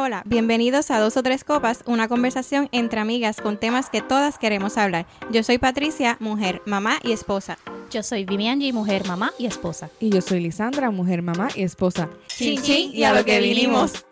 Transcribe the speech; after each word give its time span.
Hola, 0.00 0.06
hola, 0.06 0.22
bienvenidos 0.24 0.90
a 0.90 0.98
Dos 0.98 1.18
o 1.18 1.22
Tres 1.22 1.44
Copas, 1.44 1.82
una 1.84 2.08
conversación 2.08 2.70
entre 2.72 3.00
amigas 3.00 3.38
con 3.38 3.58
temas 3.58 3.90
que 3.90 4.00
todas 4.00 4.38
queremos 4.38 4.78
hablar. 4.78 5.04
Yo 5.30 5.42
soy 5.42 5.58
Patricia, 5.58 6.16
mujer, 6.20 6.62
mamá 6.64 6.98
y 7.02 7.12
esposa. 7.12 7.58
Yo 7.90 8.02
soy 8.02 8.24
Vivianji, 8.24 8.72
mujer, 8.72 9.06
mamá 9.06 9.30
y 9.38 9.44
esposa. 9.44 9.90
Y 10.00 10.08
yo 10.08 10.22
soy 10.22 10.40
Lisandra, 10.40 10.90
mujer, 10.90 11.20
mamá 11.20 11.48
y 11.54 11.64
esposa. 11.64 12.08
Chin, 12.28 12.62
chin, 12.62 12.92
y 12.94 13.04
a 13.04 13.12
lo 13.12 13.26
que 13.26 13.40
vinimos. 13.40 14.06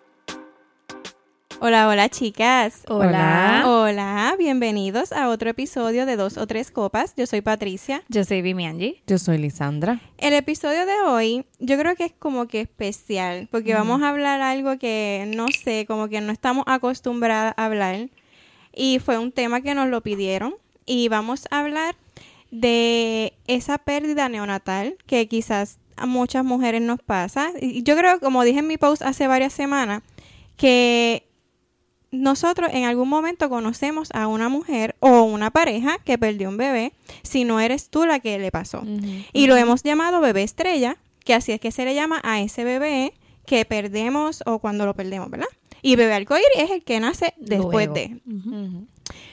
Hola, 1.60 1.88
hola 1.88 2.08
chicas. 2.08 2.84
Hola. 2.86 3.64
Hola, 3.66 4.36
bienvenidos 4.38 5.10
a 5.10 5.28
otro 5.28 5.50
episodio 5.50 6.06
de 6.06 6.14
Dos 6.14 6.36
o 6.38 6.46
Tres 6.46 6.70
Copas. 6.70 7.14
Yo 7.16 7.26
soy 7.26 7.40
Patricia. 7.40 8.04
Yo 8.08 8.24
soy 8.24 8.42
Vivianji. 8.42 9.02
Yo 9.08 9.18
soy 9.18 9.38
Lisandra. 9.38 10.00
El 10.18 10.34
episodio 10.34 10.86
de 10.86 11.00
hoy 11.04 11.46
yo 11.58 11.76
creo 11.76 11.96
que 11.96 12.04
es 12.04 12.12
como 12.16 12.46
que 12.46 12.60
especial, 12.60 13.48
porque 13.50 13.74
vamos 13.74 14.02
a 14.02 14.10
hablar 14.10 14.40
algo 14.40 14.78
que 14.78 15.28
no 15.34 15.46
sé, 15.48 15.84
como 15.86 16.08
que 16.08 16.20
no 16.20 16.30
estamos 16.30 16.62
acostumbradas 16.68 17.54
a 17.56 17.64
hablar. 17.64 18.08
Y 18.72 19.00
fue 19.00 19.18
un 19.18 19.32
tema 19.32 19.60
que 19.60 19.74
nos 19.74 19.88
lo 19.88 20.00
pidieron. 20.00 20.54
Y 20.86 21.08
vamos 21.08 21.48
a 21.50 21.58
hablar 21.58 21.96
de 22.52 23.32
esa 23.48 23.78
pérdida 23.78 24.28
neonatal 24.28 24.96
que 25.06 25.26
quizás 25.26 25.80
a 25.96 26.06
muchas 26.06 26.44
mujeres 26.44 26.82
nos 26.82 27.02
pasa. 27.02 27.50
Y 27.60 27.82
yo 27.82 27.96
creo, 27.96 28.20
como 28.20 28.44
dije 28.44 28.60
en 28.60 28.68
mi 28.68 28.78
post 28.78 29.02
hace 29.02 29.26
varias 29.26 29.52
semanas, 29.52 30.02
que 30.56 31.27
nosotros 32.10 32.70
en 32.72 32.84
algún 32.84 33.08
momento 33.08 33.48
conocemos 33.48 34.08
a 34.12 34.26
una 34.26 34.48
mujer 34.48 34.96
o 35.00 35.22
una 35.22 35.50
pareja 35.50 35.98
que 36.04 36.18
perdió 36.18 36.48
un 36.48 36.56
bebé, 36.56 36.92
si 37.22 37.44
no 37.44 37.60
eres 37.60 37.90
tú 37.90 38.06
la 38.06 38.20
que 38.20 38.38
le 38.38 38.50
pasó. 38.50 38.82
Y 39.32 39.46
lo 39.46 39.56
hemos 39.56 39.82
llamado 39.82 40.20
bebé 40.20 40.42
estrella, 40.42 40.96
que 41.24 41.34
así 41.34 41.52
es 41.52 41.60
que 41.60 41.72
se 41.72 41.84
le 41.84 41.94
llama 41.94 42.20
a 42.24 42.40
ese 42.40 42.64
bebé 42.64 43.12
que 43.44 43.64
perdemos 43.64 44.42
o 44.46 44.58
cuando 44.58 44.86
lo 44.86 44.94
perdemos, 44.94 45.30
¿verdad? 45.30 45.48
Y 45.82 45.96
bebé 45.96 46.14
arcoíris 46.14 46.46
es 46.56 46.70
el 46.70 46.82
que 46.82 47.00
nace 47.00 47.34
después 47.36 47.88
Luego. 47.88 47.94
de. 47.94 48.20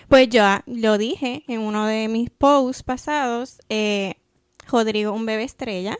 Pues 0.08 0.30
yo 0.30 0.44
ah, 0.44 0.64
lo 0.68 0.98
dije 0.98 1.44
en 1.48 1.62
uno 1.62 1.86
de 1.86 2.08
mis 2.08 2.30
posts 2.30 2.84
pasados, 2.84 3.60
eh, 3.70 4.16
Rodrigo, 4.70 5.12
un 5.12 5.26
bebé 5.26 5.44
estrella. 5.44 5.98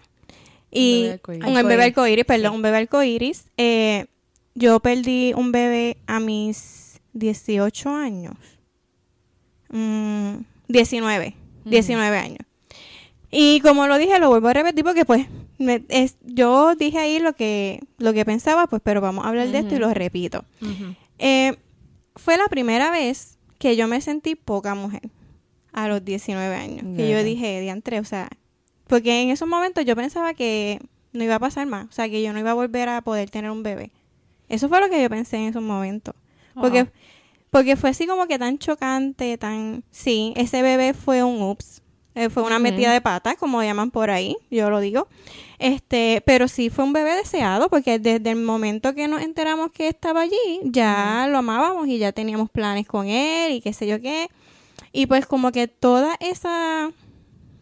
Y 0.72 1.04
bebé 1.04 1.14
arcoíris. 1.14 1.48
un 1.48 1.68
bebé 1.68 1.84
arcoíris, 1.86 2.26
perdón, 2.26 2.56
un 2.56 2.62
bebé 2.62 2.78
arcoíris. 2.78 3.46
Eh, 3.58 4.06
yo 4.56 4.80
perdí 4.80 5.34
un 5.36 5.52
bebé 5.52 5.98
a 6.08 6.20
mis 6.20 7.00
18 7.14 7.90
años. 7.90 8.36
Mm, 9.70 10.38
19, 10.68 11.36
19 11.66 12.18
años. 12.18 12.40
Y 13.32 13.60
como 13.62 13.88
lo 13.88 13.98
dije, 13.98 14.20
lo 14.20 14.30
vuelvo 14.30 14.48
a 14.48 14.54
repetir 14.54 14.84
porque 14.84 15.04
pues 15.06 15.28
me- 15.58 15.84
es, 15.90 16.18
yo 16.22 16.76
dije 16.76 17.00
ahí 17.00 17.20
lo 17.20 17.34
que, 17.34 17.82
lo 17.98 18.14
que 18.14 18.24
pensaba, 18.26 18.68
pues 18.68 18.82
pero 18.84 19.02
vamos 19.02 19.26
a 19.26 19.30
hablar 19.30 19.50
de 19.50 19.60
esto 19.60 19.76
y 19.76 19.80
lo 19.80 19.94
repito. 19.94 20.46
Eh, 21.20 21.58
fue 22.16 22.38
la 22.38 22.48
primera 22.48 22.92
vez 22.92 23.38
que 23.58 23.76
yo 23.76 23.88
me 23.88 24.00
sentí 24.02 24.36
poca 24.36 24.76
mujer 24.76 25.10
a 25.74 25.88
los 25.88 26.04
19 26.06 26.56
años. 26.56 26.86
Que 26.96 27.10
yo 27.10 27.24
dije, 27.24 27.60
diantre, 27.62 28.00
o 28.00 28.06
sea, 28.06 28.30
porque 28.88 29.22
en 29.22 29.30
esos 29.30 29.48
momentos 29.48 29.84
yo 29.86 29.96
pensaba 29.96 30.34
que 30.34 30.80
no 31.12 31.24
iba 31.24 31.36
a 31.36 31.40
pasar 31.40 31.66
más, 31.68 31.88
o 31.90 31.92
sea, 31.92 32.08
que 32.08 32.22
yo 32.22 32.32
no 32.32 32.40
iba 32.40 32.52
a 32.52 32.56
volver 32.56 32.88
a 32.90 33.02
poder 33.02 33.30
tener 33.30 33.52
un 33.52 33.64
bebé. 33.64 33.92
Eso 34.50 34.70
fue 34.70 34.80
lo 34.80 34.90
que 34.90 35.02
yo 35.02 35.10
pensé 35.10 35.38
en 35.38 35.44
esos 35.50 35.62
momentos. 35.64 36.14
Porque, 36.54 36.84
Wow. 36.84 36.92
porque 37.50 37.76
fue 37.76 37.90
así 37.90 38.06
como 38.08 38.28
que 38.28 38.38
tan 38.40 38.58
chocante, 38.58 39.38
tan... 39.38 39.84
Sí, 39.92 40.34
ese 40.36 40.62
bebé 40.62 40.94
fue 40.94 41.24
un 41.24 41.42
ups. 41.42 41.82
eh, 42.18 42.30
fue 42.30 42.44
una 42.44 42.60
metida 42.60 42.94
de 42.94 43.02
patas, 43.02 43.36
como 43.36 43.62
llaman 43.62 43.92
por 43.92 44.10
ahí, 44.10 44.38
yo 44.50 44.70
lo 44.70 44.80
digo. 44.80 45.10
Este, 45.60 46.24
pero 46.26 46.48
sí 46.48 46.70
fue 46.70 46.86
un 46.86 46.94
bebé 46.94 47.14
deseado, 47.16 47.68
porque 47.70 48.00
desde 48.00 48.30
el 48.30 48.38
momento 48.38 48.94
que 48.96 49.10
nos 49.10 49.22
enteramos 49.22 49.72
que 49.72 49.90
estaba 49.90 50.22
allí, 50.22 50.62
ya 50.64 51.28
lo 51.30 51.40
amábamos 51.40 51.88
y 51.90 51.98
ya 51.98 52.14
teníamos 52.14 52.50
planes 52.50 52.88
con 52.88 53.08
él 53.08 53.52
y 53.52 53.60
qué 53.62 53.74
sé 53.74 53.86
yo 53.86 54.00
qué. 54.00 54.30
Y 54.94 55.08
pues 55.08 55.26
como 55.26 55.52
que 55.52 55.68
toda 55.68 56.16
esa 56.22 56.90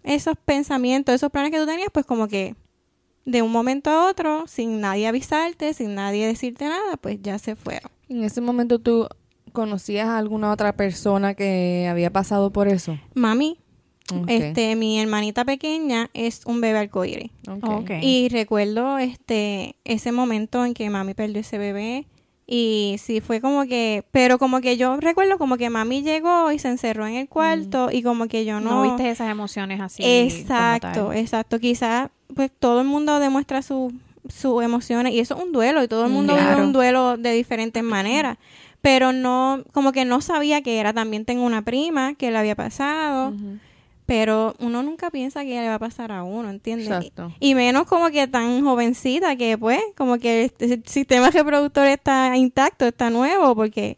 esos 0.03 0.35
pensamientos, 0.45 1.15
esos 1.15 1.31
planes 1.31 1.49
que 1.51 1.57
tú 1.57 1.65
tenías, 1.65 1.89
pues 1.91 2.05
como 2.05 2.27
que 2.27 2.55
de 3.25 3.41
un 3.41 3.51
momento 3.51 3.89
a 3.89 4.09
otro, 4.09 4.45
sin 4.47 4.81
nadie 4.81 5.07
avisarte, 5.07 5.73
sin 5.73 5.95
nadie 5.95 6.27
decirte 6.27 6.65
nada, 6.65 6.97
pues 6.97 7.19
ya 7.21 7.37
se 7.39 7.55
fueron. 7.55 7.91
En 8.09 8.23
ese 8.23 8.41
momento 8.41 8.79
tú 8.79 9.07
conocías 9.51 10.07
a 10.07 10.17
alguna 10.17 10.51
otra 10.51 10.75
persona 10.75 11.33
que 11.33 11.87
había 11.89 12.11
pasado 12.11 12.51
por 12.51 12.67
eso. 12.67 12.97
Mami, 13.13 13.59
este, 14.27 14.75
mi 14.75 14.99
hermanita 14.99 15.45
pequeña 15.45 16.09
es 16.13 16.41
un 16.45 16.59
bebé 16.59 16.79
arcoíris. 16.79 17.31
Ok. 17.47 17.63
Ok. 17.63 17.91
Y 18.01 18.29
recuerdo 18.29 18.97
este 18.97 19.75
ese 19.85 20.11
momento 20.11 20.65
en 20.65 20.73
que 20.73 20.89
mami 20.89 21.13
perdió 21.13 21.39
ese 21.39 21.57
bebé 21.57 22.07
y 22.55 22.97
sí 22.99 23.19
fue 23.19 23.41
como 23.41 23.65
que, 23.65 24.03
pero 24.11 24.37
como 24.37 24.61
que 24.61 24.77
yo 24.77 24.97
recuerdo 24.97 25.39
como 25.39 25.57
que 25.57 25.71
mami 25.71 26.03
llegó 26.03 26.51
y 26.51 26.59
se 26.59 26.67
encerró 26.69 27.07
en 27.07 27.15
el 27.15 27.27
cuarto 27.27 27.89
y 27.91 28.03
como 28.03 28.27
que 28.27 28.45
yo 28.45 28.59
no, 28.59 28.75
no, 28.75 28.81
viste 28.83 29.09
esas 29.09 29.31
emociones 29.31 29.81
así. 29.81 30.03
exacto, 30.03 31.13
exacto, 31.13 31.59
quizás 31.59 32.09
pues 32.35 32.51
todo 32.57 32.81
el 32.81 32.87
mundo 32.87 33.19
demuestra 33.19 33.61
su- 33.63 33.91
sus 34.29 34.63
emociones 34.63 35.13
y 35.13 35.19
eso 35.19 35.35
es 35.35 35.43
un 35.43 35.51
duelo 35.51 35.83
y 35.83 35.87
todo 35.87 36.05
el 36.05 36.11
mundo 36.11 36.33
vive 36.35 36.45
Claro. 36.47 36.63
un 36.63 36.73
duelo 36.73 37.17
de 37.17 37.31
diferentes 37.33 37.81
maneras, 37.83 38.37
pero 38.81 39.13
no 39.13 39.63
como 39.71 39.91
que 39.91 40.05
no 40.05 40.21
sabía 40.21 40.61
que 40.61 40.79
era 40.79 40.93
también 40.93 41.25
tengo 41.25 41.43
una 41.45 41.63
prima 41.63 42.13
que 42.13 42.29
le 42.31 42.37
había 42.37 42.55
pasado. 42.55 43.33
Pero 44.05 44.53
uno 44.59 44.83
nunca 44.83 45.09
piensa 45.09 45.43
que 45.43 45.61
le 45.61 45.67
va 45.67 45.75
a 45.75 45.79
pasar 45.79 46.11
a 46.11 46.23
uno, 46.23 46.49
¿entiendes? 46.49 46.87
Exacto. 46.87 47.33
Y, 47.39 47.55
menos 47.55 47.87
como 47.87 48.09
que 48.09 48.27
tan 48.27 48.63
jovencita 48.63 49.35
que 49.37 49.57
pues, 49.57 49.79
como 49.95 50.17
que 50.17 50.45
el, 50.59 50.71
el 50.71 50.83
sistema 50.85 51.29
reproductor 51.29 51.87
está 51.87 52.35
intacto, 52.35 52.85
está 52.85 53.09
nuevo, 53.09 53.55
porque... 53.55 53.97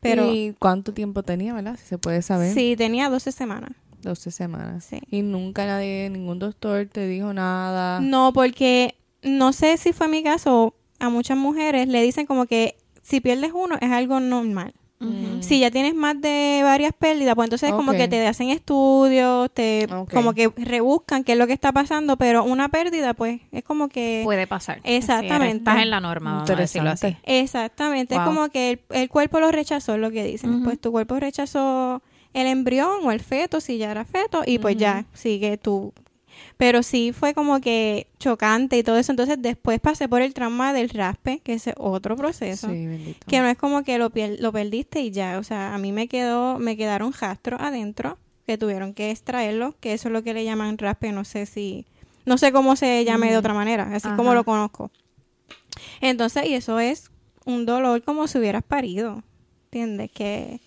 Pero 0.00 0.30
¿Y 0.30 0.54
cuánto 0.58 0.92
tiempo 0.92 1.22
tenía, 1.22 1.54
verdad? 1.54 1.78
Si 1.80 1.86
se 1.86 1.96
puede 1.96 2.20
saber. 2.20 2.52
sí, 2.52 2.74
tenía 2.76 3.08
12 3.08 3.32
semanas. 3.32 3.70
12 4.02 4.30
semanas. 4.30 4.84
Sí. 4.84 5.00
Y 5.10 5.22
nunca 5.22 5.64
nadie, 5.64 6.10
ningún 6.10 6.38
doctor 6.38 6.86
te 6.86 7.06
dijo 7.08 7.32
nada. 7.32 8.00
No, 8.00 8.32
porque 8.34 8.96
no 9.22 9.54
sé 9.54 9.78
si 9.78 9.94
fue 9.94 10.08
mi 10.08 10.22
caso, 10.22 10.74
a 10.98 11.08
muchas 11.08 11.38
mujeres 11.38 11.88
le 11.88 12.02
dicen 12.02 12.26
como 12.26 12.44
que 12.44 12.76
si 13.02 13.20
pierdes 13.20 13.52
uno 13.54 13.76
es 13.80 13.90
algo 13.90 14.20
normal. 14.20 14.74
Si 15.40 15.60
ya 15.60 15.70
tienes 15.70 15.94
más 15.94 16.20
de 16.20 16.60
varias 16.62 16.92
pérdidas, 16.92 17.34
pues 17.34 17.46
entonces 17.46 17.70
como 17.72 17.92
Ok. 17.92 17.98
que 17.98 18.08
te 18.08 18.26
hacen 18.26 18.50
estudios, 18.50 19.50
te 19.52 19.86
como 20.12 20.32
que 20.34 20.50
rebuscan 20.56 21.24
qué 21.24 21.32
es 21.32 21.38
lo 21.38 21.46
que 21.46 21.52
está 21.52 21.72
pasando, 21.72 22.16
pero 22.16 22.44
una 22.44 22.68
pérdida 22.68 23.14
pues 23.14 23.40
es 23.52 23.62
como 23.64 23.88
que 23.88 24.22
Puede 24.24 24.46
pasar. 24.46 24.80
Exactamente. 24.84 25.52
Sí, 25.52 25.58
estás 25.58 25.78
en 25.82 25.90
la 25.90 26.00
norma, 26.00 26.32
vamos 26.34 26.50
a 26.50 26.54
decirlo 26.54 26.90
así. 26.90 27.16
Exactamente, 27.24 28.14
es 28.14 28.20
como 28.20 28.48
que 28.48 28.70
el, 28.70 28.80
el 28.90 29.08
cuerpo 29.08 29.40
lo 29.40 29.50
rechazó, 29.52 29.94
es 29.94 30.00
lo 30.00 30.10
que 30.10 30.24
dicen. 30.24 30.62
Pues 30.62 30.80
tu 30.80 30.90
cuerpo 30.92 31.18
rechazó 31.20 32.02
el 32.32 32.46
embrión 32.46 33.04
o 33.04 33.12
el 33.12 33.20
feto, 33.20 33.60
si 33.60 33.78
ya 33.78 33.90
era 33.90 34.04
feto, 34.04 34.42
y 34.46 34.58
pues 34.58 34.76
ya 34.76 35.04
sigue 35.12 35.56
tu... 35.58 35.92
Pero 36.66 36.82
sí 36.82 37.12
fue 37.12 37.34
como 37.34 37.60
que 37.60 38.06
chocante 38.18 38.78
y 38.78 38.82
todo 38.82 38.96
eso. 38.96 39.12
Entonces 39.12 39.36
después 39.38 39.80
pasé 39.80 40.08
por 40.08 40.22
el 40.22 40.32
trauma 40.32 40.72
del 40.72 40.88
raspe, 40.88 41.40
que 41.40 41.52
es 41.52 41.68
otro 41.76 42.16
proceso. 42.16 42.70
Sí. 42.70 43.14
Que 43.26 43.40
no 43.40 43.48
es 43.48 43.58
como 43.58 43.82
que 43.84 43.98
lo, 43.98 44.08
pier- 44.08 44.38
lo 44.40 44.50
perdiste 44.50 45.00
y 45.02 45.10
ya. 45.10 45.38
O 45.38 45.42
sea, 45.42 45.74
a 45.74 45.78
mí 45.78 45.92
me 45.92 46.08
quedó, 46.08 46.58
me 46.58 46.78
quedaron 46.78 47.12
rastros 47.12 47.60
adentro 47.60 48.16
que 48.46 48.56
tuvieron 48.56 48.94
que 48.94 49.10
extraerlo, 49.10 49.74
que 49.80 49.92
eso 49.92 50.08
es 50.08 50.12
lo 50.14 50.22
que 50.22 50.32
le 50.32 50.42
llaman 50.42 50.78
raspe. 50.78 51.12
No 51.12 51.26
sé 51.26 51.44
si, 51.44 51.84
no 52.24 52.38
sé 52.38 52.50
cómo 52.50 52.76
se 52.76 53.04
llame 53.04 53.30
de 53.30 53.36
otra 53.36 53.52
manera, 53.52 53.90
así 53.94 54.08
Ajá. 54.08 54.16
como 54.16 54.32
lo 54.32 54.44
conozco. 54.44 54.90
Entonces, 56.00 56.46
y 56.46 56.54
eso 56.54 56.80
es 56.80 57.10
un 57.44 57.66
dolor 57.66 58.02
como 58.04 58.26
si 58.26 58.38
hubieras 58.38 58.62
parido. 58.62 59.22
¿Entiendes? 59.66 60.10
Que 60.12 60.60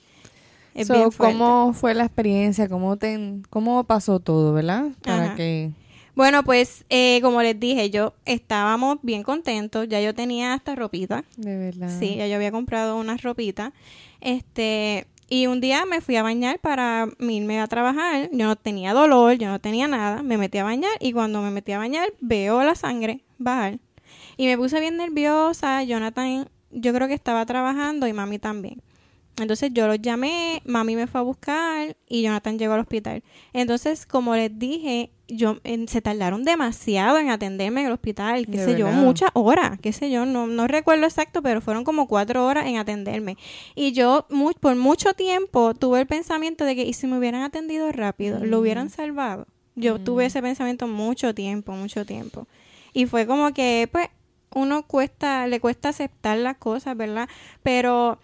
es 0.75 0.85
So, 0.85 0.93
bien 0.93 1.11
fuerte. 1.11 1.33
¿Cómo 1.37 1.73
fue 1.73 1.95
la 1.95 2.03
experiencia? 2.05 2.69
¿Cómo, 2.69 2.97
te, 2.97 3.39
¿Cómo 3.49 3.83
pasó 3.85 4.19
todo, 4.19 4.53
verdad? 4.53 4.89
Para 5.01 5.23
Ajá. 5.25 5.35
que... 5.35 5.71
Bueno, 6.17 6.43
pues, 6.43 6.83
eh, 6.89 7.19
como 7.21 7.43
les 7.43 7.59
dije, 7.59 7.91
yo 7.91 8.15
estábamos 8.25 8.97
bien 9.03 9.21
contentos. 9.21 9.87
Ya 9.87 10.01
yo 10.01 10.15
tenía 10.15 10.55
hasta 10.55 10.73
ropita. 10.73 11.23
De 11.35 11.55
verdad. 11.55 11.95
Sí, 11.99 12.15
ya 12.15 12.25
yo 12.25 12.37
había 12.37 12.51
comprado 12.51 12.97
unas 12.97 13.21
ropitas. 13.21 13.71
Este, 14.19 15.05
y 15.29 15.45
un 15.45 15.61
día 15.61 15.85
me 15.85 16.01
fui 16.01 16.15
a 16.15 16.23
bañar 16.23 16.57
para 16.57 17.07
irme 17.19 17.61
a 17.61 17.67
trabajar. 17.67 18.31
Yo 18.31 18.47
no 18.47 18.55
tenía 18.55 18.95
dolor, 18.95 19.35
yo 19.35 19.47
no 19.47 19.59
tenía 19.59 19.87
nada. 19.87 20.23
Me 20.23 20.39
metí 20.39 20.57
a 20.57 20.63
bañar 20.63 20.89
y 20.99 21.13
cuando 21.13 21.43
me 21.43 21.51
metí 21.51 21.73
a 21.73 21.77
bañar 21.77 22.11
veo 22.19 22.63
la 22.63 22.73
sangre 22.73 23.23
bajar. 23.37 23.77
Y 24.37 24.47
me 24.47 24.57
puse 24.57 24.79
bien 24.79 24.97
nerviosa. 24.97 25.83
Jonathan, 25.83 26.49
yo 26.71 26.93
creo 26.95 27.07
que 27.07 27.13
estaba 27.13 27.45
trabajando 27.45 28.07
y 28.07 28.13
mami 28.13 28.39
también. 28.39 28.81
Entonces 29.39 29.69
yo 29.71 29.85
los 29.85 30.01
llamé, 30.01 30.63
mami 30.65 30.95
me 30.95 31.05
fue 31.05 31.21
a 31.21 31.23
buscar 31.23 31.95
y 32.09 32.23
Jonathan 32.23 32.57
llegó 32.57 32.73
al 32.73 32.79
hospital. 32.79 33.23
Entonces, 33.53 34.07
como 34.07 34.35
les 34.35 34.57
dije, 34.57 35.11
yo 35.27 35.57
en- 35.63 35.87
se 35.87 36.01
tardaron 36.01 36.43
demasiado 36.43 37.17
en 37.17 37.29
atenderme 37.29 37.81
en 37.81 37.87
el 37.87 37.93
hospital, 37.93 38.45
qué 38.45 38.57
De 38.57 38.65
sé 38.65 38.77
yo, 38.77 38.87
muchas 38.87 39.29
horas, 39.33 39.77
qué 39.81 39.91
sé 39.93 40.09
yo, 40.09 40.25
no, 40.25 40.47
no 40.47 40.67
recuerdo 40.67 41.05
exacto, 41.05 41.41
pero 41.41 41.59
fueron 41.61 41.83
como 41.83 42.07
cuatro 42.07 42.45
horas 42.45 42.65
en 42.67 42.77
atenderme. 42.77 43.37
Y 43.75 43.91
yo 43.91 44.25
mu- 44.29 44.53
por 44.53 44.75
mucho 44.75 45.13
tiempo 45.13 45.73
tuve 45.73 45.99
el 45.99 46.07
pensamiento 46.07 46.63
de 46.65 46.75
que, 46.75 46.83
¿y 46.83 46.93
si 46.93 47.07
me 47.07 47.17
hubieran 47.17 47.43
atendido 47.43 47.91
rápido? 47.91 48.39
¿Lo 48.45 48.59
hubieran 48.59 48.89
salvado? 48.89 49.47
Yo 49.75 49.99
tuve 49.99 50.25
ese 50.25 50.41
pensamiento 50.41 50.87
mucho 50.87 51.35
tiempo, 51.35 51.71
mucho 51.73 52.05
tiempo. 52.05 52.47
Y 52.93 53.05
fue 53.05 53.27
como 53.27 53.53
que, 53.53 53.87
pues, 53.91 54.07
uno 54.55 54.83
cuesta, 54.83 55.45
le 55.45 55.59
cuesta 55.59 55.89
aceptar 55.89 56.37
las 56.37 56.57
cosas, 56.57 56.95
¿verdad? 56.97 57.27
Pero, 57.61 58.17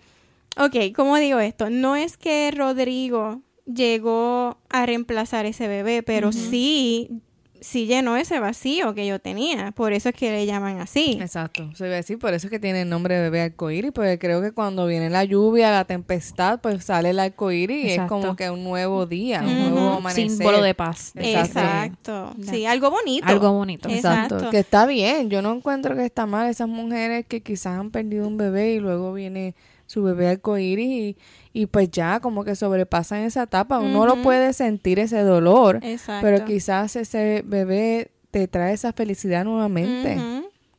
ok, 0.57 0.75
¿cómo 0.95 1.17
digo 1.17 1.39
esto? 1.39 1.69
No 1.69 1.95
es 1.95 2.17
que 2.17 2.49
Rodrigo 2.51 3.41
llegó 3.65 4.57
a 4.69 4.85
reemplazar 4.85 5.45
ese 5.45 5.67
bebé, 5.67 6.03
pero 6.03 6.31
sí 6.31 7.21
sí 7.63 7.87
llenó 7.87 8.17
ese 8.17 8.39
vacío 8.39 8.93
que 8.93 9.07
yo 9.07 9.19
tenía. 9.19 9.71
Por 9.71 9.93
eso 9.93 10.09
es 10.09 10.15
que 10.15 10.31
le 10.31 10.45
llaman 10.45 10.79
así. 10.79 11.17
Exacto. 11.19 11.69
Se 11.75 11.85
iba 11.85 11.93
a 11.93 11.97
decir, 11.97 12.19
por 12.19 12.33
eso 12.33 12.47
es 12.47 12.51
que 12.51 12.59
tiene 12.59 12.81
el 12.81 12.89
nombre 12.89 13.15
de 13.15 13.21
bebé 13.21 13.41
arcoíris, 13.41 13.91
porque 13.91 14.19
creo 14.19 14.41
que 14.41 14.51
cuando 14.51 14.85
viene 14.85 15.09
la 15.09 15.23
lluvia, 15.23 15.71
la 15.71 15.85
tempestad, 15.85 16.59
pues 16.61 16.83
sale 16.83 17.11
el 17.11 17.19
arcoíris 17.19 17.85
y 17.85 17.91
es 17.91 18.01
como 18.07 18.35
que 18.35 18.49
un 18.49 18.63
nuevo 18.63 19.05
día, 19.05 19.41
un 19.41 19.71
nuevo 19.71 19.93
amanecer. 19.93 20.29
Símbolo 20.29 20.61
de 20.61 20.75
paz. 20.75 21.13
Exacto. 21.15 22.35
Sí, 22.41 22.65
algo 22.65 22.91
bonito. 22.91 23.27
Algo 23.27 23.51
bonito. 23.53 23.89
Exacto. 23.89 24.49
Que 24.49 24.59
está 24.59 24.85
bien. 24.85 25.29
Yo 25.29 25.41
no 25.41 25.53
encuentro 25.53 25.95
que 25.95 26.05
está 26.05 26.25
mal 26.25 26.49
esas 26.49 26.67
mujeres 26.67 27.25
que 27.25 27.41
quizás 27.41 27.79
han 27.79 27.91
perdido 27.91 28.27
un 28.27 28.37
bebé 28.37 28.73
y 28.73 28.79
luego 28.79 29.13
viene 29.13 29.55
su 29.85 30.03
bebé 30.03 30.29
arcoíris 30.29 30.87
y, 30.87 31.17
y 31.53 31.67
pues 31.67 31.91
ya 31.91 32.19
como 32.19 32.43
que 32.43 32.55
sobrepasan 32.55 33.19
esa 33.19 33.43
etapa. 33.43 33.79
Uno 33.79 34.05
lo 34.07 34.21
puede 34.21 34.53
sentir 34.53 34.99
ese 34.99 35.21
dolor, 35.21 35.79
pero 36.21 36.43
quizás 36.45 36.95
ese 36.95 37.43
bebé 37.45 38.11
te 38.31 38.47
trae 38.47 38.73
esa 38.73 38.91
felicidad 38.91 39.45
nuevamente. 39.45 40.17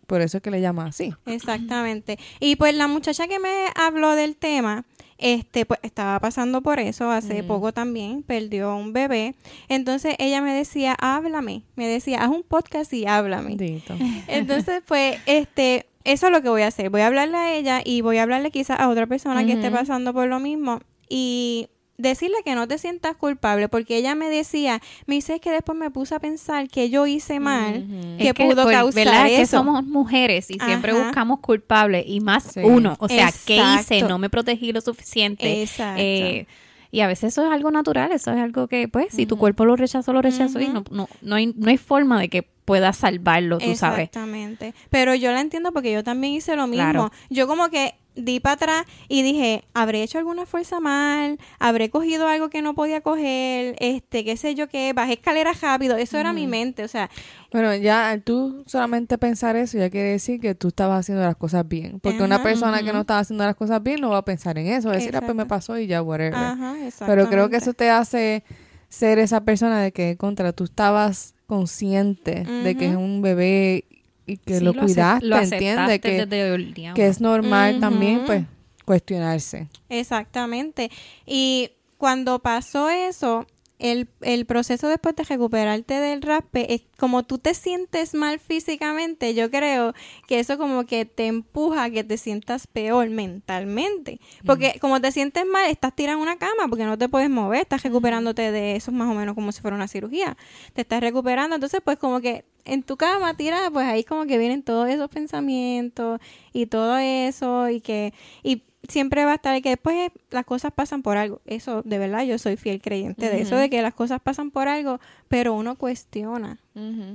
Por 0.06 0.20
eso 0.20 0.38
es 0.38 0.42
que 0.42 0.50
le 0.50 0.60
llama 0.60 0.86
así. 0.86 1.14
Exactamente. 1.26 2.18
Y 2.40 2.56
pues 2.56 2.74
la 2.74 2.88
muchacha 2.88 3.26
que 3.26 3.38
me 3.38 3.68
habló 3.74 4.14
del 4.16 4.36
tema, 4.36 4.84
este, 5.16 5.64
pues 5.64 5.80
estaba 5.82 6.18
pasando 6.20 6.60
por 6.60 6.80
eso 6.80 7.10
hace 7.10 7.42
poco 7.42 7.72
también, 7.72 8.22
perdió 8.22 8.76
un 8.76 8.92
bebé. 8.92 9.34
Entonces 9.68 10.16
ella 10.18 10.42
me 10.42 10.52
decía, 10.52 10.96
háblame. 10.98 11.62
Me 11.76 11.86
decía, 11.86 12.22
haz 12.22 12.30
un 12.30 12.42
podcast 12.42 12.92
y 12.92 13.06
háblame. 13.06 13.56
Entonces, 14.28 14.82
pues, 14.86 15.18
este, 15.26 15.86
eso 16.04 16.26
es 16.26 16.32
lo 16.32 16.42
que 16.42 16.48
voy 16.48 16.62
a 16.62 16.68
hacer. 16.68 16.90
Voy 16.90 17.00
a 17.00 17.06
hablarle 17.06 17.36
a 17.36 17.54
ella 17.54 17.82
y 17.84 18.02
voy 18.02 18.18
a 18.18 18.22
hablarle 18.22 18.50
quizás 18.50 18.78
a 18.78 18.88
otra 18.88 19.06
persona 19.06 19.44
que 19.44 19.52
esté 19.52 19.70
pasando 19.70 20.12
por 20.12 20.28
lo 20.28 20.38
mismo 20.38 20.80
y 21.08 21.68
decirle 21.96 22.36
que 22.44 22.54
no 22.54 22.66
te 22.66 22.78
sientas 22.78 23.16
culpable 23.16 23.68
porque 23.68 23.96
ella 23.96 24.14
me 24.14 24.28
decía, 24.28 24.80
me 25.06 25.14
dice 25.14 25.40
que 25.40 25.50
después 25.50 25.78
me 25.78 25.90
puse 25.90 26.14
a 26.14 26.20
pensar 26.20 26.68
que 26.68 26.90
yo 26.90 27.06
hice 27.06 27.40
mal, 27.40 27.86
que, 28.18 28.34
pudo 28.34 28.66
causar 28.68 29.04
¿verdad? 29.04 29.26
eso. 29.28 29.36
que 29.36 29.46
somos 29.46 29.84
mujeres 29.84 30.50
y 30.50 30.58
siempre 30.58 30.92
buscamos 30.92 31.40
culpables 31.40 32.04
y 32.06 32.20
más 32.20 32.52
uno, 32.62 32.96
o 32.98 33.08
sea, 33.08 33.30
¿qué 33.46 33.62
hice? 33.78 34.02
No 34.02 34.18
me 34.18 34.28
protegí 34.28 34.72
lo 34.72 34.80
suficiente. 34.80 35.62
Exacto. 35.62 36.02
Eh, 36.02 36.46
y 36.94 37.00
a 37.00 37.08
veces 37.08 37.32
eso 37.32 37.44
es 37.44 37.50
algo 37.50 37.72
natural, 37.72 38.12
eso 38.12 38.30
es 38.30 38.38
algo 38.38 38.68
que, 38.68 38.86
pues, 38.86 39.08
si 39.12 39.26
tu 39.26 39.36
cuerpo 39.36 39.64
lo 39.64 39.74
rechazó, 39.74 40.12
lo 40.12 40.22
rechazó 40.22 40.60
y 40.60 40.68
no, 40.68 40.84
no, 40.92 41.08
no, 41.22 41.34
hay, 41.34 41.52
no 41.56 41.68
hay 41.68 41.76
forma 41.76 42.20
de 42.20 42.28
que 42.28 42.42
pueda 42.42 42.92
salvarlo, 42.92 43.58
tú 43.58 43.74
sabes. 43.74 44.04
Exactamente. 44.04 44.74
Pero 44.90 45.12
yo 45.16 45.32
la 45.32 45.40
entiendo 45.40 45.72
porque 45.72 45.90
yo 45.92 46.04
también 46.04 46.34
hice 46.34 46.54
lo 46.54 46.68
mismo. 46.68 47.10
Yo 47.30 47.48
como 47.48 47.68
que 47.68 47.96
di 48.14 48.40
para 48.40 48.54
atrás 48.54 48.86
y 49.08 49.22
dije, 49.22 49.64
¿habré 49.74 50.02
hecho 50.02 50.18
alguna 50.18 50.46
fuerza 50.46 50.80
mal? 50.80 51.38
¿Habré 51.58 51.90
cogido 51.90 52.28
algo 52.28 52.48
que 52.48 52.62
no 52.62 52.74
podía 52.74 53.00
coger? 53.00 53.76
Este, 53.78 54.24
qué 54.24 54.36
sé 54.36 54.54
yo 54.54 54.68
qué, 54.68 54.92
bajé 54.92 55.14
escaleras 55.14 55.60
rápido. 55.60 55.96
Eso 55.96 56.18
era 56.18 56.32
mi 56.32 56.46
mente, 56.46 56.84
o 56.84 56.88
sea. 56.88 57.10
Bueno, 57.52 57.74
ya 57.74 58.20
tú 58.24 58.64
solamente 58.66 59.18
pensar 59.18 59.56
eso 59.56 59.78
ya 59.78 59.90
quiere 59.90 60.10
decir 60.10 60.40
que 60.40 60.54
tú 60.54 60.68
estabas 60.68 61.00
haciendo 61.00 61.22
las 61.22 61.36
cosas 61.36 61.66
bien. 61.66 62.00
Porque 62.00 62.22
una 62.22 62.42
persona 62.42 62.82
que 62.82 62.92
no 62.92 63.00
estaba 63.00 63.20
haciendo 63.20 63.44
las 63.44 63.56
cosas 63.56 63.82
bien 63.82 64.00
no 64.00 64.10
va 64.10 64.18
a 64.18 64.24
pensar 64.24 64.58
en 64.58 64.66
eso. 64.66 64.88
Va 64.88 64.94
a 64.94 64.98
decir, 64.98 65.16
ah, 65.16 65.20
pues 65.20 65.34
me 65.34 65.46
pasó 65.46 65.78
y 65.78 65.86
ya, 65.86 66.02
whatever. 66.02 66.34
Ajá, 66.34 66.74
Pero 67.06 67.28
creo 67.28 67.48
que 67.48 67.56
eso 67.56 67.72
te 67.72 67.90
hace 67.90 68.44
ser 68.88 69.18
esa 69.18 69.44
persona 69.44 69.80
de 69.80 69.92
que 69.92 70.16
contra 70.16 70.52
tú 70.52 70.64
estabas 70.64 71.34
consciente 71.46 72.44
de 72.44 72.76
que 72.76 72.88
es 72.88 72.96
un 72.96 73.22
bebé 73.22 73.84
y 74.26 74.36
que 74.38 74.60
lo, 74.60 74.74
cuidaste, 74.74 75.26
entiende 75.26 76.00
que, 76.00 76.92
que 76.94 77.06
es 77.06 77.20
normal 77.20 77.80
también 77.80 78.22
pues 78.24 78.44
cuestionarse. 78.84 79.68
Exactamente. 79.88 80.90
Y 81.26 81.70
cuando 81.98 82.38
pasó 82.38 82.90
eso, 82.90 83.46
el, 83.84 84.08
el, 84.22 84.46
proceso 84.46 84.88
después 84.88 85.14
de 85.14 85.24
recuperarte 85.24 86.00
del 86.00 86.22
raspe, 86.22 86.72
es 86.72 86.84
como 86.96 87.22
tú 87.22 87.36
te 87.36 87.52
sientes 87.52 88.14
mal 88.14 88.38
físicamente, 88.38 89.34
yo 89.34 89.50
creo 89.50 89.92
que 90.26 90.40
eso 90.40 90.56
como 90.56 90.86
que 90.86 91.04
te 91.04 91.26
empuja 91.26 91.84
a 91.84 91.90
que 91.90 92.02
te 92.02 92.16
sientas 92.16 92.66
peor 92.66 93.10
mentalmente. 93.10 94.20
Porque 94.46 94.78
como 94.80 95.02
te 95.02 95.12
sientes 95.12 95.44
mal, 95.44 95.70
estás 95.70 95.94
tirando 95.94 96.22
una 96.22 96.38
cama 96.38 96.66
porque 96.70 96.84
no 96.84 96.96
te 96.96 97.10
puedes 97.10 97.28
mover, 97.28 97.60
estás 97.60 97.82
recuperándote 97.82 98.50
de 98.52 98.76
eso 98.76 98.90
más 98.90 99.10
o 99.10 99.14
menos 99.14 99.34
como 99.34 99.52
si 99.52 99.60
fuera 99.60 99.76
una 99.76 99.86
cirugía. 99.86 100.38
Te 100.72 100.80
estás 100.80 101.02
recuperando, 101.02 101.56
entonces 101.56 101.82
pues 101.84 101.98
como 101.98 102.22
que 102.22 102.46
en 102.64 102.84
tu 102.84 102.96
cama 102.96 103.36
tirada, 103.36 103.70
pues 103.70 103.86
ahí 103.86 104.02
como 104.02 104.24
que 104.24 104.38
vienen 104.38 104.62
todos 104.62 104.88
esos 104.88 105.10
pensamientos 105.10 106.20
y 106.54 106.66
todo 106.66 106.96
eso 106.96 107.68
y 107.68 107.82
que... 107.82 108.14
Y 108.42 108.62
siempre 108.88 109.24
va 109.24 109.32
a 109.32 109.34
estar 109.36 109.60
que 109.62 109.70
después 109.70 110.10
las 110.30 110.44
cosas 110.44 110.72
pasan 110.72 111.02
por 111.02 111.16
algo. 111.16 111.40
Eso, 111.46 111.82
de 111.82 111.98
verdad, 111.98 112.24
yo 112.24 112.38
soy 112.38 112.56
fiel 112.56 112.80
creyente 112.80 113.28
de 113.30 113.40
eso, 113.42 113.56
de 113.56 113.70
que 113.70 113.82
las 113.82 113.94
cosas 113.94 114.20
pasan 114.20 114.50
por 114.50 114.68
algo, 114.68 115.00
pero 115.28 115.54
uno 115.54 115.76
cuestiona 115.76 116.58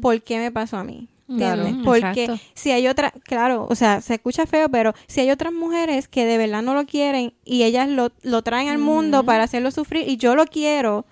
por 0.01 0.21
qué 0.21 0.37
me 0.37 0.51
pasó 0.51 0.77
a 0.77 0.83
mí. 0.83 1.07
Porque 1.85 2.39
si 2.55 2.71
hay 2.71 2.87
otra, 2.87 3.11
claro, 3.23 3.67
o 3.69 3.75
sea, 3.75 4.01
se 4.01 4.15
escucha 4.15 4.47
feo, 4.47 4.69
pero 4.69 4.93
si 5.07 5.21
hay 5.21 5.29
otras 5.31 5.53
mujeres 5.53 6.07
que 6.07 6.25
de 6.25 6.37
verdad 6.37 6.61
no 6.63 6.73
lo 6.73 6.85
quieren 6.85 7.33
y 7.45 7.63
ellas 7.63 7.87
lo, 7.87 8.11
lo 8.23 8.41
traen 8.41 8.69
al 8.69 8.79
mundo 8.79 9.23
para 9.23 9.43
hacerlo 9.43 9.69
sufrir 9.71 10.07
y 10.07 10.17
yo 10.17 10.35
lo 10.35 10.45
quiero, 10.45 11.05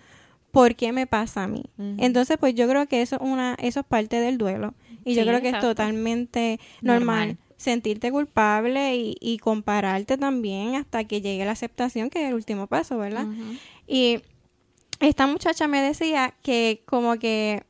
¿por 0.52 0.76
qué 0.76 0.92
me 0.92 1.06
pasa 1.06 1.44
a 1.44 1.48
mí? 1.48 1.64
Entonces, 1.98 2.38
pues 2.40 2.56
yo 2.56 2.68
creo 2.68 2.88
que 2.88 3.02
eso, 3.04 3.18
una, 3.20 3.56
eso 3.62 3.82
es 3.82 3.86
parte 3.86 4.20
del 4.20 4.38
duelo. 4.38 4.74
Y 5.06 5.14
yo 5.14 5.24
creo 5.24 5.42
que 5.42 5.50
es 5.50 5.60
totalmente 5.60 6.60
normal 6.82 7.38
sentirte 7.58 8.12
culpable 8.12 8.96
y, 8.96 9.38
compararte 9.40 10.18
también 10.18 10.76
hasta 10.76 11.04
que 11.04 11.22
llegue 11.22 11.46
la 11.46 11.52
aceptación, 11.52 12.10
que 12.10 12.22
es 12.24 12.30
el 12.30 12.36
último 12.36 12.68
paso, 12.68 12.98
¿verdad? 12.98 13.26
Y 13.88 14.22
esta 15.00 15.28
muchacha 15.28 15.68
me 15.68 15.82
decía 15.82 16.34
que 16.42 16.84
como 16.86 17.18
que 17.18 17.64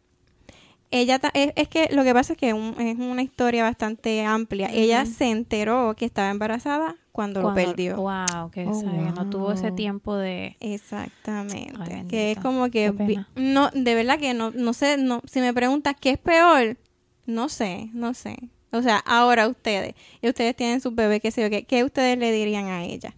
ella 0.91 1.19
es, 1.33 1.67
que 1.67 1.89
lo 1.91 2.03
que 2.03 2.13
pasa 2.13 2.33
es 2.33 2.39
que 2.39 2.49
es 2.49 2.97
una 2.97 3.21
historia 3.21 3.63
bastante 3.63 4.23
amplia. 4.23 4.69
Ella 4.71 5.05
se 5.05 5.29
enteró 5.29 5.95
que 5.97 6.05
estaba 6.05 6.29
embarazada 6.29 6.95
cuando, 7.11 7.41
lo 7.41 7.53
perdió. 7.53 7.97
Wow, 7.97 8.51
que 8.51 8.65
oh, 8.65 8.83
no 8.83 9.29
tuvo 9.29 9.51
ese 9.51 9.71
tiempo 9.71 10.15
de 10.15 10.55
Exactamente. 10.59 12.05
que 12.07 12.31
es 12.31 12.39
como 12.39 12.69
que 12.69 13.25
no 13.35 13.69
de 13.71 13.95
verdad 13.95 14.19
que 14.19 14.33
no 14.33 14.51
no 14.51 14.73
sé, 14.73 14.97
no 14.97 15.21
si 15.25 15.41
me 15.41 15.53
preguntas 15.53 15.95
qué 15.99 16.11
es 16.11 16.17
peor, 16.17 16.77
no 17.25 17.49
sé, 17.49 17.89
no 17.93 18.13
sé. 18.13 18.37
O 18.77 18.83
sea, 18.83 18.97
ahora 18.97 19.47
ustedes, 19.47 19.95
y 20.21 20.27
ustedes 20.27 20.55
tienen 20.55 20.81
su 20.81 20.91
bebé, 20.91 21.19
qué 21.19 21.31
sé 21.31 21.41
yo, 21.41 21.49
¿qué, 21.49 21.63
¿qué 21.63 21.83
ustedes 21.83 22.17
le 22.17 22.31
dirían 22.31 22.67
a 22.67 22.83
ella? 22.83 23.13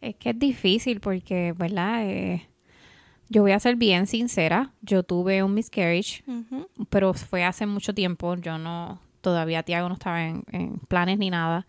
Es 0.00 0.14
que 0.16 0.30
es 0.30 0.38
difícil 0.38 1.00
porque, 1.00 1.52
¿verdad? 1.56 2.08
Eh, 2.08 2.48
yo 3.28 3.42
voy 3.42 3.52
a 3.52 3.60
ser 3.60 3.76
bien 3.76 4.06
sincera. 4.06 4.72
Yo 4.80 5.02
tuve 5.02 5.42
un 5.42 5.54
miscarriage, 5.54 6.22
pero 6.88 7.12
fue 7.14 7.44
hace 7.44 7.66
mucho 7.66 7.94
tiempo. 7.94 8.36
Yo 8.36 8.58
no, 8.58 9.00
todavía 9.20 9.62
Tiago 9.62 9.88
no 9.88 9.94
estaba 9.94 10.24
en, 10.24 10.44
planes 10.88 11.18
ni 11.18 11.30
nada. 11.30 11.66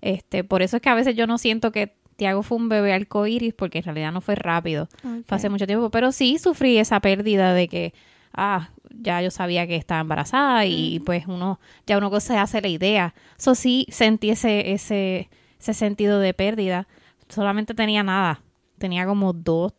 Este, 0.00 0.44
por 0.44 0.62
eso 0.62 0.76
es 0.76 0.82
que 0.82 0.88
a 0.88 0.94
veces 0.94 1.14
yo 1.14 1.26
no 1.26 1.38
siento 1.38 1.72
que 1.72 1.94
Tiago 2.16 2.42
fue 2.42 2.58
un 2.58 2.68
bebé 2.68 2.92
arcoíris, 2.94 3.54
porque 3.54 3.78
en 3.78 3.84
realidad 3.84 4.12
no 4.12 4.20
fue 4.20 4.34
rápido. 4.34 4.88
Fue 5.26 5.36
hace 5.36 5.48
mucho 5.48 5.66
tiempo. 5.66 5.90
Pero 5.90 6.10
sí 6.10 6.38
sufrí 6.38 6.78
esa 6.78 7.00
pérdida 7.00 7.54
de 7.54 7.68
que, 7.68 7.94
ah, 8.32 8.70
ya 8.90 9.22
yo 9.22 9.30
sabía 9.30 9.66
que 9.66 9.76
estaba 9.76 10.00
embarazada 10.00 10.66
y 10.66 11.00
pues 11.00 11.26
uno, 11.26 11.60
ya 11.86 11.98
uno 11.98 12.18
se 12.20 12.36
hace 12.36 12.60
la 12.60 12.68
idea. 12.68 13.14
Eso 13.38 13.54
sí 13.54 13.86
sentí 13.90 14.30
ese, 14.30 14.72
ese, 14.72 15.28
ese 15.60 15.74
sentido 15.74 16.20
de 16.20 16.34
pérdida. 16.34 16.88
Solamente 17.28 17.74
tenía 17.74 18.02
nada. 18.02 18.42
Tenía 18.78 19.06
como 19.06 19.32
dos, 19.32 19.72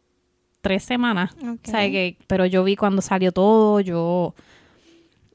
tres 0.62 0.84
semanas. 0.84 1.36
que, 1.92 2.18
pero 2.28 2.46
yo 2.46 2.64
vi 2.64 2.76
cuando 2.76 3.02
salió 3.02 3.32
todo, 3.32 3.80
yo, 3.80 4.36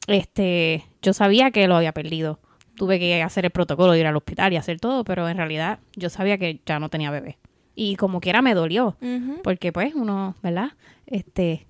este, 0.07 0.85
yo 1.03 1.13
sabía 1.13 1.51
que 1.51 1.67
lo 1.69 1.77
había 1.77 1.93
perdido. 1.93 2.41
Tuve 2.77 2.99
que 2.99 3.23
hacer 3.23 3.45
el 3.45 3.51
protocolo, 3.51 3.95
ir 3.95 4.07
al 4.07 4.17
hospital 4.17 4.53
y 4.53 4.57
hacer 4.57 4.81
todo, 4.81 5.05
pero 5.05 5.29
en 5.29 5.37
realidad 5.37 5.79
yo 5.95 6.11
sabía 6.11 6.39
que 6.39 6.61
ya 6.67 6.79
no 6.79 6.89
tenía 6.89 7.11
bebé. 7.11 7.39
Y 7.77 7.97
como 7.97 8.21
quiera 8.21 8.43
me 8.43 8.55
dolió, 8.55 8.97
porque 9.43 9.73
pues 9.73 9.95
uno, 9.95 10.37
¿verdad? 10.43 10.73
Este, 11.07 11.67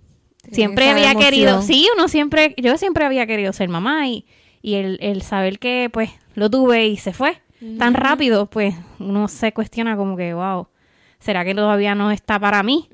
siempre 0.52 0.88
había 0.88 1.14
querido, 1.14 1.62
sí, 1.62 1.88
uno 1.94 2.08
siempre, 2.08 2.54
yo 2.56 2.76
siempre 2.78 3.04
había 3.04 3.26
querido 3.26 3.52
ser 3.52 3.68
mamá 3.68 4.08
y, 4.08 4.24
y 4.62 4.74
el, 4.74 4.98
el 5.00 5.22
saber 5.22 5.58
que 5.58 5.90
pues 5.92 6.10
lo 6.34 6.50
tuve 6.50 6.86
y 6.86 6.96
se 6.96 7.12
fue 7.12 7.40
tan 7.78 7.94
rápido, 7.94 8.46
pues 8.46 8.74
uno 8.98 9.28
se 9.28 9.52
cuestiona 9.52 9.96
como 9.96 10.16
que, 10.16 10.34
wow, 10.34 10.68
¿será 11.18 11.44
que 11.44 11.54
todavía 11.54 11.94
no 11.94 12.10
está 12.10 12.38
para 12.38 12.62
mí? 12.62 12.88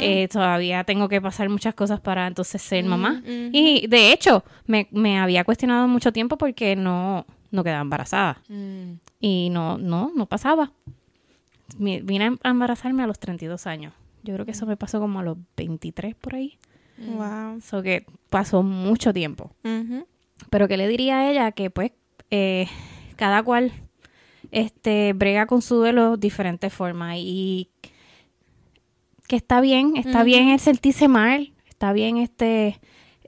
Eh, 0.00 0.28
todavía 0.32 0.84
tengo 0.84 1.08
que 1.08 1.20
pasar 1.20 1.48
muchas 1.48 1.74
cosas 1.74 2.00
para 2.00 2.26
entonces 2.26 2.62
ser 2.62 2.84
mamá. 2.84 3.22
Y 3.26 3.86
de 3.88 4.12
hecho, 4.12 4.44
me, 4.66 4.88
me, 4.90 5.18
había 5.18 5.44
cuestionado 5.44 5.86
mucho 5.88 6.12
tiempo 6.12 6.38
porque 6.38 6.76
no, 6.76 7.26
no 7.50 7.64
quedaba 7.64 7.82
embarazada. 7.82 8.40
Mm. 8.48 8.92
Y 9.20 9.50
no, 9.50 9.78
no, 9.78 10.12
no 10.14 10.26
pasaba. 10.26 10.72
Vine 11.78 12.38
a 12.42 12.48
embarazarme 12.48 13.02
a 13.02 13.06
los 13.06 13.18
32 13.18 13.66
años. 13.66 13.92
Yo 14.22 14.34
creo 14.34 14.46
que 14.46 14.52
eso 14.52 14.66
me 14.66 14.76
pasó 14.76 14.98
como 14.98 15.20
a 15.20 15.22
los 15.22 15.36
23 15.56 16.14
por 16.14 16.34
ahí. 16.34 16.58
Wow. 16.98 17.58
Eso 17.58 17.82
que 17.82 18.06
pasó 18.30 18.62
mucho 18.62 19.12
tiempo. 19.12 19.50
Pero 20.50 20.68
que 20.68 20.76
le 20.76 20.88
diría 20.88 21.18
a 21.18 21.30
ella 21.30 21.52
que 21.52 21.70
pues 21.70 21.92
eh, 22.30 22.68
cada 23.16 23.42
cual 23.42 23.72
este 24.50 25.12
brega 25.12 25.46
con 25.46 25.62
su 25.62 25.76
duelo 25.76 26.12
de 26.12 26.20
diferentes 26.20 26.72
formas 26.72 27.16
y 27.18 27.70
que 29.26 29.36
está 29.36 29.60
bien, 29.60 29.96
está 29.96 30.22
bien 30.22 30.48
el 30.48 30.60
sentirse 30.60 31.08
mal, 31.08 31.52
está 31.68 31.92
bien 31.92 32.16
este 32.16 32.78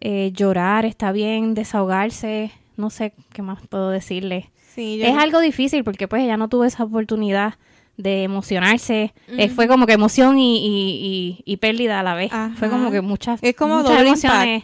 eh, 0.00 0.30
llorar, 0.32 0.84
está 0.84 1.10
bien 1.10 1.54
desahogarse, 1.54 2.52
no 2.76 2.90
sé 2.90 3.14
qué 3.32 3.42
más 3.42 3.66
puedo 3.66 3.90
decirle. 3.90 4.50
es 4.76 5.16
algo 5.16 5.40
difícil 5.40 5.82
porque 5.82 6.06
pues 6.06 6.22
ella 6.22 6.36
no 6.36 6.48
tuvo 6.48 6.64
esa 6.64 6.84
oportunidad 6.84 7.54
de 7.98 8.22
emocionarse. 8.22 9.12
Eh, 9.26 9.50
fue 9.50 9.68
como 9.68 9.84
que 9.84 9.92
emoción 9.92 10.38
y, 10.38 11.42
y, 11.44 11.56
pérdida 11.58 12.00
a 12.00 12.02
la 12.02 12.14
vez. 12.14 12.30
Fue 12.54 12.70
como 12.70 12.90
que 12.90 13.02
muchas, 13.02 13.40
es 13.42 13.54
como 13.54 13.78
muchas 13.78 14.00
emociones. 14.00 14.62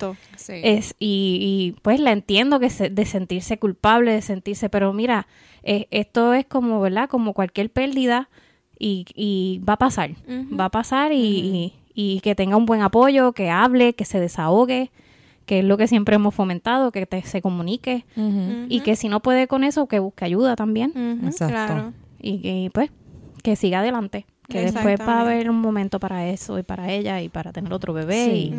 Es, 0.48 0.94
y, 0.98 1.74
pues 1.82 2.00
la 2.00 2.12
entiendo 2.12 2.60
que 2.60 2.68
de 2.68 3.04
sentirse 3.04 3.58
culpable, 3.58 4.12
de 4.12 4.22
sentirse, 4.22 4.70
pero 4.70 4.92
mira, 4.92 5.26
eh, 5.64 5.88
esto 5.90 6.32
es 6.32 6.46
como, 6.46 6.80
¿verdad? 6.80 7.08
Como 7.08 7.34
cualquier 7.34 7.70
pérdida 7.70 8.30
y, 8.78 9.04
y 9.14 9.60
va 9.68 9.74
a 9.74 9.78
pasar. 9.78 10.12
Va 10.28 10.66
a 10.66 10.70
pasar 10.70 11.12
y, 11.12 11.74
y, 11.92 12.20
que 12.20 12.36
tenga 12.36 12.56
un 12.56 12.66
buen 12.66 12.82
apoyo, 12.82 13.32
que 13.32 13.50
hable, 13.50 13.94
que 13.94 14.04
se 14.04 14.20
desahogue 14.20 14.90
que 15.44 15.58
es 15.58 15.64
lo 15.66 15.76
que 15.76 15.86
siempre 15.88 16.14
hemos 16.14 16.34
fomentado, 16.34 16.90
que 16.90 17.04
te, 17.04 17.20
se 17.20 17.42
comunique 17.42 18.06
y 18.70 18.80
que 18.80 18.96
si 18.96 19.10
no 19.10 19.20
puede 19.20 19.46
con 19.46 19.62
eso, 19.62 19.86
que 19.88 19.98
busque 19.98 20.24
ayuda 20.24 20.56
también. 20.56 21.20
Exacto. 21.26 21.92
Y, 22.18 22.70
pues 22.70 22.90
que 23.44 23.56
siga 23.56 23.80
adelante. 23.80 24.26
Que 24.48 24.60
después 24.60 25.00
va 25.00 25.18
a 25.18 25.20
haber 25.22 25.48
un 25.48 25.58
momento 25.60 25.98
para 25.98 26.26
eso 26.28 26.58
y 26.58 26.62
para 26.62 26.90
ella 26.90 27.22
y 27.22 27.30
para 27.30 27.50
tener 27.50 27.72
otro 27.72 27.94
bebé 27.94 28.26
y 28.36 28.54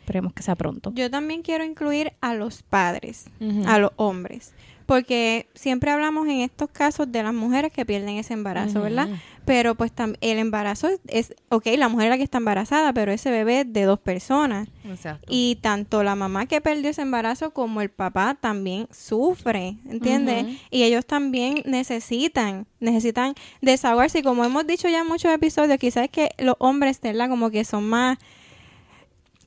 esperemos 0.00 0.32
que 0.32 0.42
sea 0.42 0.56
pronto. 0.56 0.90
Yo 0.94 1.10
también 1.10 1.42
quiero 1.42 1.64
incluir 1.64 2.12
a 2.20 2.34
los 2.34 2.62
padres, 2.62 3.26
a 3.66 3.78
los 3.78 3.92
hombres 3.96 4.52
porque 4.88 5.46
siempre 5.52 5.90
hablamos 5.90 6.26
en 6.28 6.40
estos 6.40 6.70
casos 6.70 7.12
de 7.12 7.22
las 7.22 7.34
mujeres 7.34 7.70
que 7.70 7.84
pierden 7.84 8.16
ese 8.16 8.32
embarazo, 8.32 8.80
¿verdad? 8.80 9.06
Pero 9.48 9.76
pues 9.76 9.92
el 10.20 10.38
embarazo 10.38 10.90
es, 11.06 11.34
ok, 11.48 11.68
la 11.78 11.88
mujer 11.88 12.08
es 12.08 12.10
la 12.10 12.16
que 12.18 12.22
está 12.22 12.36
embarazada, 12.36 12.92
pero 12.92 13.12
ese 13.12 13.30
bebé 13.30 13.60
es 13.60 13.72
de 13.72 13.84
dos 13.84 13.98
personas. 13.98 14.68
Exacto. 14.84 15.26
Y 15.26 15.56
tanto 15.62 16.02
la 16.02 16.14
mamá 16.14 16.44
que 16.44 16.60
perdió 16.60 16.90
ese 16.90 17.00
embarazo 17.00 17.54
como 17.54 17.80
el 17.80 17.88
papá 17.88 18.36
también 18.38 18.88
sufre, 18.92 19.78
¿entiendes? 19.88 20.44
Y 20.70 20.82
ellos 20.82 21.06
también 21.06 21.62
necesitan, 21.64 22.66
necesitan 22.78 23.32
desahogarse. 23.62 24.18
Y 24.18 24.22
como 24.22 24.44
hemos 24.44 24.66
dicho 24.66 24.86
ya 24.86 25.00
en 25.00 25.08
muchos 25.08 25.32
episodios, 25.32 25.78
quizás 25.78 26.04
es 26.04 26.10
que 26.10 26.28
los 26.36 26.56
hombres, 26.58 27.00
¿verdad? 27.00 27.30
Como 27.30 27.48
que 27.50 27.64
son 27.64 27.88
más... 27.88 28.18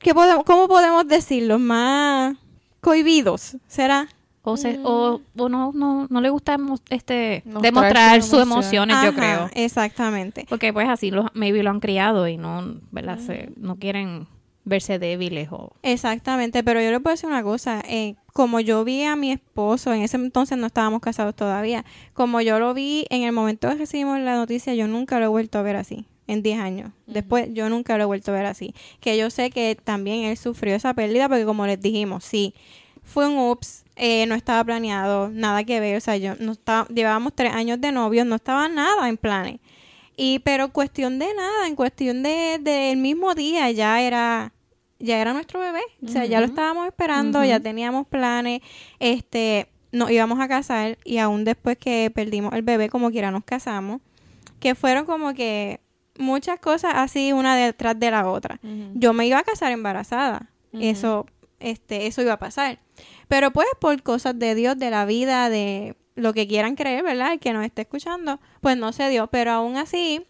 ¿qué 0.00 0.14
podemos, 0.14 0.42
¿Cómo 0.42 0.66
podemos 0.66 1.06
decirlo? 1.06 1.60
Más 1.60 2.36
cohibidos, 2.80 3.56
¿será? 3.68 4.08
O, 4.42 4.56
se, 4.56 4.80
o, 4.82 5.20
o, 5.36 5.48
no, 5.48 5.72
no, 5.72 6.06
no 6.10 6.20
le 6.20 6.30
gusta 6.30 6.56
este 6.90 7.42
demostrar 7.44 8.22
sus 8.22 8.42
emociones, 8.42 8.96
yo 9.04 9.14
creo. 9.14 9.48
Exactamente. 9.54 10.46
Porque 10.48 10.72
pues 10.72 10.88
así 10.88 11.10
los, 11.10 11.26
maybe 11.34 11.62
lo 11.62 11.70
han 11.70 11.80
criado 11.80 12.26
y 12.28 12.36
no, 12.36 12.76
¿verdad? 12.90 13.18
no 13.56 13.76
quieren 13.76 14.26
verse 14.64 14.98
débiles 14.98 15.48
o... 15.50 15.72
Exactamente, 15.82 16.62
pero 16.62 16.80
yo 16.80 16.90
le 16.90 17.00
puedo 17.00 17.14
decir 17.14 17.28
una 17.28 17.42
cosa, 17.42 17.82
eh, 17.88 18.14
como 18.32 18.60
yo 18.60 18.84
vi 18.84 19.02
a 19.04 19.16
mi 19.16 19.32
esposo, 19.32 19.92
en 19.92 20.02
ese 20.02 20.16
entonces 20.16 20.56
no 20.58 20.66
estábamos 20.66 21.00
casados 21.00 21.34
todavía, 21.34 21.84
como 22.12 22.40
yo 22.40 22.58
lo 22.58 22.72
vi 22.74 23.06
en 23.10 23.22
el 23.22 23.32
momento 23.32 23.68
que 23.68 23.74
recibimos 23.74 24.20
la 24.20 24.36
noticia, 24.36 24.74
yo 24.74 24.86
nunca 24.86 25.18
lo 25.18 25.26
he 25.26 25.28
vuelto 25.28 25.58
a 25.58 25.62
ver 25.62 25.76
así 25.76 26.06
en 26.28 26.42
10 26.42 26.60
años. 26.60 26.90
Después 27.06 27.48
yo 27.52 27.68
nunca 27.68 27.96
lo 27.96 28.04
he 28.04 28.06
vuelto 28.06 28.30
a 28.30 28.34
ver 28.34 28.46
así. 28.46 28.74
Que 29.00 29.18
yo 29.18 29.28
sé 29.30 29.50
que 29.50 29.76
también 29.82 30.24
él 30.24 30.36
sufrió 30.36 30.74
esa 30.74 30.94
pérdida 30.94 31.28
porque 31.28 31.44
como 31.44 31.66
les 31.66 31.80
dijimos, 31.80 32.24
sí, 32.24 32.54
fue 33.02 33.26
un 33.28 33.38
ups, 33.38 33.81
eh, 33.96 34.26
no 34.26 34.34
estaba 34.34 34.64
planeado, 34.64 35.28
nada 35.28 35.64
que 35.64 35.80
ver, 35.80 35.96
o 35.96 36.00
sea, 36.00 36.16
yo 36.16 36.34
no 36.38 36.52
estaba, 36.52 36.86
llevábamos 36.88 37.34
tres 37.34 37.52
años 37.52 37.80
de 37.80 37.92
novios, 37.92 38.26
no 38.26 38.36
estaba 38.36 38.68
nada 38.68 39.08
en 39.08 39.16
planes. 39.16 39.60
Y, 40.16 40.40
pero 40.40 40.72
cuestión 40.72 41.18
de 41.18 41.32
nada, 41.34 41.66
en 41.66 41.76
cuestión 41.76 42.22
de 42.22 42.58
del 42.60 42.98
mismo 42.98 43.34
día 43.34 43.70
ya 43.70 44.00
era, 44.00 44.52
ya 44.98 45.20
era 45.20 45.32
nuestro 45.32 45.60
bebé, 45.60 45.82
o 46.04 46.08
sea, 46.08 46.26
ya 46.26 46.40
lo 46.40 46.46
estábamos 46.46 46.86
esperando, 46.86 47.44
ya 47.44 47.60
teníamos 47.60 48.06
planes, 48.06 48.60
este, 48.98 49.68
nos 49.90 50.10
íbamos 50.10 50.40
a 50.40 50.48
casar 50.48 50.98
y 51.04 51.18
aún 51.18 51.44
después 51.44 51.76
que 51.78 52.10
perdimos 52.14 52.54
el 52.54 52.62
bebé, 52.62 52.88
como 52.88 53.10
quiera 53.10 53.30
nos 53.30 53.44
casamos, 53.44 54.00
que 54.60 54.74
fueron 54.74 55.06
como 55.06 55.34
que 55.34 55.80
muchas 56.18 56.58
cosas 56.60 56.92
así 56.94 57.32
una 57.32 57.56
detrás 57.56 57.98
de 57.98 58.10
la 58.10 58.28
otra. 58.28 58.58
Yo 58.94 59.12
me 59.12 59.26
iba 59.26 59.38
a 59.38 59.42
casar 59.42 59.72
embarazada, 59.72 60.50
eso, 60.72 61.26
este, 61.60 62.06
eso 62.06 62.22
iba 62.22 62.34
a 62.34 62.38
pasar. 62.38 62.78
Pero 63.32 63.50
pues 63.50 63.66
por 63.80 64.02
cosas 64.02 64.38
de 64.38 64.54
Dios, 64.54 64.76
de 64.78 64.90
la 64.90 65.06
vida, 65.06 65.48
de 65.48 65.96
lo 66.16 66.34
que 66.34 66.46
quieran 66.46 66.76
creer, 66.76 67.02
¿verdad? 67.02 67.32
El 67.32 67.40
que 67.40 67.54
nos 67.54 67.64
esté 67.64 67.80
escuchando, 67.80 68.38
pues 68.60 68.76
no 68.76 68.92
se 68.92 69.08
dio. 69.08 69.28
Pero 69.28 69.52
aún 69.52 69.78
así, 69.78 70.26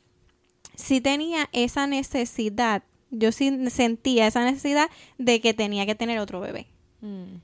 sí 0.76 1.00
tenía 1.00 1.48
esa 1.50 1.88
necesidad. 1.88 2.84
Yo 3.10 3.32
sí 3.32 3.68
sentía 3.70 4.28
esa 4.28 4.44
necesidad 4.44 4.88
de 5.18 5.40
que 5.40 5.52
tenía 5.52 5.84
que 5.84 5.96
tener 5.96 6.20
otro 6.20 6.38
bebé. 6.38 6.68
Mm. 7.00 7.38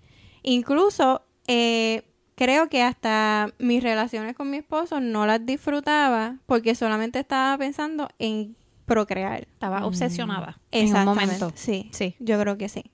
Incluso 0.45 1.23
eh, 1.49 2.05
creo 2.37 2.69
que 2.69 2.85
hasta 2.85 3.53
mis 3.59 3.83
relaciones 3.83 4.37
con 4.37 4.51
mi 4.51 4.59
esposo 4.59 5.01
no 5.01 5.27
las 5.27 5.45
disfrutaba 5.45 6.37
porque 6.47 6.77
solamente 6.77 7.19
estaba 7.19 7.59
pensando 7.59 8.09
en 8.21 8.55
procrear. 8.87 9.49
Estaba 9.55 9.85
obsesionada 9.87 10.61
en 10.71 10.95
un 10.95 11.05
momento. 11.05 11.51
Sí, 11.57 11.91
sí, 11.91 12.15
yo 12.21 12.39
creo 12.39 12.57
que 12.57 12.69
sí. 12.69 12.93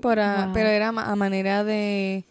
Pero 0.00 0.68
era 0.68 0.88
a 0.88 1.16
manera 1.16 1.64
de, 1.64 2.24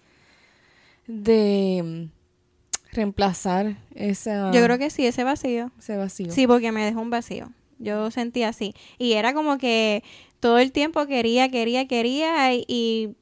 de 1.07 2.09
mm, 2.11 2.93
reemplazar 2.93 3.77
esa... 3.95 4.51
Yo 4.51 4.63
creo 4.63 4.77
que 4.77 4.89
sí, 4.89 5.05
ese 5.05 5.23
vacío. 5.23 5.71
Ese 5.79 5.97
vacío. 5.97 6.31
Sí, 6.31 6.47
porque 6.47 6.71
me 6.71 6.85
dejó 6.85 7.01
un 7.01 7.09
vacío. 7.09 7.51
Yo 7.79 8.11
sentía 8.11 8.49
así. 8.49 8.73
Y 8.97 9.13
era 9.13 9.33
como 9.33 9.57
que 9.57 10.03
todo 10.39 10.59
el 10.59 10.71
tiempo 10.71 11.05
quería, 11.07 11.49
quería, 11.49 11.87
quería 11.87 12.53
y, 12.53 13.15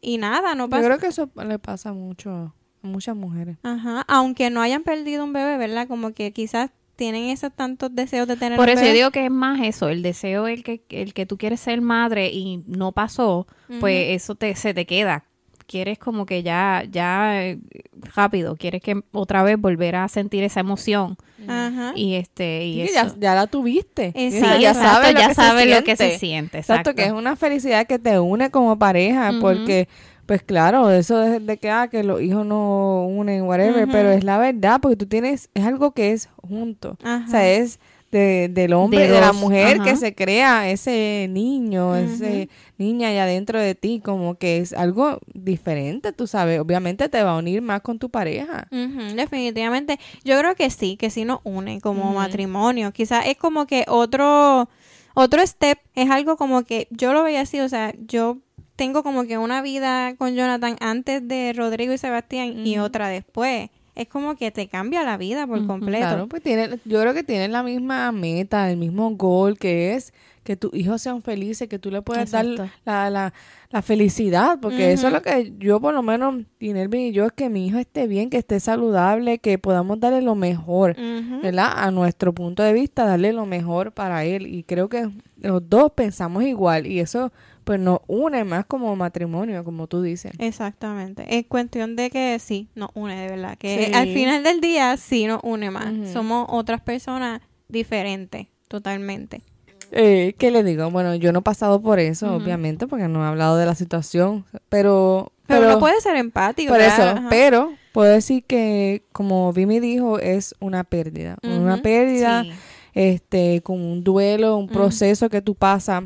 y 0.00 0.18
nada, 0.18 0.54
no 0.54 0.68
pasa. 0.68 0.82
Yo 0.82 0.88
creo 0.88 0.98
que 0.98 1.06
eso 1.06 1.30
le 1.46 1.58
pasa 1.58 1.92
mucho 1.92 2.30
a 2.82 2.86
muchas 2.86 3.16
mujeres. 3.16 3.58
Ajá, 3.62 4.04
aunque 4.08 4.50
no 4.50 4.60
hayan 4.60 4.82
perdido 4.82 5.24
un 5.24 5.32
bebé, 5.32 5.56
¿verdad? 5.56 5.86
Como 5.86 6.12
que 6.12 6.32
quizás 6.32 6.70
tienen 6.96 7.24
esos 7.24 7.52
tantos 7.52 7.94
deseos 7.94 8.28
de 8.28 8.36
tener 8.36 8.56
Por 8.56 8.68
eso 8.68 8.84
yo 8.84 8.92
digo 8.92 9.10
que 9.10 9.24
es 9.24 9.30
más 9.30 9.60
eso, 9.60 9.88
el 9.88 10.02
deseo 10.02 10.46
el 10.46 10.62
que 10.62 10.82
el 10.90 11.14
que 11.14 11.26
tú 11.26 11.38
quieres 11.38 11.60
ser 11.60 11.80
madre 11.80 12.30
y 12.30 12.62
no 12.66 12.92
pasó, 12.92 13.46
pues 13.80 14.10
eso 14.10 14.34
te 14.34 14.54
se 14.54 14.74
te 14.74 14.86
queda. 14.86 15.24
Quieres 15.66 15.98
como 15.98 16.26
que 16.26 16.42
ya 16.42 16.84
ya 16.90 17.42
eh, 17.42 17.58
rápido, 18.14 18.56
quieres 18.56 18.82
que 18.82 19.02
otra 19.12 19.42
vez 19.42 19.58
volver 19.58 19.96
a 19.96 20.08
sentir 20.08 20.44
esa 20.44 20.60
emoción. 20.60 21.16
Ajá. 21.48 21.92
Y 21.94 22.14
este 22.14 22.66
y 22.66 22.82
eso. 22.82 23.14
Ya, 23.18 23.34
la 23.34 23.46
tuviste. 23.46 24.12
Exacto. 24.14 24.60
ya 24.60 24.74
sabes, 24.74 25.14
lo, 25.14 25.20
ya 25.20 25.28
que 25.28 25.34
sabes 25.34 25.66
lo 25.70 25.84
que 25.84 25.96
se 25.96 26.18
siente. 26.18 26.58
Exacto. 26.58 26.94
que 26.94 27.04
es 27.04 27.12
una 27.12 27.36
felicidad 27.36 27.86
que 27.86 27.98
te 27.98 28.18
une 28.18 28.50
como 28.50 28.78
pareja 28.78 29.32
porque 29.40 29.88
pues 30.26 30.42
claro, 30.42 30.90
eso 30.90 31.18
de, 31.18 31.56
que, 31.58 31.70
ah, 31.70 31.88
que 31.88 32.04
los 32.04 32.22
hijos 32.22 32.46
no 32.46 33.06
unen, 33.06 33.42
whatever, 33.42 33.88
pero 33.90 34.10
es 34.10 34.24
la 34.24 34.38
verdad, 34.38 34.80
porque 34.80 34.96
tú 34.96 35.06
tienes, 35.06 35.50
es 35.54 35.64
algo 35.64 35.92
que 35.92 36.12
es 36.12 36.28
junto. 36.42 36.96
O 37.02 37.28
sea, 37.28 37.48
es 37.48 37.80
de, 38.12 38.48
del 38.52 38.74
hombre, 38.74 39.08
de, 39.08 39.20
la 39.20 39.32
mujer 39.32 39.80
que 39.80 39.96
se 39.96 40.14
crea 40.14 40.70
ese 40.70 41.26
niño, 41.30 41.96
ese 41.96 42.50
niña 42.76 43.08
allá 43.08 43.24
dentro 43.24 43.58
de 43.58 43.74
ti, 43.74 44.00
como 44.04 44.34
que 44.34 44.58
es 44.58 44.74
algo 44.74 45.18
diferente, 45.32 46.12
tú 46.12 46.26
sabes. 46.26 46.60
Obviamente 46.60 47.08
te 47.08 47.22
va 47.22 47.32
a 47.32 47.38
unir 47.38 47.62
más 47.62 47.80
con 47.80 47.98
tu 47.98 48.10
pareja. 48.10 48.68
definitivamente. 48.70 49.98
Yo 50.24 50.38
creo 50.38 50.54
que 50.54 50.68
sí, 50.68 50.96
que 50.96 51.08
sí 51.08 51.24
nos 51.24 51.40
une 51.44 51.80
como 51.80 52.12
matrimonio. 52.12 52.92
Quizás 52.92 53.26
es 53.26 53.38
como 53.38 53.66
que 53.66 53.86
otro, 53.88 54.68
otro 55.14 55.46
step, 55.46 55.78
es 55.94 56.10
algo 56.10 56.36
como 56.36 56.64
que 56.64 56.88
yo 56.90 57.14
lo 57.14 57.22
veía 57.22 57.40
así, 57.40 57.60
o 57.60 57.68
sea, 57.68 57.94
yo 58.06 58.38
tengo 58.76 59.02
como 59.02 59.24
que 59.24 59.38
una 59.38 59.62
vida 59.62 60.14
con 60.16 60.34
Jonathan 60.34 60.76
antes 60.80 61.26
de 61.26 61.52
Rodrigo 61.52 61.92
y 61.92 61.98
Sebastián 61.98 62.66
y 62.66 62.78
otra 62.78 63.08
después. 63.08 63.70
Es 63.94 64.08
como 64.08 64.36
que 64.36 64.50
te 64.50 64.68
cambia 64.68 65.02
la 65.02 65.18
vida 65.18 65.46
por 65.46 65.66
completo. 65.66 66.06
Claro, 66.06 66.26
pues 66.26 66.42
tiene, 66.42 66.78
yo 66.86 67.00
creo 67.02 67.12
que 67.12 67.24
tienen 67.24 67.52
la 67.52 67.62
misma 67.62 68.10
meta, 68.10 68.70
el 68.70 68.78
mismo 68.78 69.10
goal 69.10 69.58
que 69.58 69.94
es 69.94 70.14
que 70.44 70.56
tus 70.56 70.74
hijos 70.74 71.00
sean 71.00 71.22
felices, 71.22 71.68
que 71.68 71.78
tú 71.78 71.90
le 71.90 72.02
puedas 72.02 72.30
dar 72.32 72.44
la, 72.44 72.70
la, 72.84 73.32
la, 73.70 73.82
felicidad, 73.82 74.58
porque 74.60 74.92
eso 74.92 75.06
es 75.06 75.12
lo 75.12 75.22
que 75.22 75.52
yo 75.58 75.80
por 75.80 75.94
lo 75.94 76.02
menos, 76.02 76.44
Tinervin 76.58 77.00
y 77.02 77.12
yo, 77.12 77.26
es 77.26 77.32
que 77.32 77.48
mi 77.48 77.66
hijo 77.66 77.78
esté 77.78 78.08
bien, 78.08 78.28
que 78.28 78.38
esté 78.38 78.58
saludable, 78.58 79.38
que 79.38 79.58
podamos 79.58 80.00
darle 80.00 80.20
lo 80.20 80.34
mejor, 80.34 80.96
¿verdad? 81.42 81.72
A 81.76 81.90
nuestro 81.90 82.32
punto 82.32 82.62
de 82.62 82.72
vista, 82.72 83.04
darle 83.04 83.32
lo 83.32 83.46
mejor 83.46 83.92
para 83.92 84.24
él. 84.24 84.46
Y 84.46 84.64
creo 84.64 84.88
que 84.88 85.10
los 85.36 85.68
dos 85.68 85.92
pensamos 85.92 86.42
igual 86.42 86.86
y 86.86 86.98
eso 86.98 87.32
pues 87.64 87.78
nos 87.78 88.00
une 88.06 88.44
más 88.44 88.64
como 88.66 88.94
matrimonio, 88.96 89.64
como 89.64 89.86
tú 89.86 90.02
dices. 90.02 90.32
Exactamente. 90.38 91.24
Es 91.38 91.46
cuestión 91.46 91.96
de 91.96 92.10
que 92.10 92.38
sí, 92.38 92.68
nos 92.74 92.90
une 92.94 93.16
de 93.16 93.28
verdad. 93.28 93.56
Que 93.58 93.92
al 93.94 94.08
final 94.08 94.42
del 94.42 94.60
día 94.60 94.96
sí 94.96 95.26
nos 95.26 95.40
une 95.42 95.70
más. 95.70 96.10
Somos 96.12 96.46
otras 96.48 96.80
personas 96.80 97.40
diferentes, 97.68 98.48
totalmente. 98.68 99.42
Eh, 99.92 100.34
¿Qué 100.38 100.50
le 100.50 100.64
digo? 100.64 100.90
Bueno, 100.90 101.14
yo 101.14 101.32
no 101.32 101.40
he 101.40 101.42
pasado 101.42 101.82
por 101.82 102.00
eso, 102.00 102.34
obviamente, 102.34 102.86
porque 102.86 103.08
no 103.08 103.22
he 103.22 103.28
hablado 103.28 103.56
de 103.56 103.66
la 103.66 103.74
situación, 103.74 104.46
pero... 104.68 105.32
Pero, 105.46 105.68
no 105.68 105.78
puede 105.78 106.00
ser 106.00 106.16
empático. 106.16 106.72
Por 106.72 106.80
eso, 106.80 107.02
pero 107.28 107.74
puedo 107.92 108.10
decir 108.10 108.42
que, 108.44 109.02
como 109.12 109.52
Vimi 109.52 109.80
dijo, 109.80 110.18
es 110.18 110.54
una 110.60 110.82
pérdida. 110.82 111.36
Una 111.42 111.82
pérdida, 111.82 112.44
este, 112.94 113.60
con 113.62 113.80
un 113.82 114.02
duelo, 114.02 114.56
un 114.56 114.68
proceso 114.68 115.28
que 115.28 115.42
tú 115.42 115.54
pasas. 115.54 116.04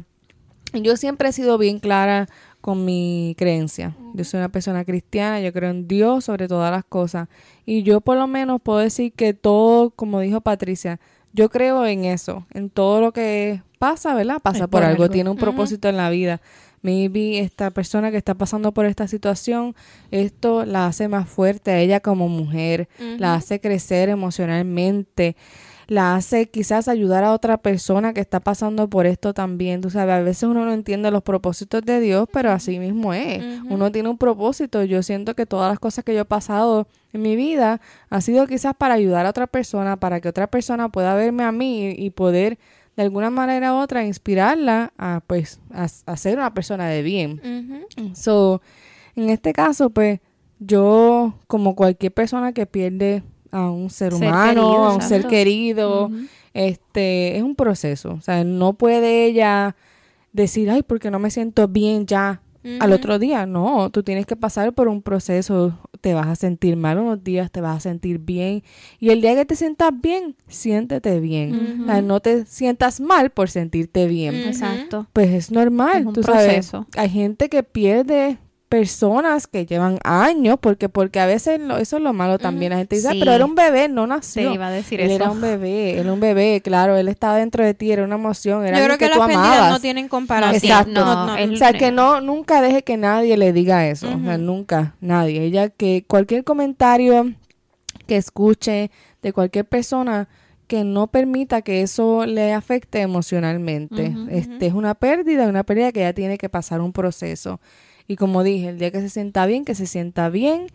Yo 0.83 0.97
siempre 0.97 1.29
he 1.29 1.33
sido 1.33 1.59
bien 1.59 1.79
clara 1.79 2.29
con 2.61 2.85
mi 2.85 3.35
creencia. 3.39 3.95
Yo 4.15 4.25
soy 4.25 4.39
una 4.39 4.49
persona 4.49 4.85
cristiana, 4.85 5.41
yo 5.41 5.53
creo 5.53 5.71
en 5.71 5.87
Dios 5.87 6.25
sobre 6.25 6.49
todas 6.49 6.71
las 6.71 6.85
cosas. 6.85 7.29
Y 7.65 7.83
yo 7.83 8.01
por 8.01 8.17
lo 8.17 8.27
menos 8.27 8.61
puedo 8.61 8.79
decir 8.79 9.13
que 9.13 9.35
todo, 9.35 9.91
como 9.91 10.21
dijo 10.21 10.41
Patricia, 10.41 10.99
yo 11.33 11.49
creo 11.49 11.87
en 11.87 12.05
eso, 12.05 12.47
en 12.53 12.71
todo 12.71 13.01
lo 13.01 13.13
que 13.13 13.63
pasa, 13.79 14.15
¿verdad? 14.15 14.41
Pasa 14.43 14.67
por, 14.67 14.83
algo, 14.83 15.09
tiene 15.11 15.31
un 15.31 15.37
propósito 15.37 15.89
en 15.89 15.97
la 15.97 16.11
vida. 16.11 16.41
Maybe 16.83 17.41
esta 17.41 17.71
persona 17.71 18.11
que 18.11 18.17
está 18.17 18.35
pasando 18.35 18.73
por 18.73 18.87
esta 18.87 19.07
situación, 19.07 19.75
esto 20.11 20.65
la 20.65 20.87
hace 20.87 21.09
más 21.09 21.29
fuerte 21.29 21.73
a 21.73 21.79
ella 21.79 22.01
como 22.01 22.29
mujer, 22.29 22.89
la 23.19 23.35
hace 23.35 23.61
crecer 23.61 24.09
emocionalmente 24.09 25.37
la 25.89 26.17
hace 26.17 26.49
quizás 26.49 26.89
ayudar 26.89 27.23
a 27.23 27.33
otra 27.33 27.59
persona 27.59 28.13
que 28.13 28.21
está 28.21 28.41
pasando 28.41 28.89
por 28.89 29.07
esto 29.07 29.35
también. 29.35 29.81
Tú 29.81 29.91
sabes, 29.91 30.15
a 30.15 30.21
veces 30.21 30.45
uno 30.45 30.65
no 30.65 30.73
entiende 30.73 31.11
los 31.11 31.23
propósitos 31.23 31.83
de 31.83 32.01
Dios, 32.01 32.29
pero 32.33 32.51
así 32.51 32.79
mismo 32.79 33.15
es. 33.15 33.43
Uno 33.69 33.93
tiene 33.93 34.09
un 34.09 34.19
propósito. 34.19 34.83
Yo 34.83 35.03
siento 35.03 35.35
que 35.35 35.47
todas 35.47 35.71
las 35.71 35.79
cosas 35.79 36.05
que 36.05 36.15
yo 36.15 36.23
he 36.23 36.25
pasado 36.25 36.89
en 37.13 37.23
mi 37.23 37.37
vida 37.37 37.81
ha 38.11 38.21
sido 38.21 38.47
quizás 38.47 38.75
para 38.77 38.95
ayudar 38.95 39.27
a 39.27 39.31
otra 39.31 39.47
persona, 39.47 39.97
para 39.97 40.21
que 40.21 40.29
otra 40.29 40.49
persona 40.49 40.89
pueda 40.89 41.15
verme 41.15 41.45
a 41.45 41.53
mí 41.53 41.91
y 41.91 42.11
poder 42.11 42.59
de 42.97 43.03
alguna 43.03 43.31
manera 43.31 43.75
u 43.75 43.77
otra 43.77 44.05
inspirarla 44.05 44.93
a 44.97 45.21
pues 45.27 45.61
a, 45.71 46.17
ser 46.17 46.39
una 46.39 46.53
persona 46.53 46.89
de 46.89 47.03
bien. 47.03 47.41
So, 48.15 48.61
en 49.15 49.31
este 49.31 49.53
caso, 49.53 49.91
pues 49.91 50.21
yo 50.59 51.35
como 51.47 51.77
cualquier 51.77 52.13
persona 52.13 52.53
que 52.53 52.67
pierde 52.67 53.23
a 53.57 53.71
un 53.71 53.91
ser, 53.91 54.15
humano, 54.15 54.85
a 54.85 54.95
un 54.95 55.03
ser 55.03 55.27
querido. 55.27 56.11
Este, 56.53 57.37
es 57.37 57.43
un 57.43 57.55
proceso. 57.55 58.15
O 58.15 58.21
sea, 58.21 58.45
no 58.45 58.75
puede 58.75 59.25
ella 59.25 59.77
decir, 60.33 60.71
ay, 60.71 60.83
porque 60.83 61.11
no 61.11 61.19
me 61.19 61.31
siento 61.31 61.69
bien 61.69 62.07
ya 62.07 62.43
al 62.81 62.93
otro 62.93 63.19
día. 63.19 63.47
No, 63.47 63.91
tú 63.91 64.03
tienes 64.03 64.27
que 64.27 64.37
pasar 64.37 64.73
por 64.73 64.89
un 64.89 65.03
proceso. 65.03 65.79
Te 66.01 66.15
vas 66.15 66.27
a 66.27 66.37
sentir 66.37 66.77
mal 66.77 66.99
unos 66.99 67.23
días, 67.23 67.51
te 67.51 67.61
vas 67.61 67.77
a 67.77 67.81
sentir 67.81 68.19
bien. 68.19 68.63
Y 68.99 69.11
el 69.11 69.21
día 69.21 69.35
que 69.35 69.45
te 69.45 69.57
sientas 69.57 69.91
bien, 70.01 70.37
siéntete 70.49 71.21
bien. 71.21 71.83
O 71.83 71.87
sea, 71.87 72.03
no 72.03 72.21
te 72.21 72.45
sientas 72.45 73.01
mal 73.01 73.31
por 73.31 73.49
sentirte 73.49 74.07
bien. 74.07 74.35
Exacto. 74.35 75.07
Pues 75.13 75.31
es 75.31 75.51
normal. 75.51 76.01
Es 76.01 76.07
un 76.07 76.15
proceso. 76.15 76.87
hay 76.97 77.09
gente 77.09 77.49
que 77.49 77.63
pierde 77.63 78.39
personas 78.69 79.47
que 79.47 79.65
llevan 79.65 79.99
años, 80.03 80.59
porque 80.61 80.89
porque 80.89 81.21
a 81.21 81.27
veces 81.27 81.61
eso 81.81 81.97
es 81.97 82.03
lo 82.03 82.13
malo 82.13 82.39
también. 82.39 82.71
La 82.71 82.79
gente 82.79 82.97
dice, 82.97 83.11
pero 83.19 83.33
era 83.33 83.45
un 83.45 83.55
bebé, 83.55 83.89
no 83.89 84.07
nació. 84.07 84.53
iba 84.53 84.67
a 84.67 84.71
decir 84.71 85.01
él 85.01 85.11
era 85.11 85.31
un 85.31 85.41
bebé, 85.41 85.99
era 85.99 86.13
un 86.13 86.21
bebé, 86.21 86.61
claro, 86.63 86.97
él 86.97 87.09
estaba 87.09 87.37
dentro 87.37 87.65
de 87.65 87.75
ti, 87.75 87.93
era 87.93 88.05
una 88.05 88.17
emoción, 88.17 88.67
era 88.67 88.79
Yo 88.79 88.85
creo 88.85 88.99
que, 88.99 89.09
las 89.09 89.19
tú 89.19 89.73
no 89.73 89.81
tienen 89.81 90.09
comparación. 90.09 90.57
Exacto. 90.57 91.05
No, 91.05 91.35
o 91.35 91.57
sea, 91.57 91.73
que 91.73 91.93
no, 91.93 92.21
nunca 92.21 92.61
deje 92.61 92.83
que 92.83 92.97
nadie 92.97 93.37
le 93.37 93.53
diga 93.53 93.87
eso, 93.87 94.09
o 94.09 94.21
sea, 94.21 94.37
nunca, 94.39 94.95
nadie. 95.01 95.43
Ella 95.45 95.69
que 95.69 96.05
cualquier 96.07 96.43
comentario 96.43 97.33
que 98.07 98.17
escuche 98.17 98.91
de 99.23 99.33
cualquier 99.33 99.65
persona 99.65 100.29
que 100.67 100.83
no 100.83 101.07
permita 101.07 101.63
que 101.63 101.83
eso 101.83 102.27
le 102.27 102.53
afecte 102.53 103.01
emocionalmente. 103.01 104.15
este 104.31 104.67
es 104.67 104.75
una 104.75 104.95
pérdida, 104.95 105.47
una 105.47 105.63
pérdida 105.63 105.93
que 105.93 106.01
ella 106.01 106.13
tiene 106.13 106.39
que 106.39 106.49
pasar 106.49 106.81
un 106.81 106.93
proceso. 106.93 107.61
Y 108.09 108.17
como 108.17 108.43
dije, 108.43 108.69
el 108.69 108.79
día 108.79 108.91
que 108.91 109.01
se 109.01 109.11
sienta 109.11 109.47
bien, 109.47 109.65
que 109.65 109.75
se 109.75 109.87
sienta 109.87 110.29
bien. 110.29 110.69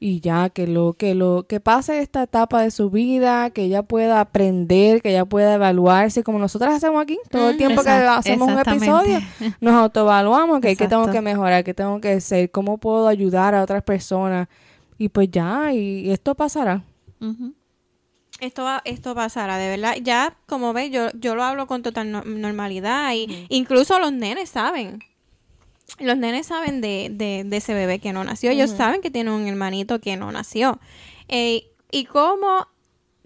Y 0.00 0.20
ya 0.20 0.48
que 0.48 0.68
lo 0.68 0.92
que 0.92 1.16
lo 1.16 1.46
que 1.48 1.58
pase 1.58 1.98
esta 2.00 2.22
etapa 2.22 2.62
de 2.62 2.70
su 2.70 2.88
vida, 2.88 3.50
que 3.50 3.62
ella 3.62 3.82
pueda 3.82 4.20
aprender, 4.20 5.02
que 5.02 5.10
ella 5.10 5.24
pueda 5.24 5.54
evaluarse 5.54 6.22
como 6.22 6.38
nosotras 6.38 6.76
hacemos 6.76 7.02
aquí, 7.02 7.18
todo 7.30 7.50
el 7.50 7.56
tiempo 7.56 7.82
que 7.82 7.90
hacemos 7.90 8.48
un 8.48 8.60
episodio, 8.60 9.18
nos 9.60 9.74
autoevaluamos, 9.74 10.60
que 10.60 10.76
qué 10.76 10.86
tengo 10.86 11.10
que 11.10 11.20
mejorar, 11.20 11.64
qué 11.64 11.74
tengo 11.74 12.00
que 12.00 12.12
hacer, 12.12 12.48
cómo 12.52 12.78
puedo 12.78 13.08
ayudar 13.08 13.56
a 13.56 13.62
otras 13.62 13.82
personas. 13.82 14.46
Y 14.98 15.08
pues 15.08 15.32
ya 15.32 15.72
y, 15.72 16.10
esto 16.12 16.36
pasará. 16.36 16.84
Esto 18.38 18.62
va, 18.62 18.82
esto 18.84 19.16
pasará, 19.16 19.58
de 19.58 19.68
verdad. 19.68 19.96
Ya, 20.00 20.36
como 20.46 20.72
ves, 20.72 20.92
yo, 20.92 21.08
yo 21.14 21.34
lo 21.34 21.42
hablo 21.42 21.66
con 21.66 21.82
total 21.82 22.12
normalidad 22.40 23.14
y 23.14 23.46
incluso 23.48 23.98
los 23.98 24.12
nenes 24.12 24.48
saben 24.50 25.00
los 25.98 26.18
nenes 26.18 26.46
saben 26.46 26.80
de, 26.80 27.08
de, 27.10 27.44
de 27.44 27.56
ese 27.56 27.74
bebé 27.74 27.98
que 27.98 28.12
no 28.12 28.24
nació. 28.24 28.50
Ellos 28.50 28.70
saben 28.70 29.00
que 29.00 29.10
tiene 29.10 29.30
un 29.30 29.46
hermanito 29.46 30.00
que 30.00 30.16
no 30.16 30.30
nació. 30.30 30.78
Eh, 31.28 31.66
y 31.90 32.04
como 32.04 32.66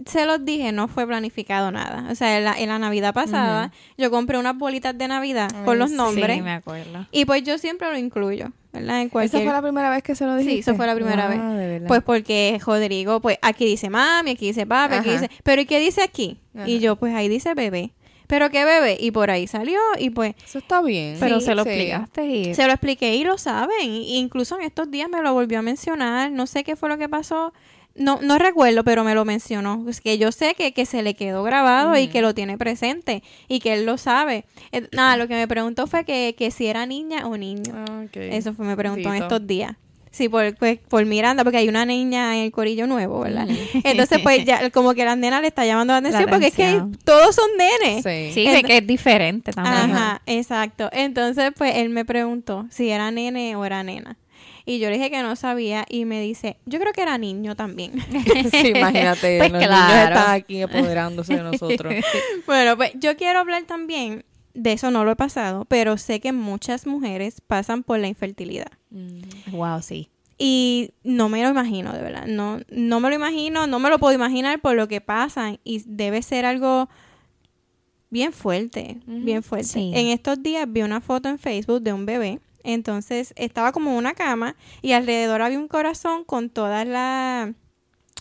se 0.07 0.27
los 0.27 0.45
dije, 0.45 0.73
no 0.73 0.89
fue 0.89 1.07
planificado 1.07 1.71
nada. 1.71 2.09
O 2.11 2.15
sea, 2.15 2.39
en 2.39 2.45
la, 2.45 2.59
en 2.59 2.69
la 2.69 2.79
Navidad 2.79 3.15
pasada, 3.15 3.73
yo 3.99 4.11
compré 4.11 4.39
unas 4.39 4.57
bolitas 4.57 4.97
de 4.97 5.07
Navidad 5.07 5.49
con 5.65 5.79
los 5.79 5.91
nombres. 5.91 6.37
Sí, 6.37 6.43
me 6.43 6.53
acuerdo. 6.53 7.07
Y 7.13 7.25
pues 7.25 7.45
yo 7.45 7.59
siempre 7.59 7.91
lo 7.91 7.99
incluyo, 7.99 8.51
¿verdad? 8.73 9.03
En 9.03 9.11
cualquier... 9.11 9.43
¿Esa 9.43 9.45
fue 9.45 9.53
la 9.53 9.63
primera 9.63 9.91
vez 9.91 10.03
que 10.03 10.15
se 10.15 10.25
lo 10.25 10.37
dije? 10.37 10.51
Sí, 10.51 10.59
esa 10.61 10.75
fue 10.75 10.87
la 10.87 10.95
primera 10.95 11.29
vez. 11.29 11.83
Pues 11.87 12.03
porque 12.03 12.59
Rodrigo, 12.65 13.21
pues 13.21 13.39
aquí 13.43 13.65
dice 13.67 13.91
mami, 13.91 14.33
aquí 14.33 14.47
dice 14.47 14.67
papi, 14.67 14.95
aquí 14.95 15.11
dice... 15.11 15.31
Pero 15.45 15.63
¿y 15.63 15.67
qué 15.67 15.79
dice 15.79 16.03
aquí? 16.03 16.39
Y 16.67 16.81
yo, 16.81 16.97
pues 16.97 17.15
ahí 17.15 17.29
dice 17.29 17.55
bebé 17.55 17.93
pero 18.27 18.51
qué 18.51 18.65
bebé. 18.65 18.97
Y 19.01 19.11
por 19.11 19.31
ahí 19.31 19.47
salió 19.47 19.79
y 19.99 20.11
pues... 20.11 20.35
Eso 20.45 20.59
está 20.59 20.83
bien. 20.83 21.17
Pero 21.21 21.41
se 21.41 21.55
lo 21.55 21.63
explicaste 21.63 22.27
y... 22.27 22.55
Se 22.55 22.67
lo 22.67 22.73
expliqué 22.73 23.15
y 23.15 23.25
lo 23.25 23.39
saben. 23.39 23.91
incluso 23.91 24.59
en 24.59 24.63
estos 24.63 24.91
días 24.91 25.09
me 25.09 25.23
lo 25.23 25.33
volvió 25.35 25.59
a 25.59 25.63
mencionar. 25.63 26.31
No 26.33 26.47
sé 26.47 26.65
qué 26.65 26.77
fue 26.77 26.89
lo 26.89 26.99
que 26.99 27.09
pasó. 27.09 27.53
No, 27.95 28.21
no 28.23 28.39
recuerdo, 28.39 28.85
pero 28.85 29.05
me 29.05 29.15
lo 29.15 29.25
mencionó. 29.25 29.85
Es 29.89 30.01
que 30.01 30.17
yo 30.17 30.33
sé 30.33 30.55
que, 30.55 30.73
que 30.73 30.87
se 30.87 31.03
le 31.03 31.15
quedó 31.15 31.43
grabado 31.43 31.97
y 31.99 32.09
que 32.09 32.23
lo 32.23 32.35
tiene 32.35 32.57
presente 32.57 33.23
y 33.49 33.61
que 33.61 33.75
él 33.75 33.85
lo 33.85 33.99
sabe. 33.99 34.47
Eh, 34.73 34.89
nada, 34.93 35.17
lo 35.17 35.29
que 35.29 35.35
me 35.35 35.47
preguntó 35.47 35.87
fue 35.87 36.05
que, 36.05 36.35
que 36.37 36.51
si 36.51 36.67
era 36.67 36.87
niña 36.87 37.27
o 37.27 37.37
niño. 37.37 37.75
Ah, 37.89 38.05
Eso 38.15 38.55
fue, 38.55 38.65
me 38.65 38.77
preguntó 38.77 39.13
en 39.13 39.23
estos 39.23 39.47
días. 39.47 39.77
Sí, 40.13 40.29
por, 40.29 40.55
pues, 40.57 40.79
por 40.79 41.05
Miranda, 41.07 41.43
porque 41.43 41.57
hay 41.57 41.69
una 41.69 41.87
niña 41.87 42.37
en 42.37 42.45
el 42.45 42.53
corillo 42.53 42.87
nuevo, 42.87 43.21
¿verdad? 43.21 43.49
Entonces, 43.85 44.21
pues 44.23 44.45
ya 44.45 44.71
como 44.71 44.95
que 44.95 45.05
la 45.05 45.17
nena 45.17 45.41
le 45.41 45.49
está 45.49 45.65
llamando 45.65 45.95
la 45.95 45.99
atención, 46.01 46.29
porque 46.29 46.49
es 46.49 46.55
que 46.55 46.83
todos 47.05 47.35
son 47.35 47.49
nenes. 47.57 48.05
Sí, 48.35 48.45
que 48.65 48.77
es 48.77 48.87
diferente 48.87 49.53
también. 49.53 49.97
Ajá, 49.97 50.23
exacto. 50.27 50.91
Entonces, 50.93 51.53
pues 51.57 51.77
él 51.77 51.89
me 51.89 52.05
preguntó 52.05 52.67
si 52.71 52.91
era 52.91 53.11
nene 53.11 53.57
o 53.57 53.65
era 53.65 53.83
nena. 53.83 54.19
Y 54.65 54.79
yo 54.79 54.91
le 54.91 54.97
dije 54.97 55.11
que 55.11 55.23
no 55.23 55.35
sabía 55.35 55.85
y 55.89 56.05
me 56.05 56.21
dice, 56.21 56.57
yo 56.67 56.79
creo 56.79 56.93
que 56.93 57.03
era 57.03 57.19
niño 57.19 57.57
también. 57.57 57.93
sí, 58.51 58.69
imagínate, 58.69 59.39
pues 59.39 59.53
los 59.53 59.61
niños 59.61 59.95
están 60.05 60.31
aquí 60.31 60.63
apoderándose 60.63 61.37
de 61.37 61.43
nosotros. 61.43 61.95
bueno, 62.47 62.77
pues 62.77 62.93
yo 62.95 63.17
quiero 63.17 63.41
hablar 63.41 63.65
también, 63.65 64.25
de 64.55 64.73
eso 64.73 64.91
no 64.91 65.05
lo 65.05 65.13
he 65.13 65.17
pasado, 65.17 65.65
pero 65.67 65.97
sé 65.97 66.21
que 66.21 66.33
muchas 66.33 66.87
mujeres 66.87 67.41
pasan 67.41 67.83
por 67.83 67.99
la 67.99 68.09
infertilidad. 68.09 68.73
Wow, 69.51 69.79
mm. 69.79 69.83
sí. 69.83 70.09
Y 70.39 70.95
no 71.05 71.29
me 71.29 71.43
lo 71.43 71.51
imagino, 71.51 71.93
de 71.93 72.03
verdad. 72.03 72.27
No, 72.27 72.61
no 72.69 73.01
me 73.01 73.09
lo 73.09 73.15
imagino, 73.15 73.67
no 73.67 73.79
me 73.79 73.91
lo 73.91 73.99
puedo 73.99 74.15
imaginar 74.15 74.61
por 74.61 74.75
lo 74.75 74.89
que 74.89 75.01
pasa. 75.01 75.57
Y 75.63 75.85
debe 75.87 76.23
ser 76.23 76.45
algo 76.47 76.89
bien 78.11 78.33
fuerte, 78.33 78.99
bien 79.07 79.43
fuerte. 79.43 79.79
En 79.79 80.09
estos 80.09 80.43
días 80.43 80.67
vi 80.69 80.83
una 80.83 81.01
foto 81.01 81.29
en 81.29 81.39
Facebook 81.39 81.83
de 81.83 81.93
un 81.93 82.07
bebé. 82.07 82.41
Entonces 82.65 83.33
estaba 83.37 83.73
como 83.73 83.91
en 83.91 83.97
una 83.97 84.15
cama 84.15 84.57
y 84.83 84.93
alrededor 84.93 85.43
había 85.43 85.59
un 85.59 85.69
corazón 85.69 86.25
con 86.25 86.49
todas 86.51 86.87
las 86.87 87.51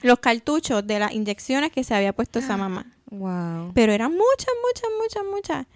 los 0.02 0.20
cartuchos 0.20 0.86
de 0.88 0.98
las 0.98 1.12
inyecciones 1.12 1.72
que 1.72 1.84
se 1.84 1.94
había 1.94 2.14
puesto 2.14 2.40
esa 2.40 2.58
mamá. 2.58 2.86
Wow. 3.12 3.72
Pero 3.74 3.92
eran 3.92 4.12
muchas, 4.12 4.50
muchas, 4.66 4.90
muchas, 5.00 5.24
muchas. 5.32 5.68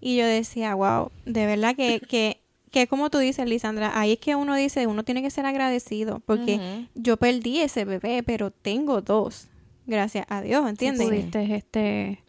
Y 0.00 0.16
yo 0.16 0.26
decía, 0.26 0.74
wow, 0.74 1.10
de 1.26 1.46
verdad 1.46 1.76
que, 1.76 2.00
que 2.08 2.40
que 2.70 2.86
como 2.86 3.10
tú 3.10 3.18
dices, 3.18 3.48
Lisandra, 3.48 3.98
ahí 3.98 4.12
es 4.12 4.18
que 4.18 4.36
uno 4.36 4.54
dice, 4.54 4.86
uno 4.86 5.02
tiene 5.02 5.22
que 5.22 5.30
ser 5.30 5.44
agradecido, 5.44 6.20
porque 6.20 6.86
yo 6.94 7.16
perdí 7.16 7.60
ese 7.60 7.84
bebé, 7.84 8.22
pero 8.22 8.50
tengo 8.50 9.00
dos. 9.00 9.48
Gracias 9.86 10.24
a 10.28 10.40
Dios, 10.40 10.68
¿entiendes? 10.68 11.08
Sí, 11.08 11.12
pudiste 11.12 11.56
este, 11.56 12.22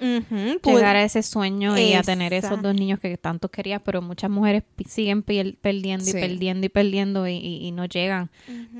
llegar 0.63 0.95
a 0.95 1.03
ese 1.03 1.21
sueño 1.21 1.77
y 1.77 1.93
a 1.93 2.01
tener 2.01 2.33
esos 2.33 2.59
dos 2.59 2.73
niños 2.73 2.99
que 2.99 3.15
tanto 3.17 3.49
querías, 3.49 3.81
pero 3.85 4.01
muchas 4.01 4.31
mujeres 4.31 4.63
siguen 4.87 5.21
perdiendo 5.21 6.09
y 6.09 6.13
perdiendo 6.13 6.65
y 6.65 6.69
perdiendo 6.69 7.27
y, 7.27 7.71
no 7.71 7.85
llegan. 7.85 8.31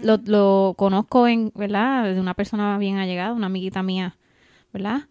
lo, 0.02 0.18
lo, 0.26 0.74
conozco 0.78 1.28
en, 1.28 1.52
¿verdad? 1.54 2.12
De 2.12 2.20
una 2.20 2.34
persona 2.34 2.76
bien 2.80 2.98
allegada, 2.98 3.34
una 3.34 3.48
amiguita 3.48 3.84
mía, 3.84 4.18
¿verdad? 4.74 5.02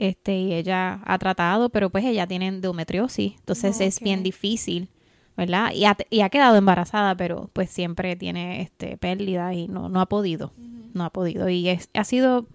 Este, 0.00 0.34
y 0.36 0.54
ella 0.54 1.00
ha 1.04 1.18
tratado, 1.18 1.68
pero 1.68 1.90
pues 1.90 2.04
ella 2.04 2.26
tiene 2.26 2.48
endometriosis, 2.48 3.34
entonces 3.36 3.80
es 3.80 4.00
bien 4.00 4.24
difícil 4.24 4.88
¿verdad? 5.36 5.72
Y 5.72 5.86
ha, 5.86 5.96
y 6.10 6.20
ha 6.20 6.28
quedado 6.28 6.56
embarazada, 6.56 7.14
pero 7.16 7.48
pues 7.54 7.70
siempre 7.70 8.14
tiene 8.14 8.60
este 8.60 8.98
pérdida 8.98 9.54
y 9.54 9.68
no, 9.68 9.88
no 9.88 10.02
ha 10.02 10.06
podido, 10.06 10.52
no 10.92 11.02
ha 11.02 11.08
podido. 11.10 11.48
Y 11.48 11.66
es, 11.70 11.88
ha 11.94 12.04
sido 12.04 12.46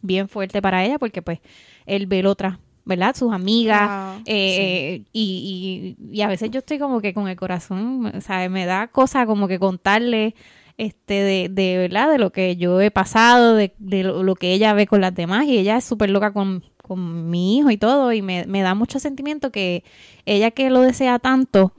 bien 0.00 0.30
fuerte 0.30 0.62
para 0.62 0.82
ella 0.82 0.98
porque 0.98 1.20
pues 1.20 1.40
el 1.84 2.06
ver 2.06 2.26
otra 2.26 2.58
¿verdad? 2.84 3.14
Sus 3.14 3.32
amigas. 3.32 4.20
Eh, 4.24 5.04
y, 5.12 5.96
y, 6.00 6.12
y, 6.12 6.22
a 6.22 6.26
veces 6.26 6.50
yo 6.50 6.60
estoy 6.60 6.78
como 6.78 7.00
que 7.00 7.14
con 7.14 7.28
el 7.28 7.36
corazón, 7.36 8.06
o 8.06 8.20
sea, 8.20 8.48
me 8.48 8.66
da 8.66 8.88
cosa 8.88 9.26
como 9.26 9.46
que 9.46 9.58
contarle 9.58 10.34
este 10.78 11.14
de, 11.14 11.48
de 11.50 11.78
verdad 11.78 12.10
de 12.10 12.18
lo 12.18 12.32
que 12.32 12.56
yo 12.56 12.80
he 12.80 12.90
pasado 12.90 13.54
de, 13.54 13.74
de 13.78 14.02
lo, 14.04 14.34
que 14.34 14.52
ella 14.52 14.72
ve 14.72 14.86
con 14.86 15.00
las 15.00 15.14
demás 15.14 15.44
y 15.46 15.58
ella 15.58 15.76
es 15.76 15.84
súper 15.84 16.10
loca 16.10 16.32
con, 16.32 16.64
con, 16.82 17.30
mi 17.30 17.58
hijo 17.58 17.70
y 17.70 17.76
todo 17.76 18.12
y 18.12 18.20
me, 18.20 18.44
me, 18.46 18.60
da 18.60 18.74
mucho 18.74 18.98
sentimiento 18.98 19.50
que 19.50 19.84
ella 20.26 20.50
que 20.50 20.68
lo 20.68 20.82
desea 20.82 21.18
tanto 21.18 21.72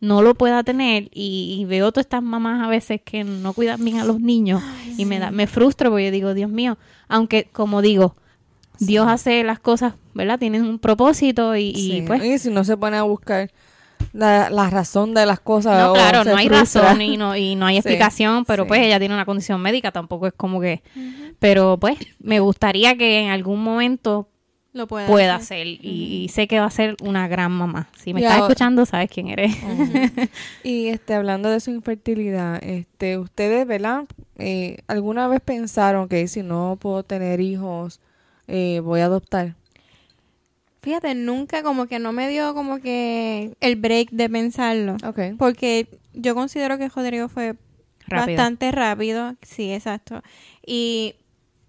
no 0.00 0.20
lo 0.20 0.34
pueda 0.34 0.62
tener 0.62 1.08
y, 1.12 1.64
veo 1.68 1.90
todas 1.92 2.06
estas 2.06 2.22
mamás 2.22 2.66
a 2.66 2.68
veces 2.68 3.00
que 3.02 3.24
no 3.24 3.52
cuidan 3.54 3.84
bien 3.84 3.98
a 3.98 4.04
los 4.04 4.20
niños 4.20 4.62
y 4.96 5.04
me 5.04 5.18
da 5.18 5.30
me 5.30 5.46
frustro 5.46 5.90
porque 5.90 6.06
yo 6.06 6.10
digo 6.10 6.34
Dios 6.34 6.50
mío 6.50 6.76
aunque 7.08 7.48
como 7.52 7.80
digo 7.80 8.16
Dios 8.78 9.08
hace 9.08 9.42
las 9.44 9.58
cosas, 9.58 9.94
¿verdad? 10.14 10.38
Tienen 10.38 10.62
un 10.62 10.78
propósito 10.78 11.56
y, 11.56 11.72
y 11.74 12.02
pues... 12.02 12.24
Y 12.24 12.38
si 12.38 12.50
no 12.50 12.64
se 12.64 12.76
pone 12.76 12.96
a 12.96 13.02
buscar 13.02 13.50
la, 14.12 14.50
la, 14.50 14.70
razón 14.70 15.14
de 15.14 15.26
las 15.26 15.40
cosas. 15.40 15.84
No, 15.84 15.92
claro, 15.92 16.24
no 16.24 16.36
hay 16.36 16.48
razón 16.48 17.00
y 17.00 17.16
no, 17.16 17.36
y 17.36 17.56
no 17.56 17.66
hay 17.66 17.76
explicación, 17.78 18.44
pero 18.44 18.66
pues 18.66 18.80
ella 18.82 18.98
tiene 18.98 19.14
una 19.14 19.24
condición 19.24 19.60
médica, 19.60 19.90
tampoco 19.90 20.26
es 20.26 20.32
como 20.32 20.60
que... 20.60 20.82
Pero 21.38 21.78
pues 21.78 21.98
me 22.18 22.40
gustaría 22.40 22.96
que 22.96 23.20
en 23.20 23.30
algún 23.30 23.62
momento 23.62 24.28
lo 24.78 24.86
pueda, 24.86 25.34
hacer, 25.34 25.66
y, 25.66 26.30
sé 26.32 26.48
que 26.48 26.58
va 26.58 26.66
a 26.66 26.70
ser 26.70 26.96
una 27.02 27.28
gran 27.28 27.52
mamá. 27.52 27.88
Si 27.98 28.14
me 28.14 28.20
estás 28.20 28.38
escuchando, 28.38 28.86
sabes 28.86 29.10
quién 29.10 29.28
eres. 29.28 29.54
y 30.62 30.86
este 30.86 31.14
hablando 31.14 31.50
de 31.50 31.60
su 31.60 31.70
infertilidad, 31.70 32.62
este 32.62 33.18
ustedes, 33.18 33.66
¿verdad? 33.66 34.04
Eh, 34.38 34.78
¿Alguna 34.86 35.28
vez 35.28 35.40
pensaron 35.40 36.08
que 36.08 36.26
si 36.28 36.42
no 36.42 36.78
puedo 36.80 37.02
tener 37.02 37.40
hijos, 37.40 38.00
eh, 38.46 38.80
voy 38.82 39.00
a 39.00 39.06
adoptar? 39.06 39.56
Fíjate, 40.80 41.14
nunca 41.14 41.62
como 41.62 41.86
que 41.86 41.98
no 41.98 42.12
me 42.12 42.28
dio 42.28 42.54
como 42.54 42.78
que 42.78 43.52
el 43.60 43.76
break 43.76 44.10
de 44.10 44.30
pensarlo. 44.30 44.96
Porque 45.36 45.88
yo 46.14 46.34
considero 46.34 46.78
que 46.78 46.88
Rodrigo 46.88 47.28
fue 47.28 47.56
bastante 48.08 48.70
rápido. 48.70 49.34
Sí, 49.42 49.72
exacto. 49.72 50.22
Y 50.64 51.16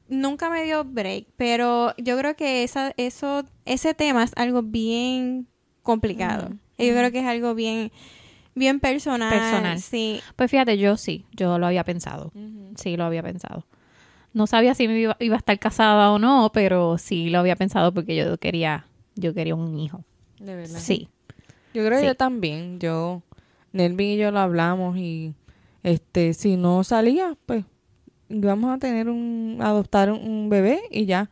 nunca 0.10 0.50
me 0.50 0.64
dio 0.64 0.84
break, 0.84 1.28
pero 1.38 1.94
yo 1.98 2.18
creo 2.18 2.36
que 2.36 2.64
esa, 2.64 2.94
eso, 2.98 3.46
ese 3.66 3.94
tema 3.94 4.24
es 4.24 4.32
algo 4.36 4.62
bien 4.62 5.48
complicado. 5.84 6.50
Yo 6.78 6.94
creo 6.94 7.12
que 7.12 7.20
es 7.20 7.26
algo 7.26 7.56
bien, 7.56 7.92
bien 8.56 8.80
personal. 8.80 9.30
Personal. 9.30 9.80
Sí. 9.80 10.22
Pues 10.36 10.52
fíjate, 10.52 10.78
yo 10.78 10.98
sí, 10.98 11.26
yo 11.34 11.58
lo 11.58 11.68
había 11.68 11.84
pensado. 11.84 12.32
Sí, 12.76 12.98
lo 12.98 13.06
había 13.06 13.24
pensado. 13.24 13.66
No 14.34 14.48
sabía 14.48 14.76
si 14.76 14.88
me 14.88 15.00
iba, 15.00 15.18
iba, 15.20 15.36
a 15.36 15.40
estar 15.40 15.58
casada 15.60 16.12
o 16.12 16.20
no, 16.20 16.52
pero 16.54 16.98
sí 16.98 17.30
lo 17.30 17.40
había 17.40 17.56
pensado 17.56 17.94
porque 17.94 18.16
yo 18.16 18.38
quería 18.38 18.86
yo 19.16 19.34
quería 19.34 19.56
un 19.56 19.78
hijo. 19.80 20.04
De 20.40 20.56
verdad. 20.56 20.80
Sí. 20.80 21.10
Yo 21.74 21.86
creo 21.86 22.00
que 22.00 22.08
yo 22.08 22.16
también. 22.16 22.80
Yo, 22.80 23.22
Nelvin 23.74 24.12
y 24.12 24.18
yo 24.18 24.32
lo 24.32 24.40
hablamos 24.40 24.98
y 24.98 25.34
este, 25.84 26.34
si 26.34 26.58
no 26.58 26.84
salía, 26.84 27.38
pues 27.46 27.66
íbamos 28.30 28.74
a 28.74 28.78
tener 28.80 29.10
un, 29.10 29.58
adoptar 29.62 30.12
un, 30.12 30.50
bebé 30.50 30.82
y 30.92 31.06
ya. 31.06 31.30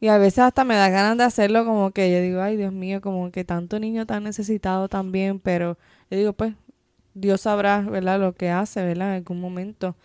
Y 0.00 0.08
a 0.08 0.18
veces 0.18 0.40
hasta 0.40 0.64
me 0.64 0.76
da 0.76 0.88
ganas 0.90 1.18
de 1.18 1.24
hacerlo 1.24 1.64
como 1.64 1.90
que 1.92 2.10
yo 2.12 2.20
digo, 2.20 2.40
ay 2.40 2.56
Dios 2.56 2.72
mío, 2.72 3.00
como 3.00 3.30
que 3.32 3.44
tanto 3.44 3.80
niño 3.80 4.06
tan 4.06 4.24
necesitado 4.24 4.88
también, 4.88 5.40
pero 5.40 5.76
yo 6.10 6.18
digo, 6.18 6.32
pues 6.32 6.54
Dios 7.14 7.42
sabrá, 7.42 7.80
¿verdad? 7.80 8.20
Lo 8.20 8.34
que 8.34 8.50
hace, 8.50 8.82
¿verdad? 8.84 9.10
En 9.10 9.14
algún 9.16 9.40
momento. 9.40 9.96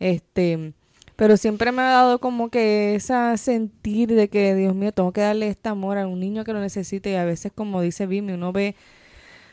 Este, 0.00 0.74
pero 1.16 1.36
siempre 1.36 1.72
me 1.72 1.82
ha 1.82 1.86
dado 1.86 2.20
como 2.20 2.50
que 2.50 2.94
esa 2.94 3.36
sentir 3.38 4.14
de 4.14 4.28
que, 4.28 4.54
Dios 4.54 4.74
mío, 4.74 4.92
tengo 4.92 5.12
que 5.12 5.22
darle 5.22 5.48
este 5.48 5.68
amor 5.68 5.98
a 5.98 6.06
un 6.06 6.20
niño 6.20 6.44
que 6.44 6.52
lo 6.52 6.60
necesite 6.60 7.10
y 7.10 7.14
a 7.16 7.24
veces, 7.24 7.52
como 7.52 7.80
dice 7.80 8.06
Vimi, 8.06 8.34
uno 8.34 8.52
ve 8.52 8.76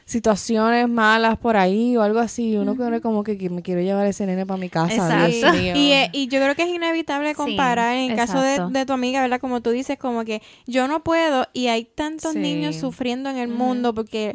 situaciones 0.05 0.87
malas 0.87 1.37
por 1.37 1.57
ahí 1.57 1.97
o 1.97 2.03
algo 2.03 2.19
así, 2.19 2.55
uno 2.55 2.73
uh 2.73 3.01
como 3.01 3.23
que, 3.23 3.49
me 3.49 3.63
quiero 3.63 3.81
llevar 3.81 4.05
ese 4.05 4.25
nene 4.25 4.45
para 4.45 4.59
mi 4.59 4.69
casa. 4.69 5.27
Dios 5.27 5.53
mío. 5.53 5.73
Y, 5.75 5.91
eh, 5.91 6.09
y, 6.13 6.27
yo 6.27 6.39
creo 6.39 6.55
que 6.55 6.63
es 6.63 6.69
inevitable 6.69 7.33
comparar 7.33 7.95
en 7.95 8.11
el 8.11 8.17
caso 8.17 8.39
de, 8.39 8.85
tu 8.85 8.93
amiga, 8.93 9.21
¿verdad? 9.21 9.39
Como 9.41 9.61
tú 9.61 9.71
dices, 9.71 9.97
como 9.97 10.23
que 10.23 10.41
yo 10.67 10.87
no 10.87 11.03
puedo 11.03 11.47
y 11.53 11.67
hay 11.67 11.85
tantos 11.85 12.35
niños 12.35 12.75
sufriendo 12.75 13.29
en 13.29 13.37
el 13.37 13.47
mundo 13.47 13.93
porque 13.93 14.33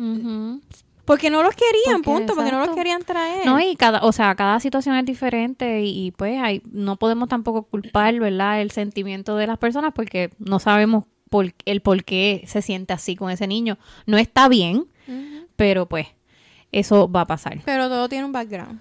porque 1.10 1.28
no 1.28 1.42
los 1.42 1.54
querían, 1.56 2.02
punto, 2.02 2.36
porque 2.36 2.52
no 2.52 2.64
los 2.64 2.76
querían 2.76 3.02
traer. 3.02 3.44
No, 3.44 3.58
y 3.58 3.74
cada, 3.74 3.98
o 4.04 4.12
sea, 4.12 4.32
cada 4.36 4.60
situación 4.60 4.94
es 4.94 5.04
diferente 5.04 5.82
y, 5.82 6.12
pues 6.12 6.40
hay, 6.40 6.62
no 6.70 6.96
podemos 6.96 7.28
tampoco 7.28 7.64
culpar, 7.64 8.16
¿verdad? 8.20 8.60
El 8.60 8.70
sentimiento 8.70 9.34
de 9.34 9.48
las 9.48 9.58
personas 9.58 9.92
porque 9.92 10.30
no 10.38 10.60
sabemos 10.60 11.04
por, 11.28 11.52
el 11.64 11.80
por 11.80 12.04
qué 12.04 12.44
se 12.46 12.62
siente 12.62 12.92
así 12.92 13.16
con 13.16 13.30
ese 13.30 13.48
niño. 13.48 13.76
No 14.06 14.18
está 14.18 14.48
bien, 14.48 14.86
pero 15.60 15.84
pues 15.84 16.06
eso 16.72 17.06
va 17.06 17.20
a 17.20 17.26
pasar. 17.26 17.58
Pero 17.66 17.90
todo 17.90 18.08
tiene 18.08 18.24
un 18.24 18.32
background. 18.32 18.80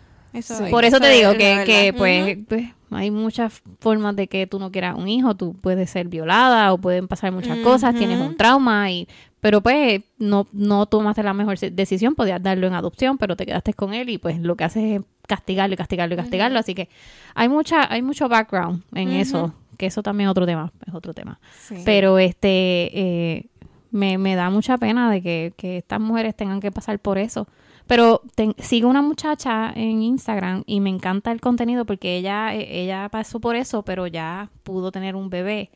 Por 0.72 0.86
eso 0.86 1.02
te 1.02 1.10
digo 1.10 1.34
que, 1.34 1.63
que 1.65 1.92
pues, 1.92 2.38
pues, 2.48 2.70
hay 2.89 3.12
muchas 3.12 3.62
formas 3.82 4.15
de 4.15 4.28
que 4.28 4.48
tú 4.48 4.60
no 4.60 4.72
quieras 4.72 4.96
un 4.96 5.10
hijo, 5.10 5.36
tú 5.36 5.56
puedes 5.60 5.89
ser 5.89 6.08
violada 6.08 6.72
o 6.72 6.78
pueden 6.78 7.10
pasar 7.10 7.34
muchas 7.34 7.58
cosas, 7.58 7.96
tienes 7.96 8.18
un 8.18 8.38
trauma 8.38 8.89
y 8.92 9.10
pero 9.42 9.60
pues 9.60 10.04
no, 10.20 10.48
no 10.54 10.86
tomaste 10.86 11.22
la 11.22 11.34
mejor 11.34 11.60
decisión, 11.60 12.15
podías 12.15 12.42
darlo 12.42 12.68
en 12.68 12.76
adopción, 12.76 13.18
pero 13.18 13.36
te 13.36 13.46
quedaste 13.46 13.74
con 13.74 13.94
él 13.94 14.10
y 14.10 14.18
pues 14.18 14.39
lo 14.39 14.56
que 14.56 14.63
haces 14.63 14.84
es 14.84 15.02
castigarlo 15.28 15.74
y 15.74 15.78
castigarlo 15.78 16.13
y 16.13 16.18
castigarlo. 16.18 16.60
Así 16.60 16.76
que 16.76 16.88
hay 17.36 17.50
mucha, 17.50 17.92
hay 17.92 18.02
mucho 18.02 18.30
background 18.30 18.84
en 18.94 19.12
eso, 19.12 19.54
que 19.78 19.88
eso 19.88 20.02
también 20.02 20.30
es 20.30 20.32
otro 20.32 20.46
tema, 20.46 20.72
es 20.88 20.94
otro 20.94 21.13
tema. 21.13 21.42
Pero 21.84 22.20
este 22.20 22.58
eh, 22.94 23.46
me, 23.91 24.17
me 24.17 24.36
da 24.36 24.49
mucha 24.49 24.78
pena 24.78 25.12
de 25.12 25.21
que, 25.21 25.54
que 25.58 25.78
estas 25.78 25.99
mujeres 25.99 26.36
tengan 26.36 26.60
que 26.60 26.71
pasar 26.71 26.99
por 26.99 27.17
eso. 27.17 27.47
Pero 27.88 28.21
sigo 28.60 28.88
una 28.88 29.02
muchacha 29.02 29.73
en 29.75 30.04
Instagram 30.04 30.63
y 30.67 30.80
me 30.80 30.91
encanta 30.91 31.32
el 31.32 31.41
contenido 31.41 31.86
porque 31.86 32.17
ella, 32.17 32.54
e, 32.54 32.84
ella 32.84 33.10
pasó 33.10 33.39
por 33.39 33.56
eso, 33.56 33.82
pero 33.82 34.06
ya 34.06 34.52
pudo 34.62 34.91
tener 34.91 35.15
un 35.15 35.32
bebé. 35.32 35.71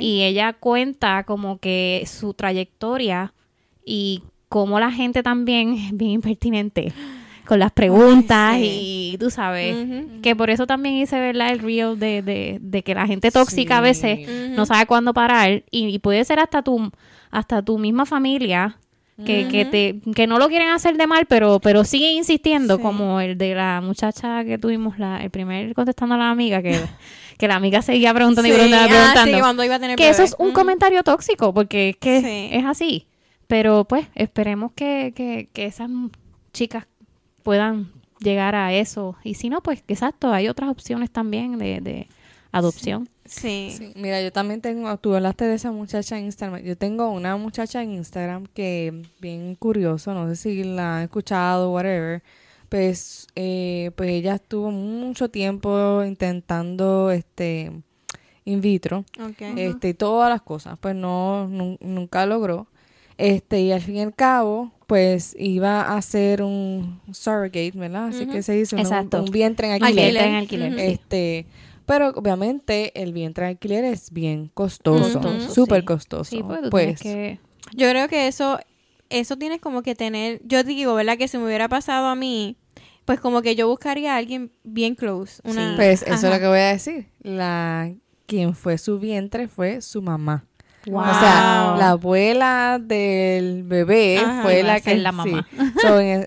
Y 0.00 0.22
ella 0.22 0.52
cuenta 0.52 1.22
como 1.22 1.58
que 1.58 2.02
su 2.06 2.34
trayectoria 2.34 3.34
y 3.84 4.22
cómo 4.48 4.80
la 4.80 4.90
gente 4.90 5.22
también 5.22 5.74
es 5.74 5.96
bien 5.96 6.10
impertinente 6.12 6.92
con 7.46 7.58
las 7.58 7.72
preguntas 7.72 8.56
y 8.60 9.16
tú 9.20 9.30
sabes 9.30 9.76
que 10.22 10.34
por 10.34 10.50
eso 10.50 10.66
también 10.66 10.94
hice 10.96 11.18
¿verdad? 11.18 11.50
el 11.50 11.58
reel 11.58 11.98
de, 11.98 12.22
de, 12.22 12.58
de 12.60 12.82
que 12.82 12.94
la 12.94 13.06
gente 13.06 13.30
tóxica 13.30 13.78
a 13.78 13.80
veces 13.80 14.28
no 14.50 14.66
sabe 14.66 14.86
cuándo 14.86 15.12
parar 15.12 15.64
y, 15.70 15.88
y, 15.88 15.98
puede 15.98 16.24
ser 16.24 16.40
hasta 16.40 16.62
tu 16.62 16.90
hasta 17.30 17.62
tu 17.62 17.78
misma 17.78 18.06
familia 18.06 18.78
que, 19.24 19.46
que, 19.48 19.64
te, 19.64 20.12
que 20.12 20.26
no 20.26 20.38
lo 20.38 20.48
quieren 20.48 20.70
hacer 20.70 20.96
de 20.96 21.06
mal, 21.06 21.26
pero, 21.26 21.60
pero 21.60 21.84
siguen 21.84 22.16
insistiendo, 22.16 22.80
como 22.80 23.20
el 23.20 23.38
de 23.38 23.54
la 23.54 23.80
muchacha 23.80 24.44
que 24.44 24.58
tuvimos, 24.58 24.98
la, 24.98 25.22
el 25.22 25.30
primer 25.30 25.72
contestando 25.74 26.16
a 26.16 26.18
la 26.18 26.30
amiga, 26.30 26.62
que, 26.62 26.80
que 27.38 27.46
la 27.46 27.54
amiga 27.54 27.80
seguía 27.80 28.12
preguntando 28.12 28.48
y 28.48 28.52
preguntando. 28.52 28.96
ah, 28.96 29.22
preguntando. 29.22 29.96
que 29.96 30.08
eso 30.08 30.22
es 30.22 30.34
un 30.38 30.52
comentario 30.52 31.02
tóxico, 31.04 31.54
porque 31.54 31.90
es 31.90 31.96
que 31.96 32.56
es 32.56 32.64
así. 32.64 33.06
Pero 33.46 33.84
pues 33.84 34.06
esperemos 34.14 34.72
que, 34.72 35.12
que, 35.14 35.48
que 35.52 35.66
esas 35.66 35.90
chicas 36.52 36.86
puedan 37.44 37.92
llegar 38.18 38.56
a 38.56 38.72
eso. 38.72 39.14
Y 39.22 39.34
si 39.34 39.48
no, 39.48 39.62
pues 39.62 39.84
exacto, 39.86 40.32
hay 40.32 40.48
otras 40.48 40.70
opciones 40.70 41.12
también 41.12 41.58
de, 41.58 41.80
de 41.80 42.08
adopción. 42.50 43.08
Sí. 43.24 43.92
Mira, 43.94 44.20
yo 44.20 44.32
también 44.32 44.60
tengo, 44.60 44.96
tú 44.96 45.14
hablaste 45.14 45.44
de 45.44 45.54
esa 45.54 45.70
muchacha 45.70 46.18
en 46.18 46.24
Instagram. 46.24 46.62
Yo 46.62 46.76
tengo 46.76 47.08
una 47.10 47.36
muchacha 47.36 47.82
en 47.82 47.92
Instagram 47.92 48.46
que, 48.52 49.02
bien 49.20 49.54
curioso, 49.54 50.12
no 50.12 50.28
sé 50.28 50.36
si 50.36 50.64
la 50.64 50.98
han 50.98 51.02
escuchado, 51.04 51.72
whatever. 51.72 52.22
Pues, 52.68 53.28
eh, 53.36 53.92
pues 53.94 54.10
ella 54.10 54.34
estuvo 54.34 54.70
mucho 54.70 55.28
tiempo 55.30 56.02
intentando 56.02 57.10
este 57.12 57.70
in 58.46 58.60
vitro, 58.60 59.04
este, 59.56 59.88
y 59.88 59.94
todas 59.94 60.28
las 60.28 60.42
cosas, 60.42 60.76
pues 60.78 60.94
no, 60.94 61.48
nunca 61.48 62.26
logró. 62.26 62.66
Este, 63.16 63.60
y 63.62 63.72
al 63.72 63.80
fin 63.80 63.96
y 63.96 64.02
al 64.02 64.14
cabo, 64.14 64.72
pues 64.86 65.34
iba 65.38 65.82
a 65.82 65.96
hacer 65.96 66.42
un 66.42 67.00
surrogate, 67.12 67.72
¿verdad? 67.74 68.08
Así 68.08 68.26
que 68.26 68.42
se 68.42 68.52
dice, 68.52 68.76
un, 68.76 69.24
vientre 69.30 69.68
en 69.68 69.82
alquiler. 69.82 70.16
en 70.16 70.34
alquiler. 70.34 70.78
Este, 70.78 71.46
pero 71.86 72.08
obviamente 72.10 72.92
el 73.00 73.12
vientre 73.12 73.44
de 73.44 73.50
alquiler 73.52 73.84
es 73.84 74.10
bien 74.10 74.50
costoso, 74.54 75.20
súper 75.52 75.84
costoso. 75.84 76.24
Sí, 76.24 76.42
pues, 76.42 76.60
pues 76.70 77.00
yo 77.02 77.88
creo 77.88 78.08
que 78.08 78.28
eso, 78.28 78.58
eso 79.10 79.36
tienes 79.36 79.60
como 79.60 79.82
que 79.82 79.94
tener, 79.94 80.40
yo 80.44 80.62
digo, 80.62 80.94
¿verdad? 80.94 81.18
Que 81.18 81.28
si 81.28 81.38
me 81.38 81.44
hubiera 81.44 81.68
pasado 81.68 82.06
a 82.06 82.14
mí, 82.14 82.56
pues 83.04 83.20
como 83.20 83.42
que 83.42 83.54
yo 83.54 83.68
buscaría 83.68 84.14
a 84.14 84.16
alguien 84.16 84.50
bien 84.62 84.94
close. 84.94 85.40
Una... 85.44 85.74
Pues 85.76 86.02
eso 86.02 86.14
es 86.14 86.32
lo 86.32 86.38
que 86.38 86.46
voy 86.46 86.58
a 86.58 86.72
decir. 86.72 87.06
La 87.22 87.92
quien 88.26 88.54
fue 88.54 88.78
su 88.78 88.98
vientre 88.98 89.48
fue 89.48 89.80
su 89.82 90.02
mamá. 90.02 90.46
Wow. 90.86 91.00
O 91.00 91.14
sea, 91.14 91.74
la 91.78 91.90
abuela 91.90 92.78
del 92.80 93.62
bebé 93.62 94.20
fue 94.42 94.62
la 94.62 94.80
que 94.80 94.96
la 94.96 95.12
mamá. 95.12 95.46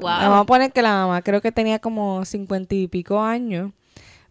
Vamos 0.02 0.41
a 0.41 0.46
poner 0.46 0.72
que 0.72 0.82
la 0.82 0.93
mamá 0.93 1.22
creo 1.22 1.41
que 1.41 1.52
tenía 1.52 1.80
como 1.80 2.26
cincuenta 2.26 2.76
y 2.76 2.88
pico 2.88 3.22
años 3.22 3.72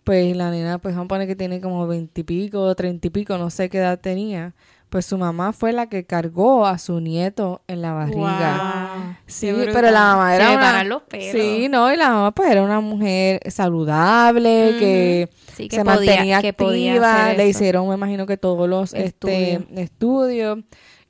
pues 0.07 0.37
la 0.37 0.53
nena, 0.53 0.79
pues 0.79 0.95
vamos 0.95 1.07
a 1.07 1.09
poner 1.09 1.27
que 1.27 1.35
tiene 1.35 1.61
como 1.61 1.85
veintipico, 1.89 2.73
treinta 2.77 3.09
y 3.09 3.11
pico, 3.11 3.39
no 3.39 3.51
sé 3.51 3.69
qué 3.69 3.79
edad 3.79 3.99
tenía. 3.99 4.55
Pues 4.89 5.07
su 5.07 5.19
mamá 5.19 5.53
fue 5.53 5.73
la 5.73 5.89
que 5.89 6.05
cargó 6.05 6.67
a 6.67 6.79
su 6.79 7.01
nieto 7.01 7.63
en 7.67 7.83
la 7.83 7.93
barriga. 7.93 9.19
Sí, 9.27 9.53
pero 9.73 9.91
la 9.91 10.01
mamá 10.01 10.35
era 10.35 10.53
una, 10.53 10.85
los 10.85 11.03
pelos. 11.03 11.33
Sí, 11.33 11.69
no, 11.69 11.93
y 11.93 11.97
la 11.97 12.11
mamá 12.11 12.33
pues 12.33 12.51
era 12.51 12.63
una 12.63 12.81
mujer 12.81 13.41
saludable 13.51 14.77
que 14.79 15.29
se 15.69 15.85
mantenía 15.85 16.39
activa, 16.39 17.33
le 17.33 17.49
hicieron, 17.49 17.89
me 17.89 17.95
imagino 17.95 18.27
que 18.27 18.37
todos 18.37 18.69
los 18.69 18.95
este 18.95 19.67
estudios 19.75 20.59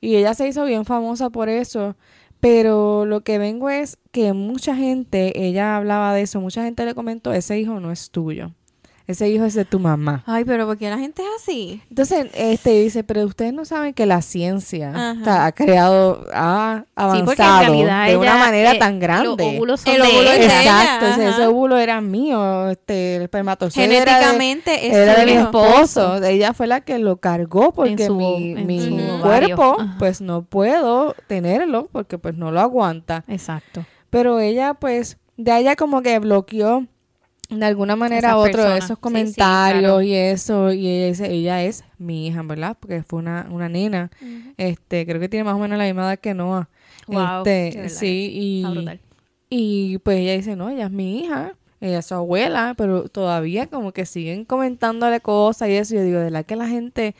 y 0.01 0.15
ella 0.15 0.33
se 0.33 0.47
hizo 0.47 0.65
bien 0.65 0.85
famosa 0.85 1.29
por 1.29 1.49
eso. 1.49 1.95
Pero 2.39 3.05
lo 3.05 3.21
que 3.21 3.39
vengo 3.39 3.69
es 3.69 3.97
que 4.11 4.33
mucha 4.33 4.75
gente, 4.75 5.47
ella 5.47 5.75
hablaba 5.75 6.13
de 6.13 6.21
eso, 6.21 6.39
mucha 6.39 6.63
gente 6.63 6.85
le 6.85 6.93
comentó, 6.93 7.33
ese 7.33 7.59
hijo 7.59 7.79
no 7.79 7.91
es 7.91 8.11
tuyo. 8.11 8.51
Ese 9.07 9.29
hijo 9.29 9.45
es 9.45 9.53
de 9.53 9.63
tu 9.63 9.79
mamá. 9.79 10.21
Ay, 10.25 10.43
pero 10.43 10.65
¿por 10.67 10.77
qué 10.77 10.89
la 10.89 10.97
gente 10.97 11.21
es 11.21 11.29
así? 11.41 11.81
Entonces, 11.89 12.27
este 12.33 12.81
dice, 12.81 13.05
pero 13.05 13.23
ustedes 13.25 13.53
no 13.53 13.63
saben 13.63 13.93
que 13.93 14.05
la 14.05 14.21
ciencia 14.21 15.15
ha 15.25 15.51
creado, 15.53 16.25
ha 16.33 16.83
avanzado 16.93 17.71
de 17.71 18.17
una 18.17 18.37
manera 18.37 18.77
tan 18.77 18.99
grande. 18.99 19.27
el 19.27 19.47
óvulo 19.47 19.75
Exacto, 19.75 21.05
ese, 21.05 21.47
óvulo 21.47 21.77
era 21.77 22.01
mío, 22.01 22.69
este, 22.69 23.15
el 23.15 23.21
espermatozoide 23.23 23.87
Genéticamente 23.87 24.87
era 24.87 25.15
de, 25.21 25.25
mi 25.25 25.31
esposo. 25.31 26.21
Ella 26.21 26.53
fue 26.53 26.67
la 26.67 26.81
que 26.81 26.99
lo 26.99 27.15
cargó 27.17 27.71
porque 27.71 28.09
mi, 28.09 28.55
mi 28.55 29.19
cuerpo, 29.21 29.77
pues 29.99 30.19
no 30.19 30.43
puedo 30.43 31.15
tenerlo 31.27 31.87
porque 31.93 32.17
pues 32.17 32.35
no 32.35 32.51
lo 32.51 32.59
aguanta. 32.59 33.23
Exacto. 33.29 33.85
Pero 34.09 34.39
ella, 34.39 34.73
pues, 34.73 35.17
de 35.37 35.51
allá 35.51 35.77
como 35.77 36.01
que 36.01 36.19
bloqueó 36.19 36.87
de 37.49 37.65
alguna 37.65 37.95
manera 37.95 38.37
otro 38.37 38.63
de 38.63 38.77
esos 38.77 38.97
comentarios 38.99 40.03
y 40.03 40.13
eso 40.13 40.73
y 40.73 40.87
ella 40.87 41.07
dice 41.07 41.31
ella 41.31 41.63
es 41.63 41.85
mi 41.97 42.27
hija 42.27 42.41
verdad 42.43 42.75
porque 42.79 43.03
fue 43.03 43.19
una, 43.19 43.47
una 43.49 43.69
nena. 43.69 44.11
Este 44.57 45.05
creo 45.05 45.19
que 45.19 45.29
tiene 45.29 45.45
más 45.45 45.55
o 45.55 45.59
menos 45.59 45.77
la 45.77 45.85
misma 45.85 46.03
edad 46.03 46.19
que 46.19 46.33
Noah. 46.33 46.69
Este 47.07 47.89
sí 47.89 48.31
y 48.33 48.65
y 49.49 49.97
pues 49.99 50.19
ella 50.19 50.33
dice 50.33 50.55
no 50.57 50.69
ella 50.69 50.85
es 50.85 50.91
mi 50.91 51.19
hija 51.19 51.53
ella 51.79 51.99
es 51.99 52.05
su 52.05 52.15
abuela 52.15 52.73
pero 52.77 53.07
todavía 53.07 53.67
como 53.67 53.93
que 53.93 54.05
siguen 54.05 54.43
comentándole 54.43 55.21
cosas 55.21 55.69
y 55.69 55.73
eso. 55.73 55.95
Y 55.95 55.99
yo 55.99 56.03
digo 56.03 56.19
de 56.19 56.31
la 56.31 56.43
que 56.43 56.57
la 56.57 56.67
gente 56.67 57.15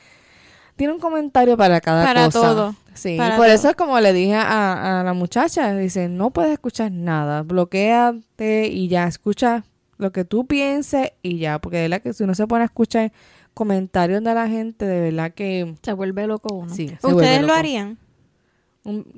tiene 0.76 0.94
un 0.94 1.00
comentario 1.00 1.56
para 1.56 1.80
cada 1.80 2.02
cosa. 2.02 2.14
Para 2.14 2.30
todo. 2.30 2.76
Sí, 2.94 3.18
por 3.38 3.48
eso 3.48 3.70
es 3.70 3.76
como 3.76 4.00
le 4.00 4.12
dije 4.12 4.36
a, 4.36 5.02
a 5.02 5.04
la 5.04 5.14
muchacha, 5.14 5.76
dice, 5.76 6.10
no 6.10 6.32
puedes 6.32 6.52
escuchar 6.52 6.92
nada, 6.92 7.44
bloqueate 7.44 8.68
y 8.68 8.88
ya 8.88 9.08
escucha 9.08 9.64
lo 9.98 10.12
que 10.12 10.26
tú 10.26 10.46
pienses 10.46 11.12
y 11.22 11.40
ya, 11.40 11.60
porque 11.60 11.78
de 11.78 11.84
verdad 11.84 12.02
que 12.02 12.14
si 12.14 12.24
uno 12.24 12.36
se 12.36 12.48
pone 12.48 12.64
a 12.64 12.66
escuchar 12.66 13.12
comentarios 13.54 14.24
de 14.24 14.34
la 14.34 14.48
gente, 14.48 14.86
de 14.86 15.02
verdad 15.02 15.34
que... 15.34 15.76
Se 15.82 15.94
vuelve 15.94 16.28
loco 16.28 16.54
uno. 16.54 16.74
Sí, 16.74 16.96
¿Ustedes 17.02 17.42
lo 17.42 17.54
harían? 17.54 17.98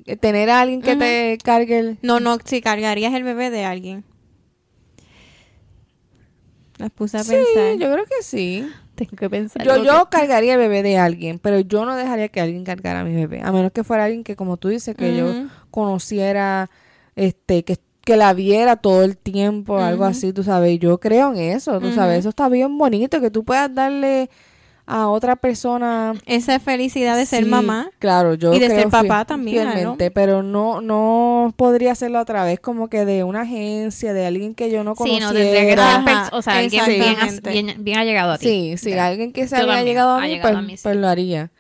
Eh, 0.05 0.15
tener 0.15 0.49
a 0.49 0.61
alguien 0.61 0.81
que 0.81 0.95
te 0.95 1.37
cargue 1.43 1.79
el... 1.79 1.97
No, 2.01 2.19
no, 2.19 2.37
si 2.43 2.61
cargarías 2.61 3.13
el 3.13 3.23
bebé 3.23 3.49
de 3.49 3.65
alguien. 3.65 4.03
Las 6.77 6.91
puse 6.91 7.17
a 7.17 7.23
pensar. 7.23 7.45
Sí, 7.45 7.79
yo 7.79 7.91
creo 7.91 8.05
que 8.05 8.23
sí. 8.23 8.65
Tengo 8.95 9.11
que 9.17 9.29
pensar. 9.29 9.65
Yo, 9.65 9.83
yo 9.83 10.09
cargaría 10.09 10.53
el 10.53 10.59
bebé 10.59 10.81
de 10.81 10.97
alguien, 10.97 11.39
pero 11.39 11.59
yo 11.59 11.85
no 11.85 11.95
dejaría 11.95 12.29
que 12.29 12.39
alguien 12.39 12.63
cargara 12.63 13.01
a 13.01 13.03
mi 13.03 13.13
bebé. 13.13 13.41
A 13.43 13.51
menos 13.51 13.73
que 13.73 13.83
fuera 13.83 14.05
alguien 14.05 14.23
que, 14.23 14.37
como 14.37 14.57
tú 14.57 14.69
dices, 14.69 14.95
que 14.95 15.15
yo 15.15 15.47
conociera, 15.69 16.69
este, 17.15 17.63
que 17.63 17.77
que 18.09 18.17
la 18.17 18.33
viera 18.33 18.75
todo 18.75 19.03
el 19.03 19.17
tiempo, 19.17 19.77
algo 19.77 20.03
así, 20.03 20.33
tú 20.33 20.43
sabes. 20.43 20.79
Yo 20.79 20.99
creo 20.99 21.31
en 21.31 21.37
eso, 21.37 21.79
tú 21.79 21.93
sabes. 21.93 22.17
Eso 22.17 22.29
está 22.29 22.49
bien 22.49 22.75
bonito, 22.75 23.21
que 23.21 23.29
tú 23.29 23.43
puedas 23.43 23.71
darle 23.71 24.31
a 24.87 25.09
otra 25.09 25.35
persona 25.35 26.15
esa 26.25 26.59
felicidad 26.59 27.15
de 27.17 27.27
ser 27.27 27.45
mamá 27.45 27.91
claro 27.99 28.33
yo 28.33 28.55
y 28.55 28.57
de 28.57 28.69
ser 28.69 28.89
papá 28.89 29.23
también 29.23 29.95
pero 30.15 30.41
no 30.41 30.81
no 30.81 31.53
podría 31.55 31.91
hacerlo 31.91 32.19
otra 32.19 32.43
vez 32.43 32.59
como 32.59 32.87
que 32.87 33.05
de 33.05 33.23
una 33.23 33.41
agencia 33.41 34.13
de 34.13 34.25
alguien 34.25 34.55
que 34.55 34.71
yo 34.71 34.83
no 34.83 34.95
conociera 34.95 35.27
sí, 35.27 35.33
no 35.35 35.39
tendría 35.39 35.61
que 35.61 35.75
ser 35.75 36.33
o 36.33 36.41
sea 36.41 36.57
alguien 36.57 36.85
bien, 37.43 37.83
bien, 37.83 37.99
ha 37.99 38.03
llegado 38.03 38.31
a 38.31 38.39
ti. 38.39 38.47
Sí 38.47 38.77
sí 38.77 38.93
alguien 38.93 39.31
que 39.31 39.47
se 39.47 39.57
haya 39.57 39.83
llegado 39.83 40.15
a 40.15 40.21
mí, 40.21 40.39
pues, 40.41 40.81
pues, 40.81 40.95
lo 40.95 41.07
haría 41.07 41.51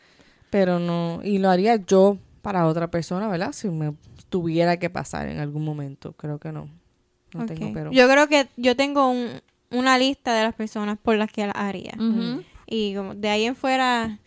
pero 0.49 0.79
no 0.79 1.19
y 1.23 1.37
lo 1.37 1.51
haría 1.51 1.75
yo 1.75 2.17
para 2.41 2.65
otra 2.65 2.87
persona 2.87 3.27
verdad 3.27 3.51
si 3.51 3.69
me 3.69 3.93
tuviera 4.29 4.77
que 4.77 4.89
pasar 4.89 5.27
en 5.27 5.39
algún 5.39 5.65
momento. 5.65 6.13
Creo 6.13 6.39
que 6.39 6.51
no. 6.51 6.69
no 7.33 7.45
tengo, 7.45 7.71
pero... 7.73 7.91
Yo 7.91 8.07
creo 8.07 8.27
que 8.27 8.47
yo 8.57 8.75
tengo 8.75 9.09
un, 9.09 9.41
una 9.71 9.97
lista 9.97 10.33
de 10.33 10.43
las 10.43 10.55
personas 10.55 10.97
por 11.01 11.15
las 11.17 11.31
que 11.31 11.45
la 11.45 11.53
haría. 11.53 11.93
Y 12.67 12.95
como 12.95 13.15
de 13.15 13.29
ahí 13.29 13.45
en 13.45 13.55
fuera, 13.55 14.19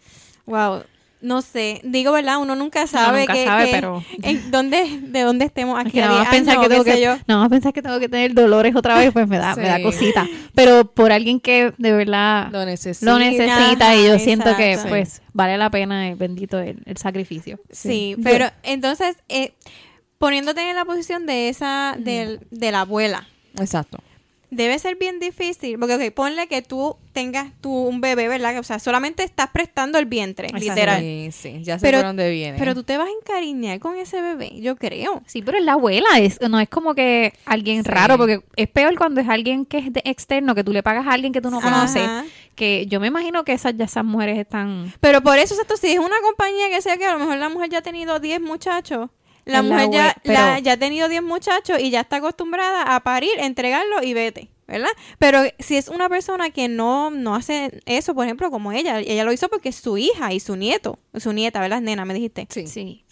wow, 0.47 0.83
no 1.23 1.41
sé, 1.41 1.81
digo 1.85 2.11
verdad, 2.11 2.39
uno 2.39 2.57
nunca 2.57 2.87
sabe, 2.89 3.27
que, 3.27 3.47
pero 3.71 4.05
en 4.23 4.51
dónde, 4.51 5.01
de 5.01 5.21
dónde 5.21 5.45
estemos 5.45 5.79
aquí. 5.79 6.01
no 6.01 6.19
a 6.19 6.29
pensar 6.29 6.61
que 6.61 6.69
tengo 6.69 6.85
que, 6.85 7.19
no 7.29 7.43
a 7.43 7.49
pensar 7.49 7.73
que 7.73 7.81
tengo 7.81 8.01
que 8.01 8.09
tener 8.09 8.35
dolores 8.35 8.75
otra 8.75 8.99
vez, 8.99 9.13
pues 9.13 9.29
me 9.29 9.39
da, 9.39 9.55
me 9.55 9.69
da 9.69 9.81
cosita. 9.81 10.29
Pero 10.55 10.93
por 10.93 11.13
alguien 11.13 11.39
que 11.39 11.73
de 11.79 11.93
verdad 11.93 12.49
lo 12.51 12.65
necesita, 12.65 13.11
lo 13.11 13.19
necesita 13.19 13.97
y 13.97 14.07
yo 14.07 14.19
siento 14.19 14.57
que 14.57 14.79
pues 14.89 15.23
vale 15.33 15.57
la 15.57 15.71
pena, 15.71 16.09
el 16.09 16.17
bendito 16.17 16.59
el, 16.59 16.83
sacrificio. 16.97 17.61
Sí, 17.71 18.17
pero 18.23 18.51
entonces 18.65 19.17
eh, 19.29 19.55
poniéndote 20.23 20.61
en 20.71 20.77
la 20.77 20.85
posición 20.85 21.27
de 21.27 21.49
esa, 21.49 21.97
de, 21.99 22.39
de 22.53 22.71
la 22.71 22.83
abuela. 22.83 23.27
Exacto 23.59 23.99
debe 24.53 24.79
ser 24.79 24.97
bien 24.97 25.19
difícil, 25.19 25.79
porque 25.79 25.95
ok, 25.95 26.15
ponle 26.15 26.47
que 26.47 26.61
tú 26.61 26.97
tengas 27.15 27.53
tú 27.63 27.73
un 27.73 28.03
bebé, 28.03 28.29
¿verdad? 28.29 28.59
O 28.59 28.63
sea, 28.63 28.79
solamente 28.79 29.25
estás 29.25 29.49
prestando 29.51 29.99
el 29.99 30.05
vientre, 30.05 30.49
literal. 30.51 31.01
Sí, 31.01 31.31
sí, 31.33 31.63
ya 31.63 31.79
sé 31.79 31.91
por 31.91 32.03
dónde 32.03 32.31
viene. 32.31 32.59
Pero 32.59 32.75
tú 32.75 32.83
te 32.83 32.99
vas 32.99 33.09
a 33.09 33.11
encariñar 33.11 33.81
con 33.81 33.97
ese 33.97 34.21
bebé, 34.21 34.61
yo 34.61 34.77
creo. 34.77 35.23
Sí, 35.25 35.41
pero 35.41 35.57
es 35.57 35.65
la 35.65 35.73
abuela, 35.73 36.07
es, 36.19 36.39
no 36.51 36.61
es 36.61 36.69
como 36.69 36.95
que 36.95 37.33
alguien 37.47 37.83
raro, 37.83 38.19
porque 38.19 38.43
es 38.57 38.69
peor 38.69 38.95
cuando 38.99 39.23
es 39.23 39.29
alguien 39.29 39.65
que 39.65 39.79
es 39.79 39.93
de 39.93 40.03
externo, 40.05 40.55
que 40.55 40.65
tú 40.65 40.73
le 40.73 40.83
pagas 40.83 41.07
a 41.07 41.13
alguien 41.13 41.33
que 41.33 41.41
tú 41.41 41.51
no 41.51 41.61
conoces. 41.63 42.07
Que 42.55 42.87
yo 42.87 43.01
me 43.01 43.07
imagino 43.07 43.45
que 43.45 43.55
esas 43.55 43.75
ya 43.75 43.87
esas 43.87 44.05
mujeres 44.05 44.39
están... 44.39 44.93
Pero 45.01 45.23
por 45.23 45.39
eso, 45.39 45.59
esto 45.59 45.79
si 45.79 45.93
es 45.93 45.99
una 45.99 46.21
compañía 46.21 46.69
que 46.69 46.83
sea 46.83 46.99
que 46.99 47.07
a 47.07 47.15
lo 47.15 47.19
mejor 47.19 47.39
la 47.39 47.49
mujer 47.49 47.71
ya 47.71 47.79
ha 47.79 47.83
tenido 47.83 48.21
10 48.21 48.43
muchachos 48.43 49.09
la 49.45 49.63
mujer 49.63 49.91
ya, 50.25 50.59
ya 50.59 50.73
ha 50.73 50.77
tenido 50.77 51.09
10 51.09 51.23
muchachos 51.23 51.79
y 51.81 51.91
ya 51.91 52.01
está 52.01 52.17
acostumbrada 52.17 52.95
a 52.95 53.01
parir, 53.01 53.33
entregarlo 53.39 54.03
y 54.03 54.15
vete. 54.15 54.49
¿verdad? 54.73 54.91
Pero 55.19 55.43
si 55.59 55.77
es 55.77 55.89
una 55.89 56.09
persona 56.09 56.49
que 56.49 56.67
no, 56.69 57.11
no 57.11 57.35
hace 57.35 57.83
eso, 57.85 58.15
por 58.15 58.25
ejemplo, 58.25 58.51
como 58.51 58.73
ella, 58.73 59.01
ella 59.01 59.23
lo 59.23 59.33
hizo 59.33 59.49
porque 59.49 59.69
es 59.69 59.77
su 59.77 59.99
hija 59.99 60.33
y 60.33 60.41
su 60.41 60.57
nieto, 60.57 60.99
su 61.15 61.33
nieta, 61.35 61.61
¿verdad? 61.61 61.83
Nena, 61.83 62.07
me 62.07 62.15
dijiste. 62.15 62.47
Sí. 62.49 62.67
sí. 62.67 63.05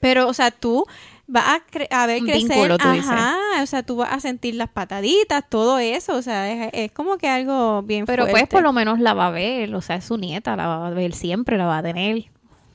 Pero, 0.00 0.28
o 0.28 0.34
sea, 0.34 0.50
tú 0.50 0.84
vas 1.26 1.44
a, 1.46 2.02
a 2.02 2.06
ver 2.06 2.22
crecer, 2.22 2.72
ajá, 2.72 3.38
o 3.62 3.66
sea, 3.66 3.82
tú 3.82 3.96
vas 3.96 4.12
a 4.12 4.20
sentir 4.20 4.54
las 4.56 4.68
pataditas, 4.68 5.44
todo 5.48 5.78
eso, 5.78 6.16
o 6.16 6.22
sea, 6.22 6.68
es, 6.68 6.92
como 6.92 7.16
que 7.16 7.28
algo 7.28 7.82
bien 7.82 8.04
Pero 8.04 8.26
pues 8.28 8.46
por 8.48 8.62
lo 8.62 8.72
menos 8.72 9.00
la 9.00 9.14
va 9.14 9.28
a 9.28 9.30
ver, 9.30 9.74
o 9.74 9.80
sea, 9.80 9.96
es 9.96 10.04
su 10.04 10.16
nieta, 10.16 10.56
la 10.56 10.66
va 10.66 10.86
a 10.88 10.90
ver 10.90 11.14
siempre, 11.14 11.56
la 11.58 11.66
va 11.66 11.78
a 11.78 11.82
tener. 11.82 12.24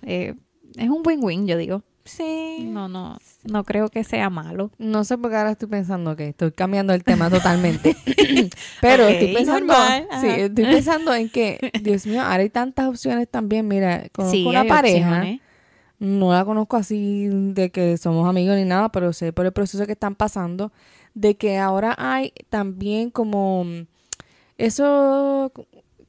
Eh, 0.04 0.36
es 0.76 0.90
un 0.90 1.04
win-win, 1.06 1.48
yo 1.48 1.58
digo. 1.58 1.84
Sí. 2.10 2.68
No, 2.72 2.90
no, 2.90 3.18
no 3.44 3.64
creo 3.64 3.90
que 3.90 4.04
sea 4.04 4.32
malo. 4.32 4.72
No 4.80 5.04
sé 5.04 5.18
por 5.18 5.30
qué 5.30 5.38
ahora 5.38 5.52
estoy 5.52 5.70
pensando 5.70 6.16
que 6.16 6.30
estoy 6.30 6.52
cambiando 6.52 6.94
el 6.94 7.04
tema 7.04 7.30
totalmente. 7.30 7.96
Pero 8.82 9.08
estoy 9.08 9.34
pensando, 9.34 9.74
sí, 10.20 10.28
estoy 10.28 10.66
pensando 10.66 11.14
en 11.14 11.30
que, 11.30 11.72
Dios 11.84 12.08
mío, 12.08 12.22
ahora 12.22 12.38
hay 12.38 12.50
tantas 12.50 12.88
opciones 12.88 13.28
también. 13.30 13.68
Mira, 13.68 14.08
conozco 14.12 14.50
una 14.50 14.64
pareja. 14.66 15.24
No 16.00 16.32
la 16.34 16.46
conozco 16.46 16.78
así 16.78 17.28
de 17.30 17.72
que 17.72 17.98
somos 17.98 18.28
amigos 18.28 18.56
ni 18.56 18.66
nada, 18.66 18.90
pero 18.90 19.14
sé 19.14 19.32
por 19.32 19.46
el 19.46 19.52
proceso 19.52 19.86
que 19.86 19.92
están 19.92 20.16
pasando. 20.16 20.72
De 21.14 21.38
que 21.38 21.58
ahora 21.58 21.96
hay 21.98 22.34
también 22.50 23.12
como 23.12 23.66
eso 24.58 25.52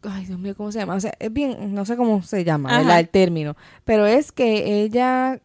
ay 0.02 0.24
Dios 0.24 0.38
mío, 0.38 0.54
¿cómo 0.56 0.72
se 0.72 0.78
llama? 0.78 0.94
O 0.94 1.00
sea, 1.00 1.12
es 1.18 1.32
bien, 1.32 1.74
no 1.74 1.84
sé 1.84 1.96
cómo 1.96 2.22
se 2.22 2.44
llama, 2.44 2.78
¿verdad? 2.78 3.00
El 3.00 3.08
término, 3.08 3.56
pero 3.84 4.06
es 4.06 4.32
que 4.32 4.82
ella 4.82 5.40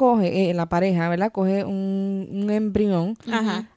coge, 0.00 0.48
eh, 0.48 0.54
la 0.54 0.64
pareja, 0.64 1.10
¿verdad? 1.10 1.30
Coge 1.30 1.62
un, 1.62 2.48
embrión 2.50 3.18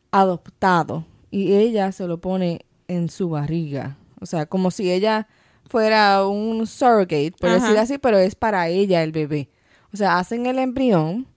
adoptado 0.10 1.04
y 1.30 1.52
ella 1.52 1.92
se 1.92 2.08
lo 2.08 2.22
pone 2.22 2.62
en 2.88 3.10
su 3.10 3.30
barriga. 3.30 3.98
O 4.22 4.26
sea, 4.26 4.46
como 4.46 4.72
si 4.72 4.90
ella 4.90 5.28
fuera 5.68 6.26
un 6.26 6.66
surrogate, 6.66 7.34
por 7.38 7.50
decir 7.50 7.78
así, 7.78 7.98
pero 7.98 8.20
es 8.20 8.36
para 8.36 8.70
ella 8.70 9.04
el 9.04 9.12
bebé. 9.12 9.50
O 9.94 9.98
sea, 9.98 10.18
hacen 10.18 10.46
el 10.46 10.60
embrión 10.60 11.28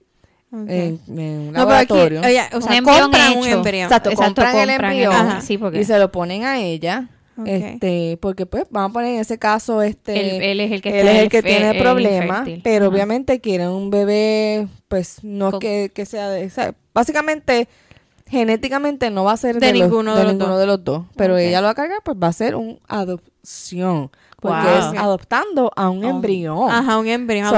en, 0.53 1.01
un 1.09 1.53
laboratorio. 1.53 2.21
o 2.21 2.61
sea, 2.61 2.81
compran 2.81 3.39
un 3.39 3.45
embrión. 3.49 3.87
Exacto, 3.87 4.13
compran, 4.15 4.57
el 4.57 4.71
embrión 4.71 5.13
y 5.75 5.85
se 5.85 5.99
lo 5.99 6.13
ponen 6.13 6.45
a 6.45 6.61
ella 6.61 7.09
este, 7.45 8.19
porque 8.21 8.47
pues 8.47 8.65
vamos 8.71 8.91
a 8.91 8.93
poner 8.93 9.15
en 9.15 9.21
ese 9.21 9.39
caso 9.39 9.83
este 9.83 10.51
él, 10.51 10.61
es 10.61 10.73
el 10.73 10.81
que, 10.81 11.01
él 11.01 11.09
es 11.09 11.23
el 11.23 11.29
que 11.29 11.43
tiene 11.43 11.71
el 11.71 11.79
problema, 11.79 12.45
pero 12.63 12.89
obviamente 12.89 13.41
quiere 13.41 13.69
un 13.69 13.91
bebé 13.91 14.69
pues 14.89 15.23
no 15.23 15.59
que, 15.59 15.91
que 15.95 16.07
sea 16.07 16.31
de, 16.31 16.51
básicamente 16.95 17.69
genéticamente 18.27 19.11
no 19.11 19.25
va 19.25 19.33
a 19.33 19.37
ser 19.37 19.61
de, 19.61 19.73
ninguno, 19.73 20.17
de, 20.17 20.25
los, 20.25 20.33
ninguno 20.33 20.53
dos. 20.53 20.61
de 20.61 20.67
los 20.67 20.85
dos, 20.85 21.05
pero 21.17 21.37
ella 21.37 21.61
lo 21.61 21.67
va 21.67 21.73
a 21.73 21.75
cargar 21.75 21.99
pues 22.03 22.17
va 22.21 22.29
a 22.29 22.33
ser 22.33 22.57
una 22.57 22.79
adopción. 22.89 24.11
Porque 24.39 24.79
es 24.79 24.85
adoptando 24.99 25.73
a 25.75 25.89
un 25.89 26.05
embrión. 26.05 26.71
Ajá, 26.71 26.99
un 26.99 27.09
embrión. 27.09 27.53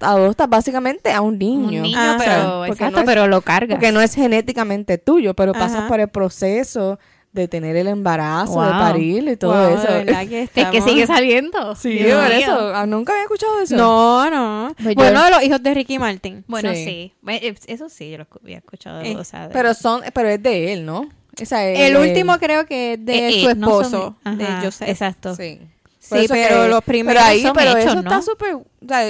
adopta, 0.00 0.46
básicamente 0.46 1.10
a 1.10 1.22
un 1.22 1.38
niño. 1.38 1.78
Un 1.78 1.82
niño, 1.82 2.16
pero, 2.18 2.66
exacto, 2.66 3.02
pero 3.06 3.26
lo 3.26 3.40
cargas. 3.40 3.76
Porque 3.76 3.90
no 3.90 4.00
es 4.00 4.14
genéticamente 4.14 4.98
tuyo, 4.98 5.34
pero 5.34 5.52
pasas 5.52 5.88
por 5.88 5.98
el 5.98 6.08
proceso 6.08 6.98
de 7.32 7.48
tener 7.48 7.76
el 7.76 7.88
embarazo, 7.88 8.62
de 8.62 8.70
parir 8.70 9.28
y 9.28 9.36
todo 9.36 9.68
eso. 9.68 9.88
Que 10.28 10.42
es 10.54 10.66
que 10.68 10.82
sigue 10.82 11.06
saliendo. 11.06 11.74
Sí, 11.74 11.98
por 11.98 12.30
eso. 12.30 12.74
Ah, 12.74 12.86
nunca 12.86 13.12
había 13.12 13.24
escuchado 13.24 13.60
eso. 13.60 13.76
No, 13.76 14.30
no. 14.30 14.74
Pues 14.82 14.94
bueno, 14.94 15.28
los 15.30 15.42
hijos 15.42 15.62
de 15.62 15.74
Ricky 15.74 15.98
Martin. 15.98 16.44
Bueno, 16.46 16.72
sí. 16.74 17.14
Eh, 17.26 17.54
eso 17.66 17.88
sí, 17.88 18.10
yo 18.10 18.18
lo 18.18 18.26
había 18.42 18.58
escuchado. 18.58 19.00
Eh, 19.02 19.16
pero 19.52 19.74
son, 19.74 20.02
pero 20.12 20.28
es 20.28 20.42
de 20.42 20.72
él, 20.72 20.84
¿no? 20.86 21.08
el 21.38 21.96
último 21.96 22.38
creo 22.38 22.66
que 22.66 22.94
es 22.94 23.04
de 23.04 23.28
eh, 23.28 23.42
su 23.42 23.48
esposo, 23.48 24.16
de 24.24 24.46
Joseph. 24.62 24.88
Exacto. 24.88 25.34
Sí. 25.34 25.60
Sí, 25.98 26.26
pero 26.28 26.66
los 26.66 26.82
primeros 26.82 27.22
pero 27.22 27.32
ahí, 27.32 27.52
pero 27.54 27.76
eso 27.76 28.00
está 28.00 28.20
súper, 28.22 28.58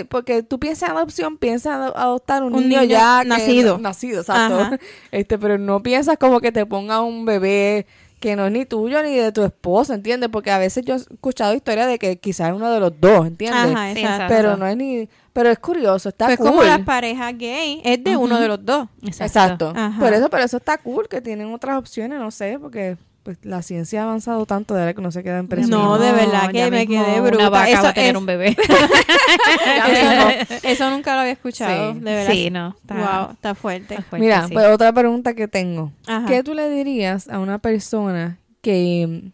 porque 0.08 0.42
tú 0.42 0.60
piensas 0.60 0.90
en 0.90 0.96
adopción, 0.96 1.38
piensas 1.38 1.74
en 1.74 1.82
adoptar 1.96 2.42
un, 2.42 2.52
niño, 2.52 2.84
ya 2.84 3.24
nacido, 3.24 3.78
nacido, 3.78 4.20
exacto. 4.20 4.76
Este, 5.10 5.38
pero 5.38 5.56
no 5.56 5.82
piensas 5.82 6.18
como 6.18 6.40
que 6.40 6.52
te 6.52 6.66
ponga 6.66 7.00
un 7.00 7.24
bebé 7.24 7.86
que 8.22 8.36
no 8.36 8.46
es 8.46 8.52
ni 8.52 8.64
tuyo 8.64 9.02
ni 9.02 9.16
de 9.16 9.32
tu 9.32 9.42
esposo, 9.42 9.92
¿entiendes? 9.92 10.30
Porque 10.30 10.52
a 10.52 10.58
veces 10.58 10.84
yo 10.84 10.94
he 10.94 10.98
escuchado 10.98 11.54
historias 11.54 11.88
de 11.88 11.98
que 11.98 12.18
quizás 12.18 12.50
es 12.50 12.54
uno 12.54 12.70
de 12.70 12.78
los 12.78 12.92
dos, 12.98 13.26
¿entiendes? 13.26 13.74
Ajá, 13.74 13.90
exacto. 13.90 14.26
Pero 14.28 14.56
no 14.56 14.64
es 14.66 14.76
ni... 14.76 15.08
Pero 15.32 15.50
es 15.50 15.58
curioso, 15.58 16.08
está 16.10 16.26
pues 16.26 16.38
como 16.38 16.62
las 16.62 16.80
parejas 16.80 17.36
gay, 17.36 17.82
es 17.84 18.04
de 18.04 18.16
uno 18.16 18.38
de 18.38 18.46
los 18.46 18.64
dos. 18.64 18.86
Exacto. 19.02 19.74
Por 19.98 20.12
eso, 20.12 20.30
pero 20.30 20.44
eso 20.44 20.58
está 20.58 20.78
cool, 20.78 21.08
que 21.08 21.20
tienen 21.20 21.52
otras 21.52 21.76
opciones, 21.76 22.20
no 22.20 22.30
sé, 22.30 22.58
porque 22.60 22.96
pues 23.22 23.38
la 23.42 23.62
ciencia 23.62 24.00
ha 24.00 24.04
avanzado 24.04 24.46
tanto 24.46 24.74
de 24.74 24.80
verdad 24.80 24.96
que 24.96 25.02
no 25.02 25.12
se 25.12 25.22
queda 25.22 25.38
en 25.38 25.48
presión. 25.48 25.70
No, 25.70 25.98
de 25.98 26.12
verdad 26.12 26.50
que 26.50 26.70
me 26.70 26.86
quedé 26.86 27.20
bruta. 27.20 27.48
Una 27.48 27.68
eso, 27.68 27.86
a 27.86 27.92
tener 27.92 28.16
un 28.16 28.26
bebé. 28.26 28.56
eso, 30.62 30.90
nunca 30.90 31.14
lo 31.14 31.20
había 31.20 31.32
escuchado, 31.32 31.94
sí. 31.94 32.00
de 32.00 32.14
verdad. 32.14 32.32
Sí, 32.32 32.50
no. 32.50 32.76
Está, 32.80 32.94
wow, 32.94 33.32
está 33.32 33.54
fuerte. 33.54 33.98
Mira, 34.12 34.48
pues 34.52 34.66
otra 34.66 34.92
pregunta 34.92 35.34
que 35.34 35.48
tengo. 35.48 35.92
¿Qué 36.26 36.42
tú 36.42 36.54
le 36.54 36.68
dirías 36.68 37.28
a 37.28 37.38
una 37.38 37.58
persona 37.58 38.38
que... 38.60 39.30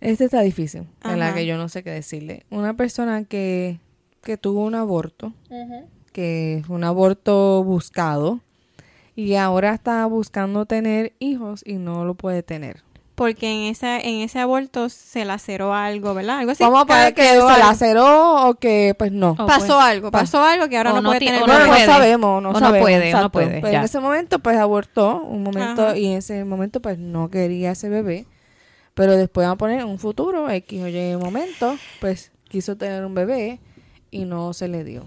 Este 0.00 0.24
está 0.24 0.42
difícil, 0.42 0.86
en 1.04 1.18
la 1.18 1.34
que 1.34 1.46
yo 1.46 1.56
no 1.56 1.68
sé 1.68 1.82
qué 1.82 1.90
decirle. 1.90 2.44
Una 2.50 2.74
persona 2.74 3.24
que, 3.24 3.80
que 4.22 4.36
tuvo 4.36 4.64
un 4.64 4.74
aborto, 4.74 5.32
que 6.12 6.58
es 6.58 6.68
un 6.68 6.84
aborto 6.84 7.64
buscado, 7.64 8.40
y 9.16 9.34
ahora 9.34 9.72
está 9.72 10.04
buscando 10.06 10.66
tener 10.66 11.14
hijos 11.18 11.62
y 11.64 11.74
no 11.74 12.04
lo 12.04 12.14
puede 12.14 12.42
tener. 12.42 12.84
Porque 13.14 13.50
en 13.50 13.70
esa 13.70 13.98
en 13.98 14.20
ese 14.20 14.38
aborto 14.40 14.90
se 14.90 15.24
laceró 15.24 15.72
algo, 15.72 16.12
¿verdad? 16.12 16.40
Algo 16.40 16.52
así. 16.52 16.62
Vamos 16.62 16.82
a 16.82 16.84
poner 16.84 17.14
que 17.14 17.22
se 17.22 17.58
laceró 17.58 18.46
o 18.46 18.54
que 18.56 18.94
pues 18.98 19.10
no. 19.10 19.34
pasó 19.34 19.80
algo, 19.80 20.10
pasó 20.10 20.44
algo 20.44 20.68
que 20.68 20.76
ahora 20.76 20.92
no, 20.92 21.02
puede 21.02 21.20
tener. 21.20 21.40
No, 21.40 21.46
no, 21.46 21.76
sabemos, 21.78 22.42
no, 22.42 22.52
sabemos. 22.58 22.82
puede, 22.82 23.12
no 23.12 23.32
puede. 23.32 23.60
Pues 23.62 23.72
en 23.72 23.82
ese 23.82 24.00
momento 24.00 24.38
pues 24.38 24.58
abortó, 24.58 25.22
un 25.22 25.42
momento 25.42 25.96
y 25.96 26.08
en 26.08 26.18
ese 26.18 26.44
momento 26.44 26.82
pues 26.82 26.98
no 26.98 27.30
quería 27.30 27.70
ese 27.70 27.88
bebé. 27.88 28.26
Pero 28.92 29.16
después 29.16 29.46
vamos 29.46 29.56
a 29.56 29.58
poner 29.58 29.84
un 29.86 29.98
futuro, 29.98 30.50
X 30.50 30.82
o 30.82 30.88
Y 30.88 31.16
momento, 31.16 31.76
pues 32.00 32.32
quiso 32.48 32.76
tener 32.76 33.04
un 33.04 33.14
bebé 33.14 33.60
y 34.10 34.26
no 34.26 34.52
se 34.52 34.68
le 34.68 34.84
dio. 34.84 35.06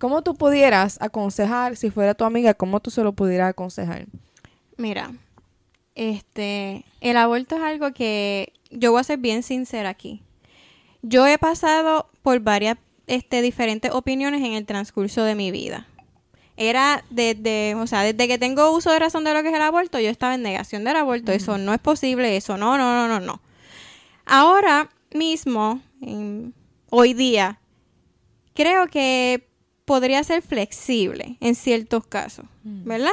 ¿Cómo 0.00 0.22
tú 0.22 0.34
pudieras 0.34 0.96
aconsejar, 1.02 1.76
si 1.76 1.90
fuera 1.90 2.14
tu 2.14 2.24
amiga, 2.24 2.54
cómo 2.54 2.80
tú 2.80 2.90
se 2.90 3.04
lo 3.04 3.12
pudieras 3.12 3.50
aconsejar? 3.50 4.06
Mira, 4.78 5.12
este, 5.94 6.86
el 7.02 7.18
aborto 7.18 7.56
es 7.56 7.62
algo 7.62 7.92
que 7.92 8.54
yo 8.70 8.92
voy 8.92 9.00
a 9.02 9.04
ser 9.04 9.18
bien 9.18 9.42
sincera 9.42 9.90
aquí. 9.90 10.22
Yo 11.02 11.26
he 11.26 11.36
pasado 11.36 12.08
por 12.22 12.40
varias 12.40 12.78
este, 13.08 13.42
diferentes 13.42 13.90
opiniones 13.92 14.42
en 14.42 14.54
el 14.54 14.64
transcurso 14.64 15.22
de 15.22 15.34
mi 15.34 15.50
vida. 15.50 15.86
Era 16.56 17.04
desde, 17.10 17.74
o 17.74 17.86
sea, 17.86 18.02
desde 18.02 18.26
que 18.26 18.38
tengo 18.38 18.74
uso 18.74 18.90
de 18.90 19.00
razón 19.00 19.24
de 19.24 19.34
lo 19.34 19.42
que 19.42 19.50
es 19.50 19.54
el 19.54 19.60
aborto, 19.60 20.00
yo 20.00 20.08
estaba 20.08 20.34
en 20.34 20.40
negación 20.40 20.82
del 20.82 20.96
aborto. 20.96 21.30
Eso 21.30 21.58
no 21.58 21.74
es 21.74 21.78
posible, 21.78 22.38
eso 22.38 22.56
no, 22.56 22.78
no, 22.78 22.94
no, 22.94 23.06
no, 23.06 23.20
no. 23.20 23.42
Ahora 24.24 24.88
mismo, 25.12 25.82
hoy 26.88 27.12
día, 27.12 27.60
creo 28.54 28.86
que 28.86 29.49
podría 29.90 30.22
ser 30.22 30.40
flexible 30.40 31.36
en 31.40 31.56
ciertos 31.56 32.06
casos, 32.06 32.44
mm. 32.62 32.84
¿verdad? 32.84 33.10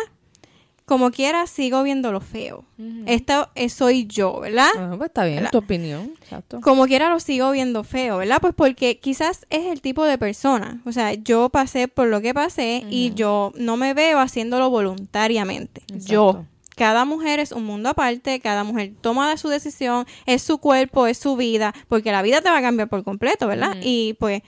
Como 0.85 1.09
quiera, 1.09 1.47
sigo 1.47 1.81
viendo 1.81 2.11
lo 2.11 2.21
feo. 2.21 2.65
Esto 3.07 3.49
soy 3.69 4.05
yo, 4.05 4.41
¿verdad? 4.41 4.69
Ah, 4.77 4.93
pues 4.95 5.09
está 5.09 5.25
bien, 5.25 5.47
tu 5.51 5.57
opinión. 5.57 6.11
Exacto. 6.21 6.61
Como 6.61 6.85
quiera, 6.85 7.09
lo 7.09 7.19
sigo 7.19 7.49
viendo 7.49 7.83
feo, 7.83 8.17
¿verdad? 8.17 8.37
Pues 8.39 8.53
porque 8.53 8.99
quizás 8.99 9.47
es 9.49 9.65
el 9.65 9.81
tipo 9.81 10.05
de 10.05 10.19
persona. 10.19 10.79
O 10.85 10.91
sea, 10.91 11.15
yo 11.15 11.49
pasé 11.49 11.87
por 11.87 12.09
lo 12.09 12.21
que 12.21 12.35
pasé 12.35 12.85
y 12.91 13.11
yo 13.15 13.53
no 13.55 13.75
me 13.75 13.95
veo 13.95 14.19
haciéndolo 14.19 14.69
voluntariamente. 14.69 15.81
Yo. 16.05 16.45
Cada 16.75 17.05
mujer 17.05 17.39
es 17.39 17.53
un 17.53 17.63
mundo 17.63 17.89
aparte, 17.89 18.39
cada 18.39 18.63
mujer 18.63 18.91
toma 19.01 19.35
su 19.37 19.49
decisión, 19.49 20.05
es 20.27 20.43
su 20.43 20.59
cuerpo, 20.59 21.07
es 21.07 21.17
su 21.17 21.35
vida, 21.35 21.73
porque 21.87 22.11
la 22.11 22.21
vida 22.21 22.41
te 22.41 22.51
va 22.51 22.59
a 22.59 22.61
cambiar 22.61 22.87
por 22.87 23.03
completo, 23.03 23.47
¿verdad? 23.47 23.77
Y 23.81 24.13
pues 24.19 24.43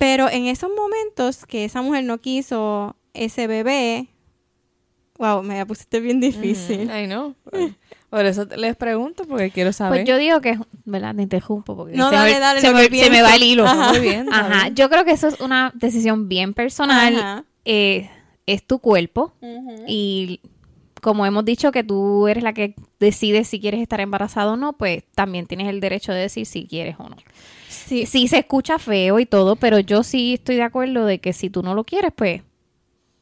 pero 0.00 0.30
en 0.30 0.46
esos 0.46 0.70
momentos 0.74 1.44
que 1.44 1.66
esa 1.66 1.82
mujer 1.82 2.04
no 2.04 2.16
quiso 2.16 2.96
ese 3.12 3.46
bebé, 3.46 4.08
wow, 5.18 5.42
me 5.42 5.58
la 5.58 5.66
pusiste 5.66 6.00
bien 6.00 6.20
difícil. 6.20 6.90
Ay, 6.90 7.06
no. 7.06 7.34
Por 8.08 8.24
eso 8.24 8.46
les 8.56 8.76
pregunto, 8.76 9.24
porque 9.28 9.50
quiero 9.50 9.74
saber. 9.74 9.98
Pues 9.98 10.08
yo 10.08 10.16
digo 10.16 10.40
que, 10.40 10.58
¿verdad? 10.86 11.14
Te 11.14 11.20
interrumpo 11.20 11.76
porque 11.76 11.98
no, 11.98 12.10
dale, 12.10 12.38
dale, 12.38 12.62
se, 12.62 12.72
me, 12.72 13.20
va 13.20 13.34
el 13.34 13.42
hilo. 13.42 13.66
Muy 13.66 13.98
bien. 13.98 14.32
Ajá. 14.32 14.68
Yo 14.68 14.88
creo 14.88 15.04
que 15.04 15.10
eso 15.10 15.28
es 15.28 15.38
una 15.38 15.70
decisión 15.74 16.30
bien 16.30 16.54
personal. 16.54 17.44
Eh, 17.66 18.08
es 18.46 18.66
tu 18.66 18.78
cuerpo 18.78 19.34
y 19.86 20.40
como 21.02 21.26
hemos 21.26 21.44
dicho 21.44 21.72
que 21.72 21.84
tú 21.84 22.26
eres 22.26 22.42
la 22.42 22.54
que 22.54 22.74
decides 22.98 23.48
si 23.48 23.60
quieres 23.60 23.82
estar 23.82 24.00
embarazada 24.00 24.52
o 24.52 24.56
no, 24.56 24.78
pues 24.78 25.04
también 25.14 25.44
tienes 25.44 25.68
el 25.68 25.80
derecho 25.80 26.12
de 26.12 26.20
decir 26.20 26.46
si 26.46 26.66
quieres 26.66 26.96
o 26.98 27.06
no. 27.06 27.16
Sí. 27.90 28.06
sí 28.06 28.28
se 28.28 28.38
escucha 28.38 28.78
feo 28.78 29.18
y 29.18 29.26
todo, 29.26 29.56
pero 29.56 29.78
yo 29.80 30.02
sí 30.02 30.34
estoy 30.34 30.56
de 30.56 30.62
acuerdo 30.62 31.04
de 31.04 31.18
que 31.18 31.32
si 31.32 31.50
tú 31.50 31.62
no 31.62 31.74
lo 31.74 31.84
quieres, 31.84 32.12
pues, 32.14 32.42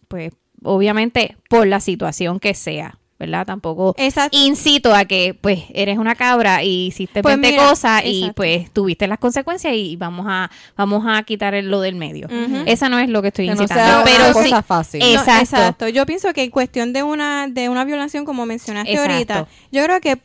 pues 0.09 0.33
obviamente 0.63 1.37
por 1.49 1.67
la 1.67 1.81
situación 1.81 2.39
que 2.39 2.55
sea. 2.55 2.99
¿verdad? 3.19 3.47
Tampoco 3.47 3.97
incito 4.31 4.95
a 4.95 5.05
que, 5.05 5.35
pues, 5.35 5.65
eres 5.75 5.99
una 5.99 6.15
cabra 6.15 6.63
y 6.63 6.87
hiciste 6.87 7.21
pues 7.21 7.41
20 7.41 7.59
cosas 7.59 8.03
y, 8.05 8.31
pues, 8.35 8.71
tuviste 8.71 9.09
las 9.09 9.19
consecuencias 9.19 9.75
y 9.75 9.97
vamos 9.97 10.27
a 10.29 10.51
vamos 10.77 11.05
a 11.07 11.23
quitar 11.25 11.55
lo 11.65 11.81
del 11.81 11.97
medio. 11.97 12.29
Esa 12.67 12.89
no 12.89 12.99
es 12.99 13.09
lo 13.09 13.21
que 13.21 13.29
estoy 13.29 13.51
incitando. 13.51 14.05
pero 14.05 14.33
cosa 14.33 14.63
fácil. 14.63 15.03
Exacto. 15.03 15.89
Yo 15.89 16.07
pienso 16.07 16.33
que 16.33 16.45
en 16.45 16.51
cuestión 16.51 16.93
de 16.93 17.03
una 17.03 17.49
de 17.49 17.69
una 17.69 17.85
violación, 17.85 18.25
como 18.25 18.47
mencionaste 18.47 18.97
ahorita, 18.97 19.49
yo 19.73 19.83
creo 19.85 20.01
que 20.01 20.19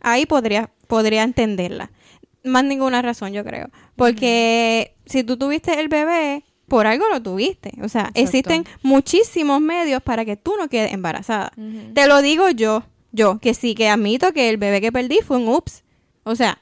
ahí 0.00 0.26
podría 0.26 0.70
podría 0.88 1.22
entenderla. 1.22 1.90
Más 2.44 2.64
ninguna 2.64 3.02
razón, 3.02 3.32
yo 3.32 3.44
creo. 3.44 3.70
Porque 3.96 4.94
si 5.06 5.24
tú 5.24 5.36
tuviste 5.36 5.78
el 5.78 5.88
bebé, 5.88 6.44
por 6.68 6.86
algo 6.86 7.08
lo 7.08 7.20
tuviste. 7.20 7.72
O 7.82 7.88
sea, 7.88 8.10
existen 8.14 8.64
muchísimos 8.82 9.60
medios 9.60 10.02
para 10.02 10.24
que 10.24 10.36
tú 10.36 10.54
no 10.58 10.68
quedes 10.68 10.92
embarazada. 10.92 11.52
Te 11.94 12.06
lo 12.06 12.22
digo 12.22 12.48
yo, 12.50 12.84
yo, 13.12 13.38
que 13.40 13.54
sí, 13.54 13.74
que 13.74 13.88
admito 13.88 14.32
que 14.32 14.48
el 14.48 14.56
bebé 14.56 14.80
que 14.80 14.92
perdí 14.92 15.18
fue 15.26 15.38
un 15.38 15.48
ups. 15.48 15.82
O 16.22 16.36
sea, 16.36 16.60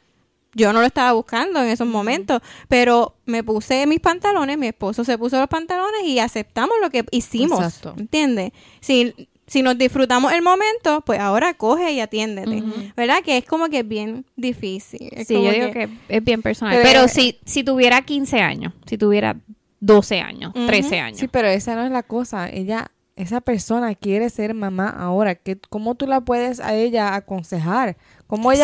yo 0.55 0.73
no 0.73 0.81
lo 0.81 0.87
estaba 0.87 1.13
buscando 1.13 1.61
en 1.61 1.69
esos 1.69 1.87
momentos, 1.87 2.41
pero 2.69 3.17
me 3.27 3.45
puse 3.45 3.87
mis 3.87 4.01
pantalones, 4.01 4.57
mi 4.57 4.69
esposo 4.69 5.05
se 5.05 5.19
puso 5.19 5.39
los 5.39 5.49
pantalones 5.49 6.03
y 6.05 6.19
aceptamos 6.19 6.77
lo 6.81 6.91
que 6.91 7.05
hicimos. 7.11 7.61
Exacto. 7.61 7.95
¿Entiendes? 7.99 8.53
Si 8.81 9.29
si 9.49 9.63
nos 9.63 9.77
disfrutamos 9.79 10.33
el 10.33 10.43
momento, 10.43 11.03
pues 11.05 11.19
ahora 11.19 11.55
coge 11.55 11.93
y 11.93 12.01
atiéndete. 12.01 12.63
¿Verdad? 12.97 13.23
Que 13.25 13.39
es 13.39 13.45
como 13.45 13.69
que 13.69 13.81
es 13.81 13.89
bien 13.89 14.27
difícil. 14.37 15.11
sí, 15.27 15.35
yo 15.35 15.51
digo 15.51 15.71
que 15.73 15.89
es 16.09 16.23
bien 16.23 16.43
personal. 16.43 16.79
Pero, 16.83 17.09
si, 17.09 17.39
si 17.45 17.65
tuviera 17.65 18.03
15 18.03 18.41
años, 18.41 18.75
si 18.87 18.99
tuviera 18.99 19.37
12 19.81 20.21
años, 20.21 20.53
13 20.53 21.01
años. 21.01 21.19
Sí, 21.19 21.29
pero 21.29 21.49
esa 21.49 21.75
no 21.75 21.85
es 21.85 21.91
la 21.91 22.03
cosa. 22.03 22.51
Ella, 22.51 22.91
esa 23.17 23.41
persona 23.41 23.95
quiere 23.95 24.29
ser 24.29 24.53
mamá 24.53 24.91
ahora. 24.91 25.35
¿Qué, 25.35 25.59
¿Cómo 25.71 25.95
tú 25.95 26.07
la 26.07 26.21
puedes 26.21 26.61
a 26.61 26.75
ella 26.75 27.15
aconsejar? 27.15 27.97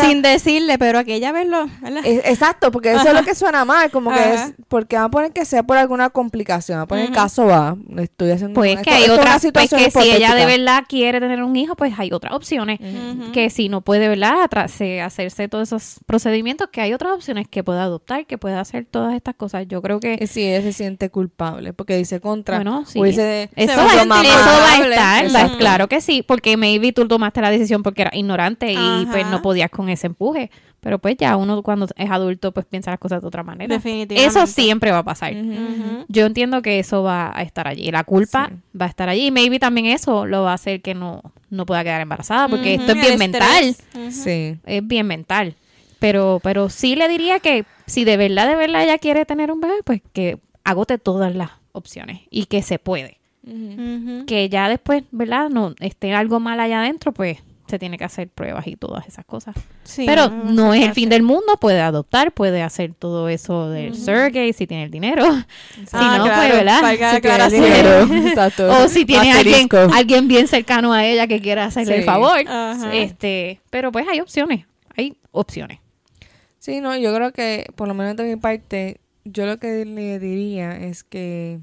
Sin 0.01 0.21
decirle, 0.21 0.77
pero 0.77 0.99
aquella 0.99 1.31
vez 1.31 1.47
lo... 1.47 1.67
exacto, 2.03 2.71
porque 2.71 2.91
eso 2.91 3.07
es 3.07 3.13
lo 3.13 3.23
que 3.23 3.33
suena 3.33 3.65
mal, 3.65 3.89
como 3.89 4.11
que 4.11 4.33
es... 4.33 4.53
Porque 4.67 4.95
va 4.95 5.05
a 5.05 5.09
poner 5.09 5.31
que 5.31 5.43
sea 5.43 5.63
por 5.63 5.77
alguna 5.77 6.11
complicación, 6.11 6.77
va 6.77 6.83
a 6.83 6.87
poner 6.87 7.05
el 7.05 7.11
caso 7.11 7.47
va, 7.47 7.75
estoy 7.97 8.31
haciendo... 8.31 8.53
Pues 8.53 8.79
que 8.81 8.91
hay 8.91 9.09
otra 9.09 9.39
situación 9.39 9.81
pues 9.81 9.93
que 9.93 10.01
si 10.01 10.11
ella 10.11 10.35
de 10.35 10.45
verdad 10.45 10.83
quiere 10.87 11.19
tener 11.19 11.41
un 11.41 11.55
hijo, 11.55 11.75
pues 11.75 11.93
hay 11.97 12.11
otras 12.11 12.33
opciones. 12.33 12.79
Que 13.33 13.49
si 13.49 13.69
no 13.69 13.81
puede, 13.81 14.07
¿verdad? 14.07 14.47
hacerse 15.03 15.47
todos 15.47 15.69
esos 15.69 15.99
procedimientos, 16.05 16.69
que 16.71 16.81
hay 16.81 16.93
otras 16.93 17.13
opciones 17.13 17.47
que 17.47 17.63
pueda 17.63 17.83
adoptar, 17.83 18.27
que 18.27 18.37
pueda 18.37 18.59
hacer 18.59 18.85
todas 18.85 19.15
estas 19.15 19.33
cosas. 19.33 19.65
Yo 19.67 19.81
creo 19.81 19.99
que... 19.99 20.27
Sí, 20.27 20.43
ella 20.43 20.61
se 20.61 20.73
siente 20.73 21.09
culpable, 21.09 21.73
porque 21.73 21.97
dice 21.97 22.19
contra... 22.19 22.57
Bueno, 22.57 22.85
sí. 22.85 23.01
Dice, 23.01 23.49
eso, 23.55 23.77
va, 23.77 24.21
a 24.21 25.21
estar, 25.23 25.57
claro 25.57 25.87
que 25.87 26.01
sí, 26.01 26.21
porque 26.21 26.55
maybe 26.55 26.91
tú 26.91 27.07
tomaste 27.07 27.41
la 27.41 27.49
decisión 27.49 27.81
porque 27.81 28.03
era 28.03 28.11
ignorante 28.13 28.71
y 28.71 29.07
pues 29.11 29.25
no 29.27 29.41
podía 29.41 29.54
podías 29.55 29.69
con 29.69 29.87
ese 29.89 30.07
empuje. 30.07 30.51
Pero 30.81 30.99
pues 30.99 31.15
ya 31.17 31.35
uno 31.37 31.63
cuando 31.63 31.87
es 31.95 32.11
adulto 32.11 32.51
pues 32.51 32.65
piensa 32.65 32.91
las 32.91 32.99
cosas 32.99 33.21
de 33.21 33.27
otra 33.27 33.41
manera. 33.41 33.73
Definitivamente. 33.73 34.25
Eso 34.25 34.45
siempre 34.45 34.91
va 34.91 34.99
a 34.99 35.03
pasar. 35.03 35.33
Yo 36.07 36.25
entiendo 36.25 36.61
que 36.61 36.77
eso 36.77 37.01
va 37.01 37.31
a 37.33 37.41
estar 37.41 37.67
allí. 37.67 37.89
La 37.89 38.03
culpa 38.03 38.51
va 38.79 38.85
a 38.85 38.89
estar 38.89 39.09
allí. 39.09 39.27
Y 39.27 39.31
maybe 39.31 39.57
también 39.57 39.87
eso 39.87 40.25
lo 40.25 40.43
va 40.43 40.51
a 40.51 40.55
hacer 40.55 40.81
que 40.81 40.93
no, 40.93 41.23
no 41.49 41.65
pueda 41.65 41.83
quedar 41.83 42.01
embarazada 42.01 42.49
porque 42.49 42.75
esto 42.75 42.91
es 42.91 43.01
bien 43.01 43.17
mental. 43.17 43.75
Sí. 44.11 44.57
Es 44.65 44.85
bien 44.85 45.07
mental. 45.07 45.55
Pero, 45.97 46.39
pero 46.43 46.69
sí 46.69 46.95
le 46.95 47.07
diría 47.07 47.39
que 47.39 47.65
si 47.87 48.03
de 48.03 48.17
verdad, 48.17 48.47
de 48.47 48.55
verdad 48.55 48.83
ella 48.83 48.97
quiere 48.97 49.25
tener 49.25 49.51
un 49.51 49.61
bebé, 49.61 49.75
pues 49.83 50.01
que 50.13 50.37
agote 50.63 50.97
todas 50.97 51.33
las 51.33 51.51
opciones 51.71 52.21
y 52.29 52.45
que 52.45 52.61
se 52.61 52.77
puede. 52.77 53.17
Que 54.27 54.49
ya 54.49 54.69
después, 54.69 55.03
¿verdad? 55.11 55.49
No 55.49 55.73
esté 55.79 56.13
algo 56.13 56.39
mal 56.39 56.59
allá 56.59 56.81
adentro, 56.81 57.11
pues 57.11 57.37
se 57.67 57.79
tiene 57.79 57.97
que 57.97 58.03
hacer 58.03 58.29
pruebas 58.29 58.67
y 58.67 58.75
todas 58.75 59.07
esas 59.07 59.25
cosas. 59.25 59.55
Pero 59.97 60.29
no, 60.29 60.73
es 60.73 60.83
el 60.83 60.93
fin 60.93 61.09
del 61.09 61.23
mundo, 61.23 61.57
puede 61.59 61.81
adoptar, 61.81 62.31
puede 62.31 62.61
hacer 62.61 62.93
todo 62.93 63.27
eso 63.29 63.69
del 63.69 63.93
uh 63.93 64.53
si 64.53 64.67
tiene 64.67 64.83
el 64.83 64.91
dinero. 64.91 65.23
si 65.73 65.83
ah, 65.93 66.17
no, 66.17 66.25
pues, 66.25 66.51
¿verdad? 66.51 67.49
Si 67.49 67.55
dinero. 67.55 68.83
o 68.83 68.87
si 68.87 69.05
tiene 69.05 69.33
alguien, 69.33 69.67
alguien 69.93 70.27
bien 70.27 70.47
cercano 70.47 70.93
a 70.93 71.05
ella 71.05 71.27
que 71.27 71.41
quiera 71.41 71.65
hacerle 71.65 71.97
el 71.97 72.03
favor. 72.03 72.37
Este, 72.91 73.61
pero 73.69 73.91
pues 73.91 74.07
hay 74.07 74.19
opciones, 74.19 74.65
hay 74.95 75.17
opciones. 75.31 75.79
Sí, 76.59 76.81
no, 76.81 76.95
yo 76.97 77.13
creo 77.13 77.31
que 77.31 77.67
por 77.75 77.87
lo 77.87 77.93
menos 77.93 78.15
de 78.15 78.23
mi 78.23 78.35
parte, 78.37 78.99
yo 79.23 79.45
lo 79.45 79.57
que 79.57 79.85
le 79.85 80.19
diría 80.19 80.77
es 80.77 81.03
que 81.03 81.59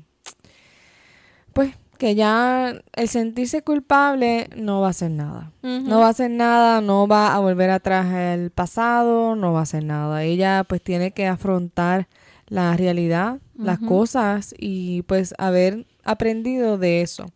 que 2.02 2.16
ya 2.16 2.82
el 2.94 3.08
sentirse 3.08 3.62
culpable 3.62 4.50
no 4.56 4.80
va 4.80 4.88
a 4.88 4.90
hacer 4.90 5.12
nada. 5.12 5.52
No 5.62 6.00
va 6.00 6.08
a 6.08 6.10
hacer 6.10 6.32
nada, 6.32 6.80
no 6.80 7.06
va 7.06 7.32
a 7.32 7.38
volver 7.38 7.70
atrás 7.70 8.12
el 8.12 8.50
pasado, 8.50 9.36
no 9.36 9.52
va 9.52 9.60
a 9.60 9.62
hacer 9.62 9.84
nada. 9.84 10.24
Ella 10.24 10.64
pues 10.68 10.82
tiene 10.82 11.12
que 11.12 11.28
afrontar 11.28 12.08
la 12.48 12.76
realidad, 12.76 13.38
las 13.56 13.78
cosas 13.78 14.52
y 14.58 15.02
pues 15.02 15.32
haber 15.38 15.86
aprendido 16.02 16.76
de 16.76 17.02
eso. 17.02 17.30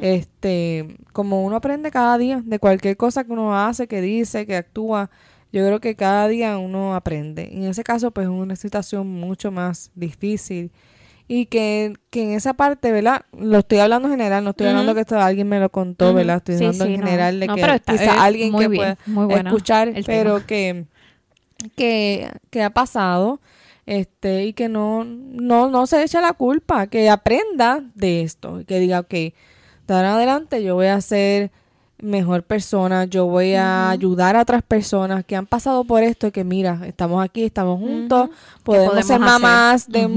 Este, 0.00 0.96
como 1.12 1.44
uno 1.44 1.54
aprende 1.54 1.92
cada 1.92 2.18
día 2.18 2.42
de 2.44 2.58
cualquier 2.58 2.96
cosa 2.96 3.22
que 3.22 3.30
uno 3.30 3.56
hace, 3.56 3.86
que 3.86 4.00
dice, 4.00 4.46
que 4.46 4.56
actúa, 4.56 5.10
yo 5.52 5.64
creo 5.64 5.78
que 5.78 5.94
cada 5.94 6.26
día 6.26 6.58
uno 6.58 6.96
aprende. 6.96 7.50
En 7.52 7.62
ese 7.62 7.84
caso 7.84 8.10
pues 8.10 8.24
es 8.24 8.32
una 8.32 8.56
situación 8.56 9.06
mucho 9.06 9.52
más 9.52 9.92
difícil 9.94 10.72
y 11.28 11.46
que, 11.46 11.94
que, 12.10 12.22
en 12.22 12.30
esa 12.32 12.54
parte, 12.54 12.92
¿verdad? 12.92 13.22
Lo 13.38 13.58
estoy 13.58 13.78
hablando 13.78 14.08
en 14.08 14.14
general, 14.14 14.44
no 14.44 14.50
estoy 14.50 14.66
hablando 14.66 14.94
que 14.94 15.00
esto 15.00 15.18
alguien 15.18 15.48
me 15.48 15.60
lo 15.60 15.70
contó, 15.70 16.12
¿verdad? 16.12 16.36
Estoy 16.36 16.56
hablando 16.56 16.84
en 16.84 16.96
general 16.96 17.40
de 17.40 17.46
que 17.48 17.80
quizá 17.86 18.24
alguien 18.24 18.56
que 18.56 18.68
pueda 18.68 18.98
escuchar, 19.30 19.92
pero 20.04 20.44
que, 20.46 20.86
que, 21.76 22.30
que 22.50 22.62
ha 22.62 22.70
pasado 22.70 23.40
este 23.86 24.44
y 24.46 24.52
que 24.52 24.68
no, 24.68 25.04
no, 25.04 25.68
no 25.68 25.86
se 25.86 26.02
eche 26.02 26.20
la 26.20 26.32
culpa, 26.32 26.86
que 26.86 27.10
aprenda 27.10 27.82
de 27.94 28.22
esto, 28.22 28.62
que 28.66 28.78
diga, 28.78 29.00
ok, 29.00 29.10
de 29.10 29.34
ahora 29.88 30.10
en 30.10 30.14
adelante 30.14 30.62
yo 30.62 30.74
voy 30.74 30.86
a 30.86 31.00
ser 31.00 31.50
mejor 31.98 32.42
persona, 32.42 33.04
yo 33.04 33.26
voy 33.26 33.54
a 33.54 33.90
ayudar 33.90 34.36
a 34.36 34.42
otras 34.42 34.62
personas 34.62 35.24
que 35.24 35.36
han 35.36 35.46
pasado 35.46 35.84
por 35.84 36.02
esto 36.02 36.26
y 36.26 36.32
que 36.32 36.44
mira, 36.44 36.80
estamos 36.84 37.24
aquí, 37.24 37.44
estamos 37.44 37.78
juntos, 37.78 38.30
podemos, 38.64 39.06
ser 39.06 39.20
mamás 39.20 39.88
de 39.88 40.08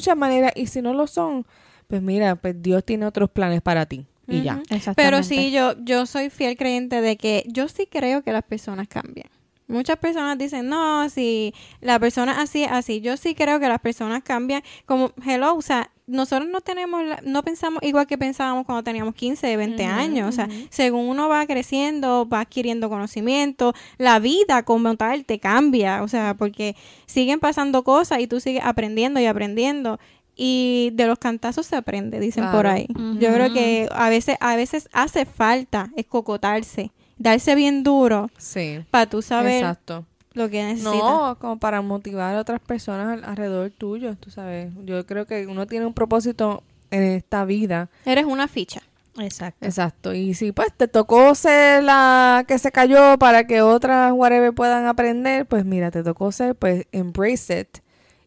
muchas 0.00 0.16
maneras 0.16 0.52
y 0.56 0.66
si 0.66 0.80
no 0.80 0.94
lo 0.94 1.06
son, 1.06 1.44
pues 1.86 2.00
mira, 2.00 2.34
pues 2.36 2.54
Dios 2.62 2.82
tiene 2.84 3.04
otros 3.04 3.28
planes 3.28 3.60
para 3.60 3.84
ti 3.84 4.06
y 4.26 4.42
ya. 4.42 4.62
Pero 4.96 5.22
sí, 5.22 5.50
yo, 5.50 5.74
yo 5.84 6.06
soy 6.06 6.30
fiel 6.30 6.56
creyente 6.56 7.02
de 7.02 7.18
que 7.18 7.44
yo 7.48 7.68
sí 7.68 7.86
creo 7.86 8.22
que 8.22 8.32
las 8.32 8.44
personas 8.44 8.88
cambian. 8.88 9.28
Muchas 9.66 9.98
personas 9.98 10.38
dicen, 10.38 10.68
no, 10.68 11.08
si 11.10 11.52
la 11.82 11.98
persona 11.98 12.40
así, 12.40 12.64
así. 12.64 13.02
Yo 13.02 13.18
sí 13.18 13.34
creo 13.34 13.60
que 13.60 13.68
las 13.68 13.80
personas 13.80 14.22
cambian. 14.24 14.62
Como, 14.86 15.12
hello, 15.24 15.54
o 15.54 15.62
sea, 15.62 15.90
nosotros 16.10 16.48
no 16.50 16.60
tenemos, 16.60 17.02
no 17.22 17.42
pensamos 17.42 17.82
igual 17.82 18.06
que 18.06 18.18
pensábamos 18.18 18.66
cuando 18.66 18.82
teníamos 18.82 19.14
15, 19.14 19.56
20 19.56 19.84
años. 19.84 20.28
O 20.28 20.32
sea, 20.32 20.48
según 20.68 21.08
uno 21.08 21.28
va 21.28 21.46
creciendo, 21.46 22.28
va 22.28 22.40
adquiriendo 22.40 22.88
conocimiento, 22.88 23.72
la 23.98 24.18
vida 24.18 24.62
como 24.64 24.94
tal 24.96 25.24
te 25.24 25.38
cambia. 25.38 26.02
O 26.02 26.08
sea, 26.08 26.34
porque 26.34 26.76
siguen 27.06 27.40
pasando 27.40 27.84
cosas 27.84 28.20
y 28.20 28.26
tú 28.26 28.40
sigues 28.40 28.62
aprendiendo 28.64 29.20
y 29.20 29.26
aprendiendo. 29.26 29.98
Y 30.36 30.90
de 30.94 31.06
los 31.06 31.18
cantazos 31.18 31.66
se 31.66 31.76
aprende, 31.76 32.18
dicen 32.18 32.50
por 32.50 32.66
ahí. 32.66 32.86
Yo 33.18 33.32
creo 33.32 33.52
que 33.52 33.88
a 33.92 34.08
veces, 34.08 34.36
a 34.40 34.56
veces 34.56 34.88
hace 34.92 35.26
falta 35.26 35.90
escocotarse 35.96 36.92
darse 37.20 37.54
bien 37.54 37.84
duro. 37.84 38.30
Sí. 38.38 38.80
Para 38.90 39.06
tú 39.06 39.22
saber 39.22 39.62
Exacto. 39.62 40.06
Lo 40.32 40.48
que 40.48 40.62
necesitas. 40.62 40.94
No, 40.94 41.36
como 41.40 41.58
para 41.58 41.82
motivar 41.82 42.36
a 42.36 42.40
otras 42.40 42.60
personas 42.60 43.22
alrededor 43.24 43.70
tuyo, 43.70 44.16
tú 44.16 44.30
sabes. 44.30 44.72
Yo 44.84 45.04
creo 45.06 45.26
que 45.26 45.46
uno 45.46 45.66
tiene 45.66 45.86
un 45.86 45.94
propósito 45.94 46.62
en 46.90 47.02
esta 47.02 47.44
vida. 47.44 47.88
Eres 48.04 48.24
una 48.24 48.48
ficha. 48.48 48.82
Exacto. 49.18 49.66
Exacto. 49.66 50.14
Y 50.14 50.34
si 50.34 50.52
pues 50.52 50.72
te 50.72 50.88
tocó 50.88 51.34
ser 51.34 51.82
la 51.82 52.44
que 52.46 52.58
se 52.58 52.70
cayó 52.70 53.18
para 53.18 53.46
que 53.46 53.60
otras 53.62 54.12
whatever 54.12 54.52
puedan 54.52 54.86
aprender, 54.86 55.46
pues 55.46 55.64
mira, 55.64 55.90
te 55.90 56.02
tocó 56.02 56.30
ser, 56.32 56.54
pues 56.54 56.86
embrace 56.92 57.60
it. 57.60 57.78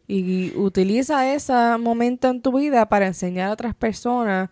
Y 0.06 0.54
utiliza 0.56 1.32
ese 1.32 1.78
momento 1.78 2.28
en 2.28 2.42
tu 2.42 2.52
vida 2.52 2.86
para 2.86 3.06
enseñar 3.06 3.48
a 3.48 3.52
otras 3.52 3.74
personas 3.74 4.50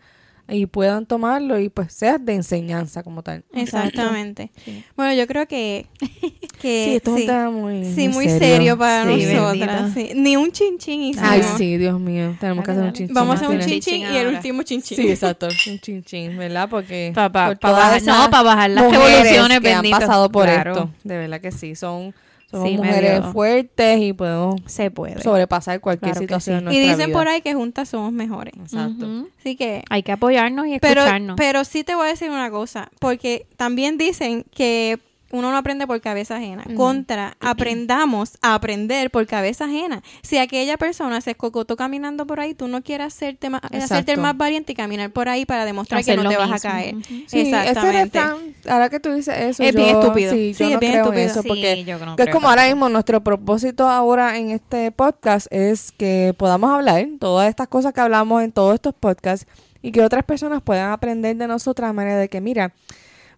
y 0.48 0.66
puedan 0.66 1.06
tomarlo 1.06 1.58
y 1.58 1.68
pues 1.68 1.92
sea 1.92 2.18
de 2.18 2.34
enseñanza 2.34 3.02
como 3.02 3.22
tal. 3.22 3.44
Exactamente. 3.54 4.50
Bueno, 4.96 5.14
yo 5.14 5.26
creo 5.26 5.46
que, 5.46 5.86
que 6.60 6.84
sí, 6.84 6.96
esto 6.96 7.16
es 7.16 7.52
muy, 7.52 7.84
sí, 7.94 8.08
muy 8.08 8.28
serio, 8.28 8.76
para 8.76 9.04
nosotras. 9.04 9.94
Ni 10.14 10.36
un 10.36 10.50
chinchín 10.50 11.02
hicimos. 11.02 11.28
Ay, 11.30 11.42
sí, 11.56 11.76
Dios 11.78 11.98
mío, 11.98 12.36
tenemos 12.40 12.64
que 12.64 12.70
hacer 12.70 12.84
un 12.84 12.92
chinchín. 12.92 13.14
Vamos 13.14 13.40
a 13.40 13.44
hacer 13.44 13.56
un 13.56 13.64
chinchín 13.64 14.02
y 14.02 14.16
el 14.16 14.34
último 14.34 14.62
chinchín. 14.62 14.96
Sí, 14.96 15.08
exacto, 15.08 15.48
un 15.48 15.78
chinchín, 15.78 16.36
¿verdad? 16.36 16.68
Porque 16.68 17.12
pa, 17.14 17.30
pa, 17.30 17.54
bajar, 17.54 18.02
no, 18.02 18.30
para 18.30 18.42
bajar 18.42 18.70
las 18.70 18.90
revoluciones 18.90 19.60
que 19.60 19.72
han 19.72 19.90
pasado 19.90 20.30
por 20.30 20.48
esto. 20.48 20.90
De 21.04 21.16
verdad 21.16 21.40
que 21.40 21.52
sí, 21.52 21.74
son 21.74 22.14
somos 22.52 22.72
mujeres 22.72 23.22
fuertes 23.32 24.00
y 24.00 24.12
podemos 24.12 24.60
se 24.66 24.90
puede. 24.90 25.20
sobrepasar 25.22 25.80
cualquier 25.80 26.14
situación. 26.14 26.70
y 26.70 26.78
dicen 26.78 27.12
por 27.12 27.26
ahí 27.26 27.40
que 27.40 27.54
juntas 27.54 27.88
somos 27.88 28.12
mejores. 28.12 28.54
Exacto. 28.54 29.26
Así 29.40 29.56
que 29.56 29.82
hay 29.90 30.02
que 30.02 30.12
apoyarnos 30.12 30.66
y 30.66 30.74
escucharnos. 30.74 31.36
Pero, 31.36 31.48
pero 31.52 31.64
sí 31.64 31.82
te 31.82 31.94
voy 31.94 32.06
a 32.06 32.10
decir 32.10 32.30
una 32.30 32.50
cosa, 32.50 32.90
porque 32.98 33.46
también 33.56 33.98
dicen 33.98 34.44
que 34.54 34.98
uno 35.32 35.50
no 35.50 35.56
aprende 35.56 35.86
por 35.86 36.00
cabeza 36.00 36.36
ajena. 36.36 36.64
Contra, 36.76 37.36
aprendamos 37.40 38.38
a 38.42 38.54
aprender 38.54 39.10
por 39.10 39.26
cabeza 39.26 39.64
ajena. 39.64 40.02
Si 40.22 40.38
aquella 40.38 40.76
persona 40.76 41.20
se 41.20 41.32
escocotó 41.32 41.76
caminando 41.76 42.26
por 42.26 42.38
ahí, 42.38 42.54
tú 42.54 42.68
no 42.68 42.82
quieres 42.82 43.08
hacerte 43.08 43.50
más, 43.50 43.62
hacerte 43.64 44.16
más 44.16 44.36
valiente 44.36 44.72
y 44.72 44.74
caminar 44.74 45.10
por 45.10 45.28
ahí 45.28 45.44
para 45.44 45.64
demostrar 45.64 46.04
que 46.04 46.16
no 46.16 46.28
te 46.28 46.36
vas 46.36 46.52
a 46.52 46.58
caer. 46.58 46.96
Exactamente. 47.32 48.20
ahora 48.68 48.88
que 48.88 49.00
tú 49.00 49.12
dices 49.12 49.36
eso, 49.36 49.62
es 49.62 49.74
bien 49.74 49.96
estúpido. 49.96 50.32
Sí, 50.32 50.54
yo 50.54 50.70
no 50.70 50.78
creo 50.78 51.12
eso 51.12 51.42
porque 51.42 51.84
es 52.18 52.30
como 52.30 52.48
ahora 52.48 52.66
mismo 52.66 52.88
nuestro 52.88 53.22
propósito 53.22 53.88
ahora 53.88 54.36
en 54.36 54.50
este 54.50 54.92
podcast 54.92 55.46
es 55.50 55.92
que 55.92 56.34
podamos 56.36 56.70
hablar 56.70 57.06
todas 57.18 57.48
estas 57.48 57.68
cosas 57.68 57.92
que 57.92 58.00
hablamos 58.00 58.42
en 58.42 58.52
todos 58.52 58.74
estos 58.74 58.94
podcasts 58.94 59.46
y 59.82 59.92
que 59.92 60.02
otras 60.02 60.24
personas 60.24 60.62
puedan 60.62 60.92
aprender 60.92 61.36
de 61.36 61.46
nosotras 61.48 61.90
a 61.90 61.92
manera 61.92 62.18
de 62.18 62.28
que, 62.28 62.40
mira, 62.40 62.72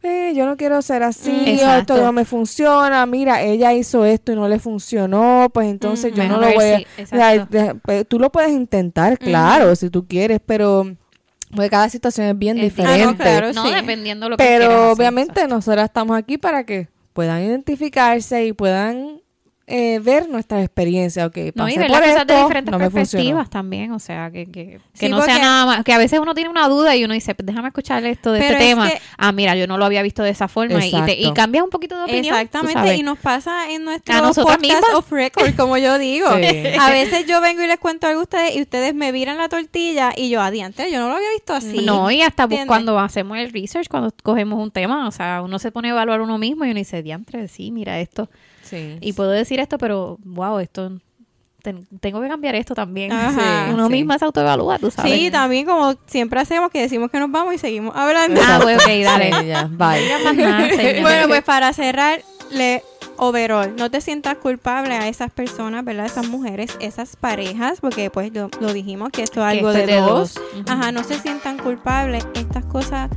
eh, 0.04 0.32
yo 0.34 0.44
no 0.44 0.56
quiero 0.56 0.82
ser 0.82 1.02
así, 1.02 1.58
esto 1.60 1.96
no 1.96 2.12
me 2.12 2.24
funciona, 2.24 3.06
mira, 3.06 3.42
ella 3.42 3.72
hizo 3.72 4.04
esto 4.04 4.32
y 4.32 4.34
no 4.34 4.48
le 4.48 4.58
funcionó, 4.58 5.48
pues 5.52 5.68
entonces 5.68 6.12
yo 6.14 6.24
no 6.28 6.38
lo 6.38 6.52
voy 6.52 6.86
a... 7.12 7.76
Pues, 7.82 8.06
tú 8.06 8.18
lo 8.18 8.30
puedes 8.30 8.52
intentar, 8.52 9.18
claro, 9.18 9.74
si 9.74 9.90
tú 9.90 10.06
quieres, 10.06 10.40
pero... 10.44 10.94
Porque 11.50 11.70
cada 11.70 11.88
situación 11.88 12.26
es 12.26 12.38
bien 12.38 12.56
diferente. 12.56 13.52
no, 13.54 13.70
dependiendo 13.70 14.28
lo 14.28 14.36
que 14.36 14.44
Pero 14.44 14.90
obviamente 14.90 15.46
nosotras 15.46 15.84
estamos 15.84 16.16
aquí 16.18 16.36
para 16.36 16.64
que 16.64 16.88
puedan 17.12 17.42
identificarse 17.42 18.44
y 18.44 18.52
puedan 18.52 19.22
eh, 19.66 19.98
ver 20.00 20.28
nuestra 20.28 20.62
experiencia, 20.62 21.24
ok, 21.24 21.36
no, 21.54 21.66
y 21.70 21.78
ver 21.78 21.90
las 21.90 22.00
cosas 22.02 22.26
de 22.26 22.36
diferentes 22.36 22.76
perspectivas 22.76 23.48
también, 23.48 23.92
o 23.92 23.98
sea, 23.98 24.30
que, 24.30 24.44
que, 24.50 24.78
que 24.98 25.08
no 25.08 25.22
sea 25.22 25.38
nada 25.38 25.64
más, 25.64 25.84
que 25.84 25.92
a 25.94 25.98
veces 25.98 26.18
uno 26.18 26.34
tiene 26.34 26.50
una 26.50 26.68
duda 26.68 26.94
y 26.94 27.04
uno 27.04 27.14
dice, 27.14 27.34
pues 27.34 27.46
déjame 27.46 27.68
escuchar 27.68 28.04
esto 28.04 28.32
de 28.32 28.40
este 28.40 28.56
tema, 28.56 28.90
ah, 29.16 29.32
mira, 29.32 29.56
yo 29.56 29.66
no 29.66 29.78
lo 29.78 29.86
había 29.86 30.02
visto 30.02 30.22
de 30.22 30.30
esa 30.30 30.48
forma 30.48 30.84
y, 30.84 30.90
te, 30.90 31.18
y 31.18 31.32
cambias 31.32 31.64
un 31.64 31.70
poquito 31.70 31.96
de 31.96 32.04
opinión. 32.04 32.34
Exactamente, 32.34 32.96
y 32.96 33.02
nos 33.02 33.18
pasa 33.18 33.70
en 33.70 33.84
nuestro 33.84 34.14
podcast 34.34 34.94
of 34.94 35.10
record, 35.10 35.56
como 35.56 35.78
yo 35.78 35.98
digo. 35.98 36.28
A 36.28 36.90
veces 36.90 37.26
yo 37.26 37.40
vengo 37.40 37.62
y 37.62 37.66
les 37.66 37.78
cuento 37.78 38.06
algo 38.06 38.20
a 38.20 38.24
ustedes 38.24 38.56
y 38.56 38.60
ustedes 38.60 38.94
me 38.94 39.12
viran 39.12 39.38
la 39.38 39.48
tortilla 39.48 40.12
y 40.14 40.28
yo, 40.28 40.42
adiante, 40.42 40.92
yo 40.92 41.00
no 41.00 41.08
lo 41.08 41.16
había 41.16 41.30
visto 41.30 41.54
así. 41.54 41.80
No, 41.84 42.10
y 42.10 42.20
hasta 42.20 42.46
cuando 42.66 42.98
hacemos 42.98 43.38
el 43.38 43.50
research, 43.50 43.88
cuando 43.88 44.12
cogemos 44.22 44.62
un 44.62 44.70
tema, 44.70 45.08
o 45.08 45.10
sea, 45.10 45.40
uno 45.42 45.58
se 45.58 45.72
pone 45.72 45.88
a 45.88 45.92
evaluar 45.92 46.20
uno 46.20 46.36
mismo 46.36 46.66
y 46.66 46.70
uno 46.70 46.78
dice, 46.78 47.02
diantre, 47.02 47.48
sí, 47.48 47.70
mira 47.70 47.98
esto 47.98 48.28
y 48.72 49.12
puedo 49.12 49.30
decir 49.30 49.60
esto, 49.60 49.78
pero 49.78 50.18
wow, 50.24 50.58
esto 50.58 50.90
tengo 52.00 52.20
que 52.20 52.28
cambiar 52.28 52.54
esto 52.54 52.74
también. 52.74 53.10
Uno 53.72 53.88
misma 53.88 54.18
se 54.18 54.24
autoevalúa, 54.26 54.78
tú 54.78 54.90
sabes. 54.90 55.12
Sí, 55.12 55.30
también 55.30 55.66
como 55.66 55.94
siempre 56.06 56.40
hacemos 56.40 56.70
que 56.70 56.80
decimos 56.80 57.10
que 57.10 57.18
nos 57.18 57.30
vamos 57.30 57.54
y 57.54 57.58
seguimos 57.58 57.94
hablando. 57.96 58.40
Ah, 58.44 58.58
pues, 58.62 58.76
ok, 58.76 58.90
dale. 59.02 59.30
ya, 59.46 59.68
bye. 59.70 61.00
bueno, 61.00 61.28
pues 61.28 61.42
para 61.42 61.72
cerrar, 61.72 62.22
le 62.50 62.82
overall, 63.16 63.74
no 63.76 63.90
te 63.90 64.00
sientas 64.00 64.36
culpable 64.36 64.94
a 64.94 65.08
esas 65.08 65.30
personas, 65.30 65.84
¿verdad? 65.84 66.06
Esas 66.06 66.28
mujeres, 66.28 66.76
esas 66.80 67.16
parejas, 67.16 67.80
porque 67.80 68.10
pues 68.10 68.30
lo, 68.34 68.72
dijimos 68.72 69.10
que 69.10 69.22
esto 69.22 69.40
es 69.40 69.46
algo 69.46 69.72
de, 69.72 69.86
dos. 69.96 70.38
Ajá, 70.68 70.92
no 70.92 71.04
se 71.04 71.18
sientan 71.18 71.58
culpables. 71.58 72.26
Estas 72.34 72.64
cosas, 72.66 73.08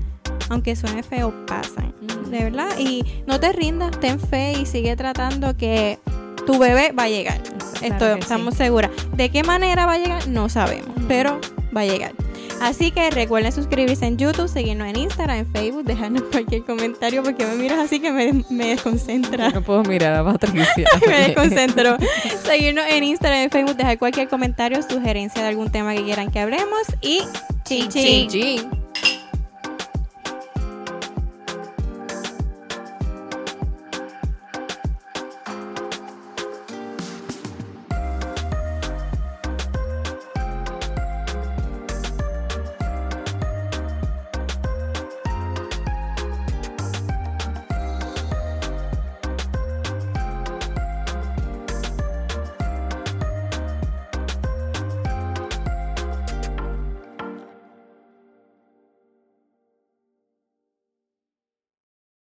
aunque 0.50 0.76
suene 0.76 1.04
feo, 1.04 1.34
pasan. 1.46 1.94
De 2.30 2.44
verdad. 2.44 2.78
Y 2.78 3.04
no 3.26 3.40
te 3.40 3.54
rindas, 3.54 4.00
ten 4.00 4.20
fe 4.20 4.54
y 4.60 4.66
sigue 4.66 4.96
tratando 4.96 5.56
que 5.56 6.00
tu 6.46 6.58
bebé 6.60 6.92
va 6.92 7.04
a 7.04 7.10
llegar. 7.10 7.42
Esto 7.82 8.14
estamos 8.14 8.56
seguras. 8.56 8.92
¿De 9.16 9.30
qué 9.30 9.44
manera 9.44 9.86
va 9.86 9.94
a 9.94 9.98
llegar? 10.00 10.28
No 10.28 10.50
sabemos, 10.50 10.96
pero 11.08 11.40
va 11.76 11.82
a 11.82 11.86
llegar. 11.86 12.14
Así 12.62 12.92
que 12.92 13.12
recuerden 13.12 13.52
suscribirse 13.52 14.06
en 14.06 14.18
YouTube, 14.18 14.48
seguirnos 14.48 14.88
en 14.88 14.98
Instagram, 14.98 15.38
en 15.38 15.52
Facebook, 15.52 15.84
dejarnos 15.84 16.24
cualquier 16.32 16.64
comentario 16.64 17.24
porque 17.24 17.46
me 17.46 17.56
miras 17.56 17.80
así 17.80 18.00
que 18.00 18.12
me, 18.12 18.44
me 18.50 18.70
desconcentra. 18.70 19.50
No 19.50 19.62
puedo 19.62 19.84
mirar 19.84 20.16
a 20.16 20.24
Patricia. 20.24 20.88
me 21.08 21.28
desconcentro. 21.28 21.98
seguirnos 22.44 22.86
en 22.90 23.04
Instagram, 23.04 23.42
en 23.42 23.50
Facebook, 23.52 23.76
dejar 23.76 24.00
cualquier 24.00 24.28
comentario, 24.28 24.82
sugerencia 24.82 25.42
de 25.42 25.50
algún 25.50 25.72
tema 25.72 25.94
que 25.94 26.04
quieran 26.04 26.32
que 26.32 26.40
hablemos 26.40 26.82
y 27.02 27.22
ching 27.64 27.90
ching. 27.90 28.87